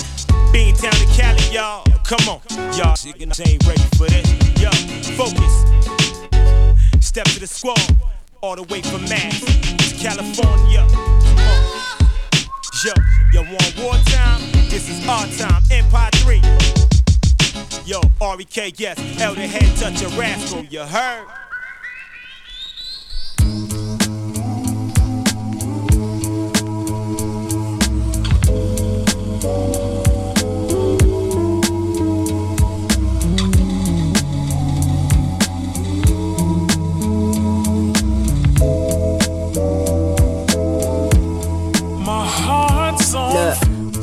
Beantown 0.52 0.94
to 0.98 1.06
Cali, 1.14 1.42
y'all. 1.54 1.84
Come 2.04 2.28
on, 2.28 2.40
y'all. 2.76 2.96
Niggas 2.96 3.40
ain't 3.46 3.66
ready 3.66 3.86
for 3.96 4.08
this. 4.08 4.26
Yo, 4.60 4.70
focus. 5.16 5.64
Step 7.00 7.24
to 7.26 7.40
the 7.40 7.46
squad, 7.46 7.80
all 8.40 8.56
the 8.56 8.62
way 8.64 8.82
from 8.82 9.02
Mass 9.02 9.40
to 9.40 9.94
California. 9.96 10.80
On. 10.80 11.70
Yo, 12.84 12.92
you 13.32 13.42
want 13.42 13.74
wartime? 13.78 14.40
This 14.68 14.88
is 14.88 15.06
our 15.08 15.26
time. 15.38 15.62
Empire 15.70 16.10
3. 16.22 16.40
Yo, 17.84 18.00
REK, 18.20 18.78
yes. 18.78 18.98
Elder 19.20 19.46
head 19.46 19.76
touch 19.76 20.02
a 20.02 20.08
rascal, 20.16 20.64
you 20.64 20.80
heard? 20.80 21.26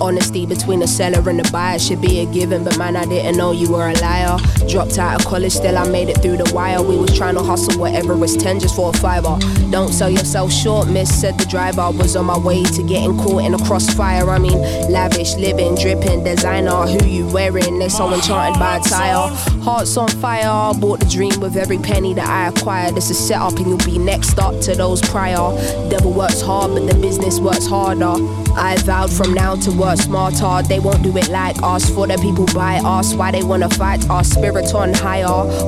Honesty 0.07 0.45
between 0.45 0.79
the 0.79 0.87
seller 0.87 1.29
and 1.29 1.39
the 1.39 1.51
buyer 1.51 1.77
should 1.77 2.01
be 2.01 2.21
a 2.21 2.25
given, 2.25 2.63
but 2.63 2.77
man, 2.77 2.95
I 2.95 3.05
didn't 3.05 3.37
know 3.37 3.51
you 3.51 3.69
were 3.69 3.89
a 3.89 3.93
liar. 3.99 4.37
Dropped 4.69 4.97
out 4.97 5.19
of 5.19 5.27
college, 5.27 5.51
still 5.51 5.77
I 5.77 5.87
made 5.89 6.07
it 6.07 6.21
through 6.21 6.37
the 6.37 6.49
wire. 6.53 6.81
We 6.81 6.95
was 6.97 7.15
trying 7.15 7.35
to 7.35 7.43
hustle 7.43 7.79
whatever 7.79 8.15
was 8.15 8.37
10 8.37 8.61
just 8.61 8.75
for 8.75 8.89
a 8.89 8.93
fiver. 8.97 9.37
Don't 9.69 9.91
sell 9.91 10.09
yourself 10.09 10.51
short, 10.51 10.87
miss, 10.87 11.13
said 11.13 11.37
the 11.37 11.45
driver. 11.45 11.91
Was 11.91 12.15
on 12.15 12.25
my 12.25 12.37
way 12.37 12.63
to 12.63 12.83
getting 12.83 13.17
caught 13.17 13.43
in 13.43 13.53
a 13.53 13.57
crossfire. 13.65 14.29
I 14.29 14.39
mean, 14.39 14.59
lavish, 14.89 15.35
living, 15.35 15.75
dripping, 15.75 16.23
designer. 16.23 16.87
Who 16.87 17.05
you 17.05 17.27
wearing? 17.27 17.79
They 17.79 17.89
so 17.89 18.13
enchanted 18.13 18.59
by 18.59 18.77
attire. 18.77 19.27
Hearts 19.61 19.97
on 19.97 20.07
fire, 20.07 20.73
bought 20.79 21.01
the 21.01 21.05
dream 21.05 21.37
with 21.41 21.57
every 21.57 21.79
penny 21.79 22.13
that 22.13 22.29
I 22.29 22.47
acquired. 22.47 22.95
It's 22.95 23.09
a 23.09 23.13
setup, 23.13 23.57
and 23.57 23.67
you'll 23.67 23.77
be 23.79 23.97
next 23.97 24.39
up 24.39 24.59
to 24.61 24.75
those 24.75 25.01
prior. 25.01 25.51
Devil 25.89 26.13
works 26.13 26.41
hard, 26.41 26.71
but 26.71 26.87
the 26.87 26.95
business 26.95 27.39
works 27.39 27.67
harder. 27.67 28.15
I 28.55 28.77
vowed 28.85 29.11
from 29.11 29.33
now 29.33 29.55
to 29.55 29.71
work 29.71 29.96
smarter. 29.97 30.67
They 30.67 30.79
won't 30.79 31.03
do 31.03 31.15
it 31.17 31.29
like 31.29 31.61
us. 31.63 31.89
For 31.89 32.07
the 32.07 32.17
people 32.17 32.45
by 32.53 32.77
us, 32.83 33.13
why 33.13 33.31
they 33.31 33.43
wanna 33.43 33.69
fight 33.69 34.09
us? 34.09 34.29
Spirit 34.29 34.73
on 34.73 34.93
higher. 34.93 35.25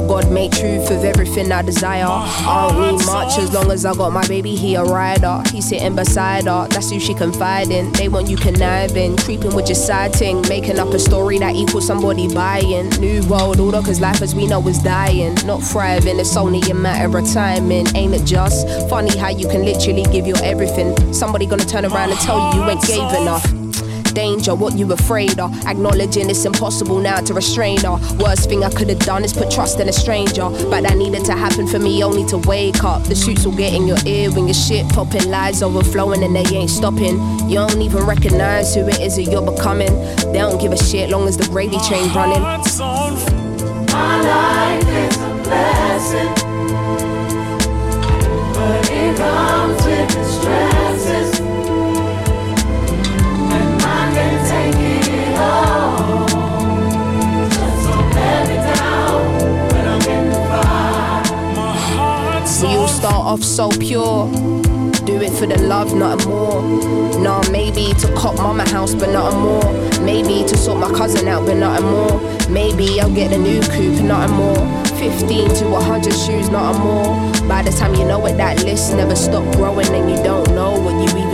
God 0.07 0.31
made 0.31 0.51
truth 0.53 0.89
of 0.91 1.03
everything 1.03 1.51
I 1.51 1.61
desire. 1.61 2.05
I 2.05 2.67
don't 2.69 2.97
need 2.97 3.05
much 3.05 3.37
as 3.37 3.53
long 3.53 3.71
as 3.71 3.85
I 3.85 3.93
got 3.93 4.11
my 4.13 4.25
baby. 4.27 4.55
here, 4.55 4.83
rider. 4.83 5.41
He 5.51 5.61
sitting 5.61 5.95
beside 5.95 6.45
her. 6.45 6.67
That's 6.69 6.89
who 6.89 6.99
she 6.99 7.13
confide 7.13 7.69
in. 7.71 7.91
They 7.93 8.09
want 8.09 8.29
you 8.29 8.37
conniving, 8.37 9.17
creeping 9.17 9.55
with 9.55 9.67
your 9.67 9.75
side 9.75 10.13
ting, 10.13 10.41
making 10.49 10.79
up 10.79 10.93
a 10.93 10.99
story 10.99 11.39
that 11.39 11.55
equals 11.55 11.87
somebody 11.87 12.27
buying. 12.33 12.89
New 12.99 13.21
world 13.27 13.59
order, 13.59 13.81
cause 13.81 13.99
life 13.99 14.21
as 14.21 14.35
we 14.35 14.47
know 14.47 14.65
is 14.67 14.79
dying, 14.79 15.35
not 15.45 15.61
thriving. 15.63 16.19
It's 16.19 16.35
only 16.35 16.61
a 16.69 16.73
matter 16.73 17.17
of 17.17 17.31
timing, 17.31 17.87
ain't 17.95 18.13
it 18.13 18.25
just 18.25 18.67
funny 18.89 19.15
how 19.17 19.29
you 19.29 19.47
can 19.47 19.63
literally 19.63 20.03
give 20.03 20.27
your 20.27 20.41
everything? 20.43 21.13
Somebody 21.13 21.45
gonna 21.45 21.65
turn 21.65 21.85
around 21.85 22.11
and 22.11 22.19
tell 22.19 22.53
you 22.53 22.61
you 22.61 22.69
ain't 22.69 22.81
gave 22.85 23.11
enough. 23.21 23.58
Danger, 24.13 24.55
what 24.55 24.77
you 24.77 24.91
afraid 24.91 25.39
of? 25.39 25.53
Acknowledging 25.65 26.29
it's 26.29 26.45
impossible 26.45 26.99
now 26.99 27.19
to 27.21 27.33
restrain 27.33 27.79
her. 27.81 27.97
Worst 28.17 28.49
thing 28.49 28.63
I 28.63 28.69
could 28.69 28.89
have 28.89 28.99
done 28.99 29.23
is 29.23 29.33
put 29.33 29.49
trust 29.51 29.79
in 29.79 29.89
a 29.89 29.93
stranger. 29.93 30.49
But 30.69 30.83
that 30.83 30.97
needed 30.97 31.25
to 31.25 31.33
happen 31.33 31.67
for 31.67 31.79
me 31.79 32.03
only 32.03 32.25
to 32.27 32.37
wake 32.39 32.83
up. 32.83 33.03
The 33.03 33.15
shoots 33.15 33.45
will 33.45 33.55
get 33.55 33.73
in 33.73 33.87
your 33.87 33.97
ear 34.05 34.31
when 34.31 34.47
your 34.47 34.53
shit 34.53 34.87
popping, 34.89 35.29
lies 35.29 35.61
overflowing 35.61 36.23
and 36.23 36.35
they 36.35 36.45
ain't 36.55 36.69
stopping. 36.69 37.19
You 37.49 37.55
don't 37.55 37.81
even 37.81 38.03
recognize 38.05 38.75
who 38.75 38.87
it 38.87 38.99
is 38.99 39.15
that 39.15 39.23
you're 39.23 39.41
becoming. 39.51 39.93
They 40.31 40.39
don't 40.39 40.59
give 40.59 40.71
a 40.71 40.77
shit 40.77 41.09
long 41.09 41.27
as 41.27 41.37
the 41.37 41.45
gravy 41.47 41.77
train 41.87 42.11
running. 42.13 42.41
My 43.91 44.21
life 44.21 44.87
is 44.87 45.17
a 45.17 45.33
blessing, 45.43 46.33
but 48.53 48.89
it 48.91 49.17
comes 49.17 49.83
with 49.83 50.17
its 50.17 50.29
stresses, 50.35 51.38
Start 62.99 63.25
off 63.25 63.43
so 63.43 63.69
pure. 63.69 64.29
Do 65.05 65.21
it 65.21 65.31
for 65.31 65.45
the 65.45 65.57
love, 65.61 65.95
nothing 65.95 66.29
more. 66.29 66.61
Nah, 67.21 67.41
maybe 67.49 67.93
to 67.93 68.13
cop 68.13 68.35
mama 68.35 68.67
house, 68.67 68.93
but 68.93 69.09
nothing 69.13 69.39
more. 69.39 70.03
Maybe 70.03 70.45
to 70.45 70.57
sort 70.57 70.81
my 70.81 70.89
cousin 70.91 71.29
out, 71.29 71.45
but 71.45 71.55
nothing 71.55 71.85
more. 71.85 72.19
Maybe 72.49 72.99
I'll 72.99 73.15
get 73.15 73.31
a 73.31 73.37
new 73.37 73.61
coupe, 73.61 74.03
nothing 74.03 74.35
more. 74.35 74.83
15 74.99 75.49
to 75.59 75.69
100 75.69 76.11
shoes, 76.11 76.49
nothing 76.49 76.81
more. 76.81 77.15
By 77.47 77.61
the 77.61 77.71
time 77.71 77.95
you 77.95 78.03
know 78.03 78.25
it, 78.25 78.35
that 78.35 78.65
list 78.65 78.93
never 78.93 79.15
stop 79.15 79.45
growing, 79.55 79.87
and 79.87 80.09
you 80.11 80.21
don't 80.21 80.49
know 80.49 80.77
what 80.77 81.01
you 81.01 81.07
for. 81.07 81.28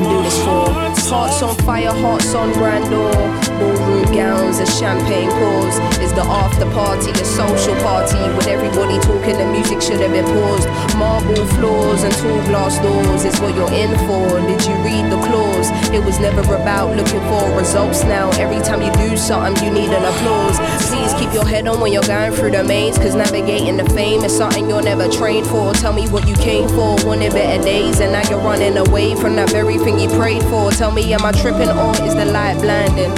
Hearts 1.05 1.43
on 1.43 1.55
fire, 1.59 1.91
hearts 1.91 2.33
on 2.33 2.51
grandeur. 2.53 3.13
Ballroom 3.59 4.05
gowns 4.11 4.57
and 4.57 4.67
champagne 4.67 5.29
pours. 5.29 5.77
Is 6.01 6.11
the 6.13 6.23
after 6.23 6.65
party 6.71 7.11
a 7.11 7.23
social 7.23 7.75
party 7.85 8.17
with 8.35 8.47
everybody 8.47 8.97
talking? 8.99 9.37
The 9.37 9.45
music 9.45 9.81
should 9.81 10.01
have 10.01 10.11
been 10.11 10.25
paused. 10.25 10.67
Marble 10.97 11.45
floors 11.55 12.03
and 12.03 12.13
tall 12.15 12.41
glass 12.47 12.79
doors 12.79 13.23
is 13.23 13.39
what 13.39 13.53
you're 13.55 13.71
in 13.71 13.93
for. 14.09 14.41
Did 14.49 14.65
you 14.65 14.73
read 14.81 15.05
the 15.11 15.21
clause? 15.27 15.69
It 15.93 16.03
was 16.03 16.19
never 16.19 16.41
about 16.55 16.97
looking 16.97 17.21
for 17.29 17.55
results 17.55 18.03
now. 18.03 18.31
Every 18.39 18.59
time 18.65 18.81
you 18.81 18.91
do 19.07 19.15
something, 19.15 19.63
you 19.63 19.71
need 19.71 19.89
an 19.89 20.03
applause. 20.03 20.57
Please 20.89 21.13
keep 21.13 21.31
your 21.33 21.45
head 21.45 21.67
on 21.67 21.79
when 21.79 21.93
you're 21.93 22.03
going 22.03 22.33
through 22.33 22.51
the 22.51 22.63
mains, 22.63 22.97
cause 22.97 23.15
navigating 23.15 23.77
the 23.77 23.85
fame 23.91 24.23
is 24.23 24.35
something 24.35 24.67
you're 24.67 24.81
never 24.81 25.07
trained 25.07 25.45
for. 25.47 25.71
Tell 25.73 25.93
me 25.93 26.09
what 26.09 26.27
you 26.27 26.35
came 26.35 26.67
for, 26.69 26.97
wanted 27.05 27.31
better 27.31 27.63
days, 27.63 27.99
and 27.99 28.11
now 28.11 28.27
you're 28.29 28.41
running 28.41 28.75
away 28.77 29.15
from 29.15 29.35
that 29.35 29.51
very 29.51 29.77
thing 29.77 29.99
you 29.99 30.09
prayed 30.09 30.43
for. 30.43 30.71
Tell 30.71 30.94
me, 30.95 31.13
am 31.13 31.25
I 31.25 31.31
tripping 31.33 31.69
or 31.69 31.91
is 32.07 32.15
the 32.15 32.25
light 32.25 32.59
blinding? 32.61 33.11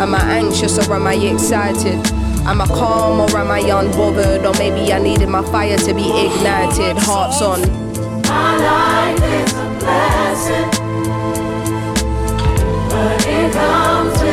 Am 0.00 0.14
I 0.14 0.20
anxious 0.38 0.78
or 0.78 0.94
am 0.94 1.06
I 1.06 1.14
excited? 1.14 1.98
Am 2.46 2.60
I 2.60 2.66
calm 2.66 3.20
or 3.20 3.36
am 3.36 3.50
I 3.50 3.60
unbothered? 3.60 4.44
Or 4.44 4.56
maybe 4.58 4.92
I 4.92 4.98
needed 5.00 5.28
my 5.28 5.42
fire 5.42 5.76
to 5.76 5.94
be 5.94 6.08
ignited. 6.26 6.96
Hearts 6.96 7.42
on. 7.42 7.60
My 8.22 8.56
life 8.56 9.22
is 9.22 9.52
a 9.52 9.66
blessing, 9.80 10.70
but 12.88 13.26
it 13.26 13.52
comes 13.52 14.23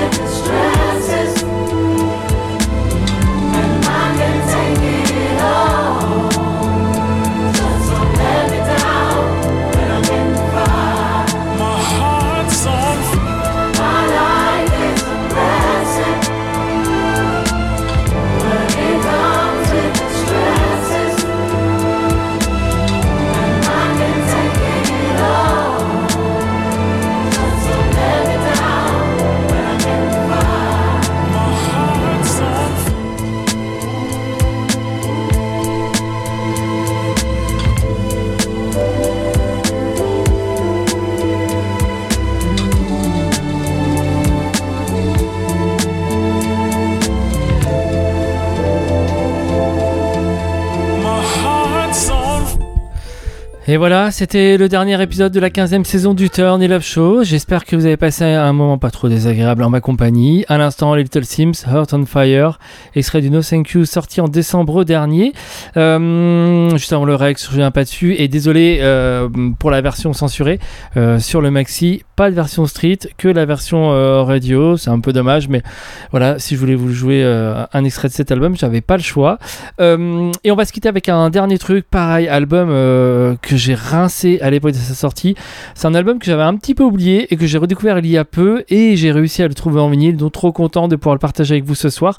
Et 53.71 53.77
voilà, 53.77 54.11
c'était 54.11 54.57
le 54.57 54.67
dernier 54.67 55.01
épisode 55.01 55.31
de 55.31 55.39
la 55.39 55.49
15e 55.49 55.85
saison 55.85 56.13
du 56.13 56.29
Turn 56.29 56.61
et 56.61 56.67
Love 56.67 56.83
Show. 56.83 57.23
J'espère 57.23 57.63
que 57.63 57.77
vous 57.77 57.85
avez 57.85 57.95
passé 57.95 58.25
un 58.25 58.51
moment 58.51 58.77
pas 58.77 58.91
trop 58.91 59.07
désagréable 59.07 59.63
en 59.63 59.69
ma 59.69 59.79
compagnie. 59.79 60.43
À 60.49 60.57
l'instant, 60.57 60.93
Little 60.93 61.23
Sims, 61.23 61.53
Heart 61.65 61.93
on 61.93 62.05
Fire, 62.05 62.59
extrait 62.95 63.21
du 63.21 63.29
No 63.29 63.41
Thank 63.41 63.69
You 63.69 63.85
sorti 63.85 64.19
en 64.19 64.27
décembre 64.27 64.83
dernier. 64.83 65.31
Euh, 65.77 66.69
juste 66.71 66.91
avant 66.91 67.05
le 67.05 67.15
Rex, 67.15 67.45
je 67.45 67.49
reviens 67.51 67.71
pas 67.71 67.85
dessus. 67.85 68.13
Et 68.17 68.27
désolé 68.27 68.79
euh, 68.81 69.29
pour 69.57 69.71
la 69.71 69.79
version 69.79 70.11
censurée 70.11 70.59
euh, 70.97 71.19
sur 71.19 71.39
le 71.39 71.49
maxi. 71.49 72.03
Pas 72.17 72.29
de 72.29 72.35
version 72.35 72.65
street, 72.65 72.99
que 73.17 73.29
la 73.29 73.45
version 73.45 73.93
euh, 73.93 74.21
radio. 74.23 74.75
C'est 74.75 74.89
un 74.89 74.99
peu 74.99 75.13
dommage, 75.13 75.47
mais 75.47 75.63
voilà, 76.11 76.39
si 76.39 76.55
je 76.55 76.59
voulais 76.59 76.75
vous 76.75 76.91
jouer 76.91 77.23
un 77.23 77.83
extrait 77.85 78.09
de 78.09 78.13
cet 78.13 78.33
album, 78.33 78.57
j'avais 78.57 78.81
pas 78.81 78.97
le 78.97 79.03
choix. 79.03 79.39
Et 79.79 80.51
on 80.51 80.55
va 80.55 80.65
se 80.65 80.73
quitter 80.73 80.89
avec 80.89 81.07
un 81.07 81.29
dernier 81.29 81.57
truc, 81.57 81.85
pareil, 81.89 82.27
album 82.27 82.67
que 82.67 83.60
j'ai 83.61 83.75
rincé 83.75 84.39
à 84.41 84.49
l'époque 84.49 84.71
de 84.71 84.77
sa 84.77 84.93
sortie. 84.93 85.35
C'est 85.75 85.87
un 85.87 85.93
album 85.93 86.19
que 86.19 86.25
j'avais 86.25 86.43
un 86.43 86.55
petit 86.55 86.75
peu 86.75 86.83
oublié 86.83 87.33
et 87.33 87.37
que 87.37 87.45
j'ai 87.45 87.57
redécouvert 87.57 87.99
il 87.99 88.07
y 88.07 88.17
a 88.17 88.25
peu 88.25 88.63
et 88.69 88.95
j'ai 88.95 89.11
réussi 89.11 89.43
à 89.43 89.47
le 89.47 89.53
trouver 89.53 89.79
en 89.79 89.89
vinyle, 89.89 90.17
donc 90.17 90.33
trop 90.33 90.51
content 90.51 90.87
de 90.87 90.95
pouvoir 90.95 91.15
le 91.15 91.19
partager 91.19 91.55
avec 91.55 91.65
vous 91.65 91.75
ce 91.75 91.89
soir. 91.89 92.17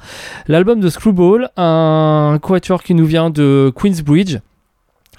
L'album 0.49 0.81
de 0.81 0.89
Screwball, 0.89 1.51
un 1.57 2.39
quatuor 2.41 2.83
qui 2.83 2.95
nous 2.95 3.07
vient 3.07 3.31
de 3.31 3.73
Queensbridge. 3.75 4.39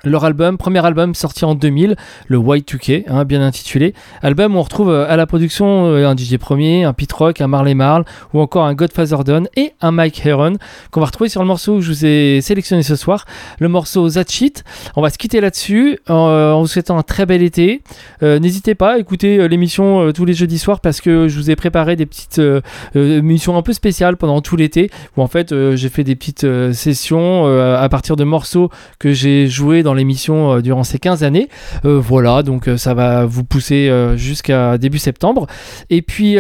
Leur 0.05 0.25
album, 0.25 0.57
premier 0.57 0.85
album 0.85 1.15
sorti 1.15 1.45
en 1.45 1.55
2000, 1.55 1.95
le 2.27 2.37
Y2K, 2.37 3.05
hein, 3.07 3.23
bien 3.23 3.41
intitulé. 3.41 3.93
Album 4.21 4.53
où 4.53 4.59
on 4.59 4.61
retrouve 4.61 4.89
euh, 4.89 5.09
à 5.09 5.15
la 5.15 5.25
production 5.25 5.85
euh, 5.85 6.09
un 6.09 6.13
DJ 6.13 6.35
Premier, 6.35 6.83
un 6.83 6.91
Pete 6.91 7.13
Rock, 7.13 7.39
un 7.39 7.47
Marley 7.47 7.73
Marl 7.73 8.03
ou 8.33 8.41
encore 8.41 8.65
un 8.65 8.73
Godfather 8.73 9.23
Don 9.23 9.43
et 9.55 9.71
un 9.79 9.91
Mike 9.91 10.25
Heron 10.25 10.55
qu'on 10.91 10.99
va 10.99 11.05
retrouver 11.05 11.29
sur 11.29 11.39
le 11.39 11.47
morceau 11.47 11.75
que 11.75 11.81
je 11.81 11.87
vous 11.89 12.05
ai 12.05 12.41
sélectionné 12.41 12.83
ce 12.83 12.97
soir, 12.97 13.23
le 13.59 13.69
morceau 13.69 14.09
That 14.09 14.25
Shit. 14.27 14.65
On 14.97 15.01
va 15.01 15.09
se 15.09 15.17
quitter 15.17 15.39
là-dessus 15.39 15.97
euh, 16.09 16.51
en 16.51 16.59
vous 16.59 16.67
souhaitant 16.67 16.97
un 16.97 17.03
très 17.03 17.25
bel 17.25 17.41
été. 17.41 17.81
Euh, 18.23 18.39
N'hésitez 18.39 18.75
pas 18.75 18.95
à 18.95 18.97
écouter 18.97 19.37
euh, 19.37 19.47
l'émission 19.47 20.01
euh, 20.07 20.11
tous 20.11 20.25
les 20.25 20.33
jeudis 20.33 20.59
soirs 20.59 20.81
parce 20.81 20.99
que 20.99 21.29
je 21.29 21.37
vous 21.37 21.49
ai 21.49 21.55
préparé 21.55 21.95
des 21.95 22.05
petites 22.05 22.39
euh, 22.39 22.59
euh, 22.97 23.19
émissions 23.19 23.55
un 23.55 23.61
peu 23.61 23.71
spéciales 23.71 24.17
pendant 24.17 24.41
tout 24.41 24.57
l'été 24.57 24.89
où 25.15 25.21
en 25.21 25.27
fait 25.27 25.53
euh, 25.53 25.77
j'ai 25.77 25.87
fait 25.87 26.03
des 26.03 26.17
petites 26.17 26.43
euh, 26.43 26.73
sessions 26.73 27.47
euh, 27.47 27.81
à 27.81 27.87
partir 27.87 28.17
de 28.17 28.25
morceaux 28.25 28.69
que 28.99 29.13
j'ai 29.13 29.47
joués 29.47 29.81
dans 29.81 29.92
l'émission 29.93 30.53
euh, 30.53 30.61
durant 30.61 30.83
ces 30.83 30.99
15 30.99 31.23
années. 31.23 31.49
Euh, 31.85 31.99
voilà, 31.99 32.43
donc 32.43 32.67
euh, 32.67 32.77
ça 32.77 32.93
va 32.93 33.25
vous 33.25 33.43
pousser 33.43 33.91
jusqu'à 34.15 34.77
début 34.77 34.99
septembre. 34.99 35.47
Et 35.89 36.01
puis, 36.01 36.37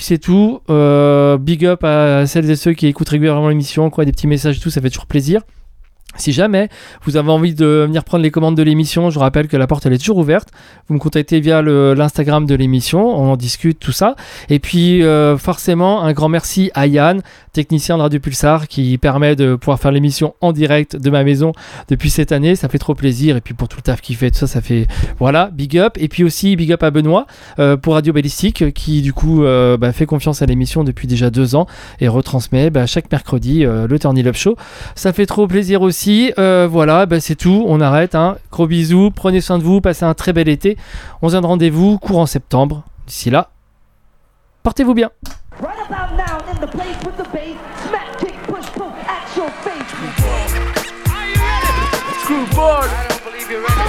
c'est 0.00 0.18
tout. 0.18 0.60
Big 0.68 1.66
up 1.66 1.84
à 1.84 2.26
celles 2.26 2.50
et 2.50 2.56
ceux 2.56 2.72
qui 2.72 2.86
écoutent 2.86 3.08
régulièrement 3.08 3.48
l'émission, 3.48 3.90
quoi, 3.90 4.04
des 4.04 4.12
petits 4.12 4.26
messages 4.26 4.58
et 4.58 4.60
tout, 4.60 4.70
ça 4.70 4.80
fait 4.80 4.90
toujours 4.90 5.06
plaisir. 5.06 5.42
Si 6.16 6.32
jamais 6.32 6.68
vous 7.04 7.16
avez 7.16 7.30
envie 7.30 7.54
de 7.54 7.84
venir 7.86 8.04
prendre 8.04 8.22
les 8.22 8.32
commandes 8.32 8.56
de 8.56 8.62
l'émission, 8.62 9.10
je 9.10 9.14
vous 9.14 9.20
rappelle 9.20 9.46
que 9.46 9.56
la 9.56 9.66
porte 9.66 9.86
elle 9.86 9.92
est 9.92 9.98
toujours 9.98 10.18
ouverte. 10.18 10.48
Vous 10.88 10.94
me 10.94 10.98
contactez 10.98 11.40
via 11.40 11.62
l'Instagram 11.62 12.46
de 12.46 12.54
l'émission, 12.54 13.06
on 13.06 13.30
en 13.30 13.36
discute 13.36 13.78
tout 13.78 13.92
ça. 13.92 14.16
Et 14.48 14.58
puis 14.58 15.02
euh, 15.02 15.38
forcément 15.38 16.02
un 16.02 16.12
grand 16.12 16.28
merci 16.28 16.70
à 16.74 16.88
Yann, 16.88 17.22
technicien 17.52 17.96
de 17.96 18.02
Radio 18.02 18.18
Pulsar, 18.18 18.66
qui 18.66 18.98
permet 18.98 19.36
de 19.36 19.54
pouvoir 19.54 19.78
faire 19.78 19.92
l'émission 19.92 20.34
en 20.40 20.52
direct 20.52 20.96
de 20.96 21.10
ma 21.10 21.22
maison 21.22 21.52
depuis 21.88 22.10
cette 22.10 22.32
année. 22.32 22.56
Ça 22.56 22.68
fait 22.68 22.78
trop 22.78 22.94
plaisir. 22.94 23.36
Et 23.36 23.40
puis 23.40 23.54
pour 23.54 23.68
tout 23.68 23.78
le 23.78 23.82
taf 23.82 24.00
qu'il 24.00 24.16
fait, 24.16 24.32
tout 24.32 24.38
ça, 24.38 24.46
ça 24.48 24.60
fait 24.60 24.88
voilà, 25.18 25.50
big 25.52 25.78
up. 25.78 25.94
Et 25.96 26.08
puis 26.08 26.24
aussi 26.24 26.56
big 26.56 26.72
up 26.72 26.82
à 26.82 26.90
Benoît 26.90 27.26
euh, 27.60 27.76
pour 27.76 27.94
Radio 27.94 28.12
Ballistique, 28.12 28.74
qui 28.74 29.00
du 29.00 29.12
coup 29.12 29.44
euh, 29.44 29.76
bah, 29.76 29.92
fait 29.92 30.06
confiance 30.06 30.42
à 30.42 30.46
l'émission 30.46 30.82
depuis 30.82 31.06
déjà 31.06 31.30
deux 31.30 31.54
ans 31.54 31.66
et 32.00 32.08
retransmet 32.08 32.70
bah, 32.70 32.86
chaque 32.86 33.10
mercredi 33.12 33.60
le 33.60 33.98
Turn 33.98 34.18
Up 34.26 34.34
Show. 34.34 34.56
Ça 34.96 35.12
fait 35.12 35.26
trop 35.26 35.46
plaisir 35.46 35.82
aussi. 35.82 35.99
Euh, 36.08 36.68
voilà, 36.70 37.06
bah, 37.06 37.20
c'est 37.20 37.34
tout. 37.34 37.64
On 37.66 37.80
arrête. 37.80 38.14
hein. 38.14 38.36
Gros 38.50 38.66
bisous. 38.66 39.10
Prenez 39.14 39.40
soin 39.40 39.58
de 39.58 39.62
vous. 39.62 39.80
Passez 39.80 40.04
un 40.04 40.14
très 40.14 40.32
bel 40.32 40.48
été. 40.48 40.76
On 41.22 41.28
se 41.28 41.34
donne 41.34 41.44
rendez-vous 41.46 41.98
courant 41.98 42.26
septembre. 42.26 42.84
D'ici 43.06 43.30
là, 43.30 43.50
portez-vous 44.62 44.94
bien. 44.94 45.10
Right 53.52 53.79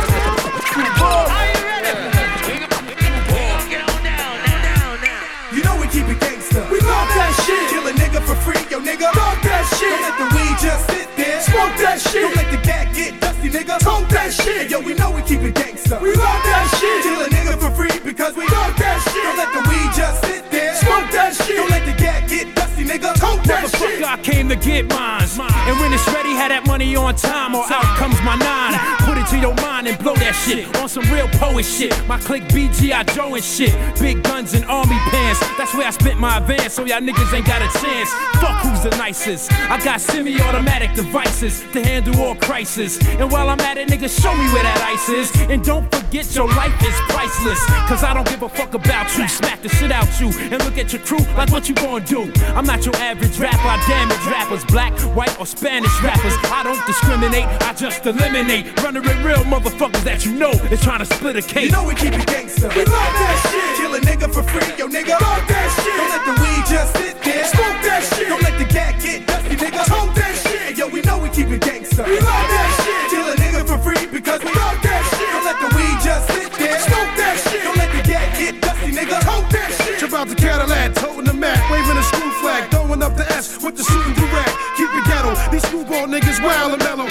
nigga 8.11 8.21
for 8.27 8.35
free, 8.35 8.61
yo 8.69 8.79
nigga. 8.79 9.07
Love 9.15 9.39
that 9.43 9.63
shit. 9.79 9.89
Don't 9.89 10.01
let 10.03 10.15
the 10.19 10.27
weed 10.35 10.55
just 10.59 10.83
sit 10.89 11.07
there. 11.15 11.41
Smoke 11.41 11.75
that 11.79 11.99
shit. 11.99 12.21
Don't 12.21 12.35
let 12.35 12.51
the 12.51 12.57
gat 12.57 12.93
get 12.93 13.19
dusty, 13.21 13.49
nigga. 13.49 13.79
Smoke 13.81 14.09
that 14.09 14.33
shit. 14.33 14.69
Yo, 14.69 14.79
we 14.79 14.93
know 14.93 15.11
we 15.11 15.21
keep 15.21 15.41
it 15.41 15.55
gangsta. 15.55 16.01
We 16.01 16.13
love 16.15 16.43
that 16.43 16.67
shit. 16.79 17.03
Kill 17.03 17.21
a 17.21 17.29
nigga 17.29 17.59
for 17.59 17.71
free 17.71 17.99
because 18.03 18.35
we 18.35 18.43
love 18.47 18.75
that 18.77 18.99
shit. 19.07 19.23
Don't 19.23 19.37
let 19.37 19.51
the 19.53 19.63
weed 19.69 19.89
just 19.95 20.23
sit 20.25 20.51
there. 20.51 20.75
Smoke 20.75 21.11
that 21.11 21.33
shit. 21.35 21.57
Don't 21.57 21.69
let 21.69 21.85
the 21.85 21.95
gat 21.95 22.27
get 22.27 22.53
dusty, 22.55 22.83
nigga. 22.83 23.15
Smoke 23.17 23.43
that 23.43 23.69
shit. 23.69 24.03
I 24.03 24.17
came 24.17 24.49
to 24.49 24.55
get 24.55 24.89
mines. 24.89 25.39
And 25.39 25.79
when 25.79 25.93
it's 25.93 26.07
ready, 26.11 26.31
have 26.35 26.49
that 26.49 26.67
money 26.67 26.95
on 26.95 27.15
time, 27.15 27.55
or 27.55 27.63
out 27.63 27.97
comes 27.97 28.19
my 28.23 28.35
nine. 28.35 28.75
Put 29.21 29.33
it 29.33 29.35
to 29.35 29.41
your 29.41 29.55
mind 29.55 29.87
and 29.87 29.97
blow 29.99 30.15
that 30.15 30.33
shit 30.33 30.65
on 30.77 30.89
some 30.89 31.03
real 31.13 31.27
poet 31.37 31.63
shit. 31.63 31.93
My 32.07 32.17
click 32.17 32.41
BGI 32.49 33.13
Joe 33.13 33.35
and 33.35 33.43
shit. 33.43 33.73
Big 33.99 34.23
guns 34.23 34.55
and 34.55 34.65
army 34.65 34.97
pants. 35.13 35.39
That's 35.57 35.75
where 35.75 35.85
I 35.85 35.91
spent 35.91 36.19
my 36.19 36.37
advance, 36.37 36.73
so 36.73 36.85
y'all 36.85 37.01
niggas 37.01 37.31
ain't 37.31 37.45
got 37.45 37.61
a 37.61 37.69
chance. 37.79 38.09
Fuck 38.41 38.65
who's 38.65 38.81
the 38.81 38.89
nicest. 38.97 39.51
I 39.69 39.83
got 39.83 40.01
semi 40.01 40.41
automatic 40.41 40.93
devices 40.95 41.63
to 41.73 41.83
handle 41.83 42.19
all 42.19 42.35
crisis. 42.35 42.97
And 43.19 43.31
while 43.31 43.49
I'm 43.49 43.59
at 43.59 43.77
it, 43.77 43.89
niggas, 43.89 44.19
show 44.21 44.33
me 44.33 44.45
where 44.53 44.63
that 44.63 44.81
ice 44.81 45.09
is. 45.09 45.29
And 45.51 45.63
don't 45.63 45.85
forget 45.93 46.33
your 46.33 46.47
life 46.47 46.73
is 46.81 46.95
priceless. 47.13 47.63
Cause 47.87 48.03
I 48.03 48.15
don't 48.15 48.27
give 48.27 48.41
a 48.41 48.49
fuck 48.49 48.73
about 48.73 49.15
you. 49.17 49.27
Smack 49.27 49.61
the 49.61 49.69
shit 49.69 49.91
out 49.91 50.09
you 50.19 50.29
and 50.49 50.63
look 50.65 50.79
at 50.79 50.93
your 50.93 51.01
crew 51.03 51.23
like 51.37 51.51
what 51.51 51.69
you 51.69 51.75
gonna 51.75 52.03
do. 52.03 52.31
I'm 52.55 52.65
not 52.65 52.85
your 52.85 52.95
average 52.95 53.37
rapper, 53.37 53.67
I 53.67 53.77
damage 53.87 54.25
rappers, 54.25 54.65
black, 54.65 54.97
white, 55.15 55.39
or 55.39 55.45
Spanish 55.45 55.93
rappers. 56.01 56.33
I 56.45 56.63
don't 56.63 56.83
discriminate, 56.87 57.45
I 57.61 57.73
just 57.73 58.03
eliminate. 58.05 58.81
Running 58.81 59.10
with 59.15 59.25
real 59.25 59.43
motherfuckers 59.43 60.03
that 60.03 60.25
you 60.25 60.33
know 60.33 60.51
is 60.71 60.81
trying 60.81 60.99
to 60.99 61.05
split 61.05 61.35
a 61.35 61.41
cake. 61.41 61.65
You 61.65 61.71
know 61.71 61.83
we 61.83 61.95
keep 61.95 62.13
it 62.13 62.25
gangsta. 62.27 62.71
We 62.75 62.85
love 62.85 63.13
that 63.19 63.37
shit. 63.49 63.71
Kill 63.79 63.93
a 63.95 63.99
nigga 63.99 64.27
for 64.31 64.43
free, 64.43 64.67
yo 64.79 64.87
nigga. 64.87 65.19
Love 65.19 65.45
that 65.47 65.67
shit. 65.79 65.95
Don't 65.99 66.11
let 66.11 66.23
the 66.23 66.35
weed 66.39 66.63
just 66.67 66.91
sit 66.95 67.15
there. 67.23 67.45
Smoke 67.47 67.79
that 67.83 68.01
shit. 68.03 68.27
Don't 68.29 68.43
let 68.43 68.55
the 68.59 68.67
gat 68.71 69.01
get 69.01 69.27
dusty, 69.27 69.55
nigga. 69.55 69.83
Smoke 69.85 70.13
that 70.15 70.35
shit. 70.43 70.77
Yo, 70.77 70.87
we 70.87 71.01
know 71.01 71.19
we 71.19 71.29
keep 71.29 71.47
it 71.51 71.61
gangsta. 71.61 72.07
We 72.07 72.19
love 72.19 72.47
that 72.55 72.69
shit. 72.83 73.03
Kill 73.11 73.27
a 73.27 73.35
nigga 73.35 73.61
for 73.67 73.79
free 73.81 74.05
because 74.07 74.39
we 74.43 74.51
love 74.55 74.79
that 74.79 75.01
shit. 75.11 75.29
Don't 75.33 75.45
let 75.45 75.57
the 75.59 75.69
weed 75.75 75.97
just 75.99 76.25
sit 76.31 76.49
there. 76.55 76.79
Smoke 76.79 77.11
that 77.19 77.35
shit. 77.49 77.63
Don't 77.63 77.77
let 77.77 77.91
the 77.91 78.01
gat 78.07 78.27
get 78.39 78.61
dusty, 78.61 78.91
nigga. 78.95 79.17
Smoke 79.27 79.49
that 79.51 79.69
shit. 79.81 79.99
Trip 79.99 80.13
out 80.13 80.27
the 80.27 80.35
Cadillac, 80.35 80.95
toting 80.95 81.25
the 81.25 81.33
Mac, 81.33 81.59
waving 81.69 81.97
a 81.97 82.03
screw 82.03 82.31
flag, 82.39 82.69
throwing 82.71 83.03
up 83.03 83.15
the 83.17 83.27
S 83.33 83.59
with 83.61 83.75
the 83.75 83.83
shooting 83.83 84.15
direct. 84.15 84.53
Keep 84.77 84.91
it 84.93 85.05
ghetto, 85.05 85.35
these 85.51 85.63
screwball 85.67 86.07
niggas 86.07 86.39
wild 86.43 86.73
and 86.73 86.83
mellow. 86.83 87.10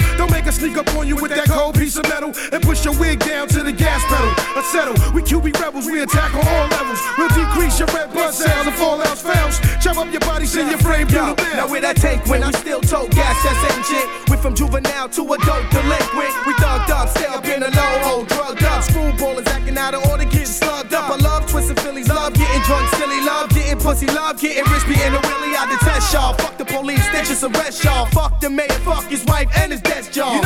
Sneak 0.61 0.77
up 0.77 0.93
on 0.93 1.07
you 1.07 1.15
with 1.15 1.33
that 1.33 1.49
cold 1.49 1.73
piece 1.73 1.97
of 1.97 2.05
metal 2.05 2.29
and 2.53 2.61
push 2.61 2.85
your 2.85 2.93
wig 2.99 3.17
down 3.17 3.47
to 3.47 3.63
the 3.63 3.71
gas 3.71 4.05
pedal. 4.05 4.29
Settle, 4.61 4.93
we 5.09 5.23
QB 5.23 5.57
rebels, 5.57 5.87
we 5.87 6.03
attack 6.03 6.29
on 6.37 6.45
all 6.45 6.67
levels. 6.69 7.01
We'll 7.17 7.33
decrease 7.33 7.79
your 7.79 7.89
red 7.89 8.13
blood 8.13 8.31
cells 8.31 8.67
and 8.67 8.75
fall 8.77 9.01
out 9.01 9.17
fouls. 9.17 9.57
Chop 9.81 9.97
up 9.97 10.11
your 10.13 10.21
body, 10.21 10.45
send 10.45 10.69
your 10.69 10.77
frame 10.77 11.09
Yo, 11.09 11.33
now 11.57 11.67
where 11.67 11.81
that 11.81 11.97
tank 11.97 12.27
when 12.27 12.43
I 12.43 12.51
still 12.51 12.79
tote 12.79 13.09
gas 13.09 13.33
that's 13.41 13.57
ancient. 13.73 14.29
Went 14.29 14.41
from 14.41 14.53
juvenile 14.53 15.09
to 15.09 15.21
adult 15.33 15.65
delinquent. 15.73 16.29
We 16.45 16.53
thugged 16.61 16.93
up, 16.93 17.09
stay 17.09 17.25
up 17.25 17.43
in 17.49 17.63
a 17.63 17.71
low 17.73 17.93
hole, 18.05 18.25
drugged 18.25 18.63
up. 18.63 18.85
Screwballers 18.85 19.47
acting 19.47 19.79
out 19.79 19.95
of 19.95 20.05
order, 20.13 20.25
getting 20.25 20.45
slugged 20.45 20.93
up. 20.93 21.09
I 21.09 21.17
love 21.17 21.49
twisting 21.49 21.75
Phillies, 21.77 22.07
love 22.07 22.33
getting 22.37 22.61
drunk, 22.69 22.87
silly, 23.01 23.19
love 23.25 23.49
getting 23.49 23.79
pussy, 23.81 24.05
love 24.05 24.39
getting 24.39 24.63
rich, 24.71 24.85
being 24.85 25.09
a 25.09 25.21
willy. 25.25 25.57
I 25.57 25.65
detest 25.73 26.13
y'all. 26.13 26.33
Fuck 26.35 26.59
the 26.59 26.65
police, 26.65 27.03
they 27.09 27.25
just 27.25 27.41
arrest 27.43 27.83
y'all. 27.83 28.05
Fuck 28.13 28.39
the 28.39 28.49
mayor, 28.49 28.77
fuck 28.85 29.09
his 29.09 29.25
wife 29.25 29.49
and 29.57 29.71
his 29.71 29.81
desk 29.81 30.11
job. 30.11 30.40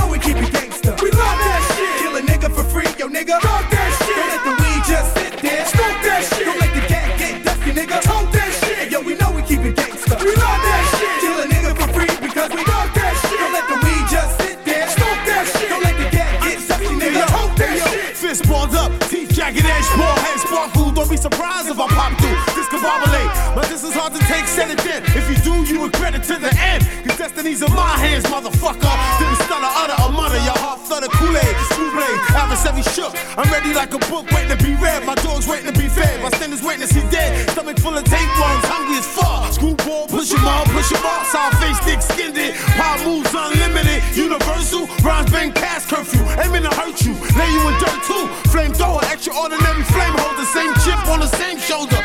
Surprised 21.25 21.69
if 21.73 21.79
I 21.81 21.87
pop 21.89 22.13
through. 22.21 22.37
This 22.53 22.69
discombobulate, 22.69 23.29
but 23.57 23.65
this 23.65 23.81
is 23.81 23.93
hard 23.97 24.13
to 24.13 24.21
take, 24.29 24.45
said 24.45 24.69
it 24.69 24.77
then. 24.85 25.01
If 25.17 25.25
you 25.25 25.37
do, 25.41 25.53
you 25.65 25.81
regret 25.81 26.13
it 26.13 26.21
to 26.29 26.37
the 26.37 26.53
end. 26.61 26.85
Cause 27.01 27.17
destiny's 27.17 27.61
in 27.65 27.73
my 27.73 27.97
hands, 27.97 28.25
motherfucker. 28.29 28.93
Didn't 29.17 29.41
stutter, 29.41 29.71
utter, 29.81 29.97
or 30.05 30.11
mutter. 30.13 30.37
Your 30.45 30.57
heart 30.61 30.85
flutter, 30.85 31.09
Kool-Aid, 31.17 31.55
screw 31.73 31.89
blade, 31.97 32.19
adversary 32.37 32.85
shook. 32.93 33.13
I'm 33.39 33.49
ready 33.49 33.73
like 33.73 33.93
a 33.97 34.01
book, 34.11 34.29
waiting 34.29 34.53
to 34.53 34.59
be 34.61 34.77
read. 34.77 35.01
My 35.05 35.15
dog's 35.25 35.47
waiting 35.49 35.73
to 35.73 35.77
be 35.77 35.89
fed. 35.89 36.21
My 36.21 36.29
standards 36.37 36.61
waiting 36.61 36.85
to 36.85 36.89
see 36.93 37.05
dead. 37.09 37.49
Stomach 37.49 37.79
full 37.81 37.97
of 37.97 38.05
tapeworms, 38.05 38.65
hungry 38.69 39.01
as 39.01 39.07
fuck. 39.09 39.49
Screwball, 39.49 40.05
push 40.05 40.29
'em 40.29 40.45
up, 40.45 40.69
push 40.69 40.93
'em 40.93 41.05
up. 41.09 41.25
Sour 41.33 41.51
face, 41.57 41.79
thick 41.85 42.01
skinned 42.05 42.37
it. 42.37 42.53
Power 42.77 43.01
moves 43.01 43.33
unlimited. 43.33 43.99
Universal, 44.13 44.85
rhymes 45.01 45.31
bang 45.31 45.51
past 45.51 45.89
curfew. 45.89 46.21
Aiming 46.43 46.63
to 46.69 46.73
hurt 46.77 47.01
you, 47.01 47.13
lay 47.33 47.49
you 47.49 47.61
in 47.69 47.75
dirt 47.81 48.05
the 49.49 49.57
same 49.57 49.83
flame 49.85 50.15
same 50.15 50.34
clip 51.83 52.04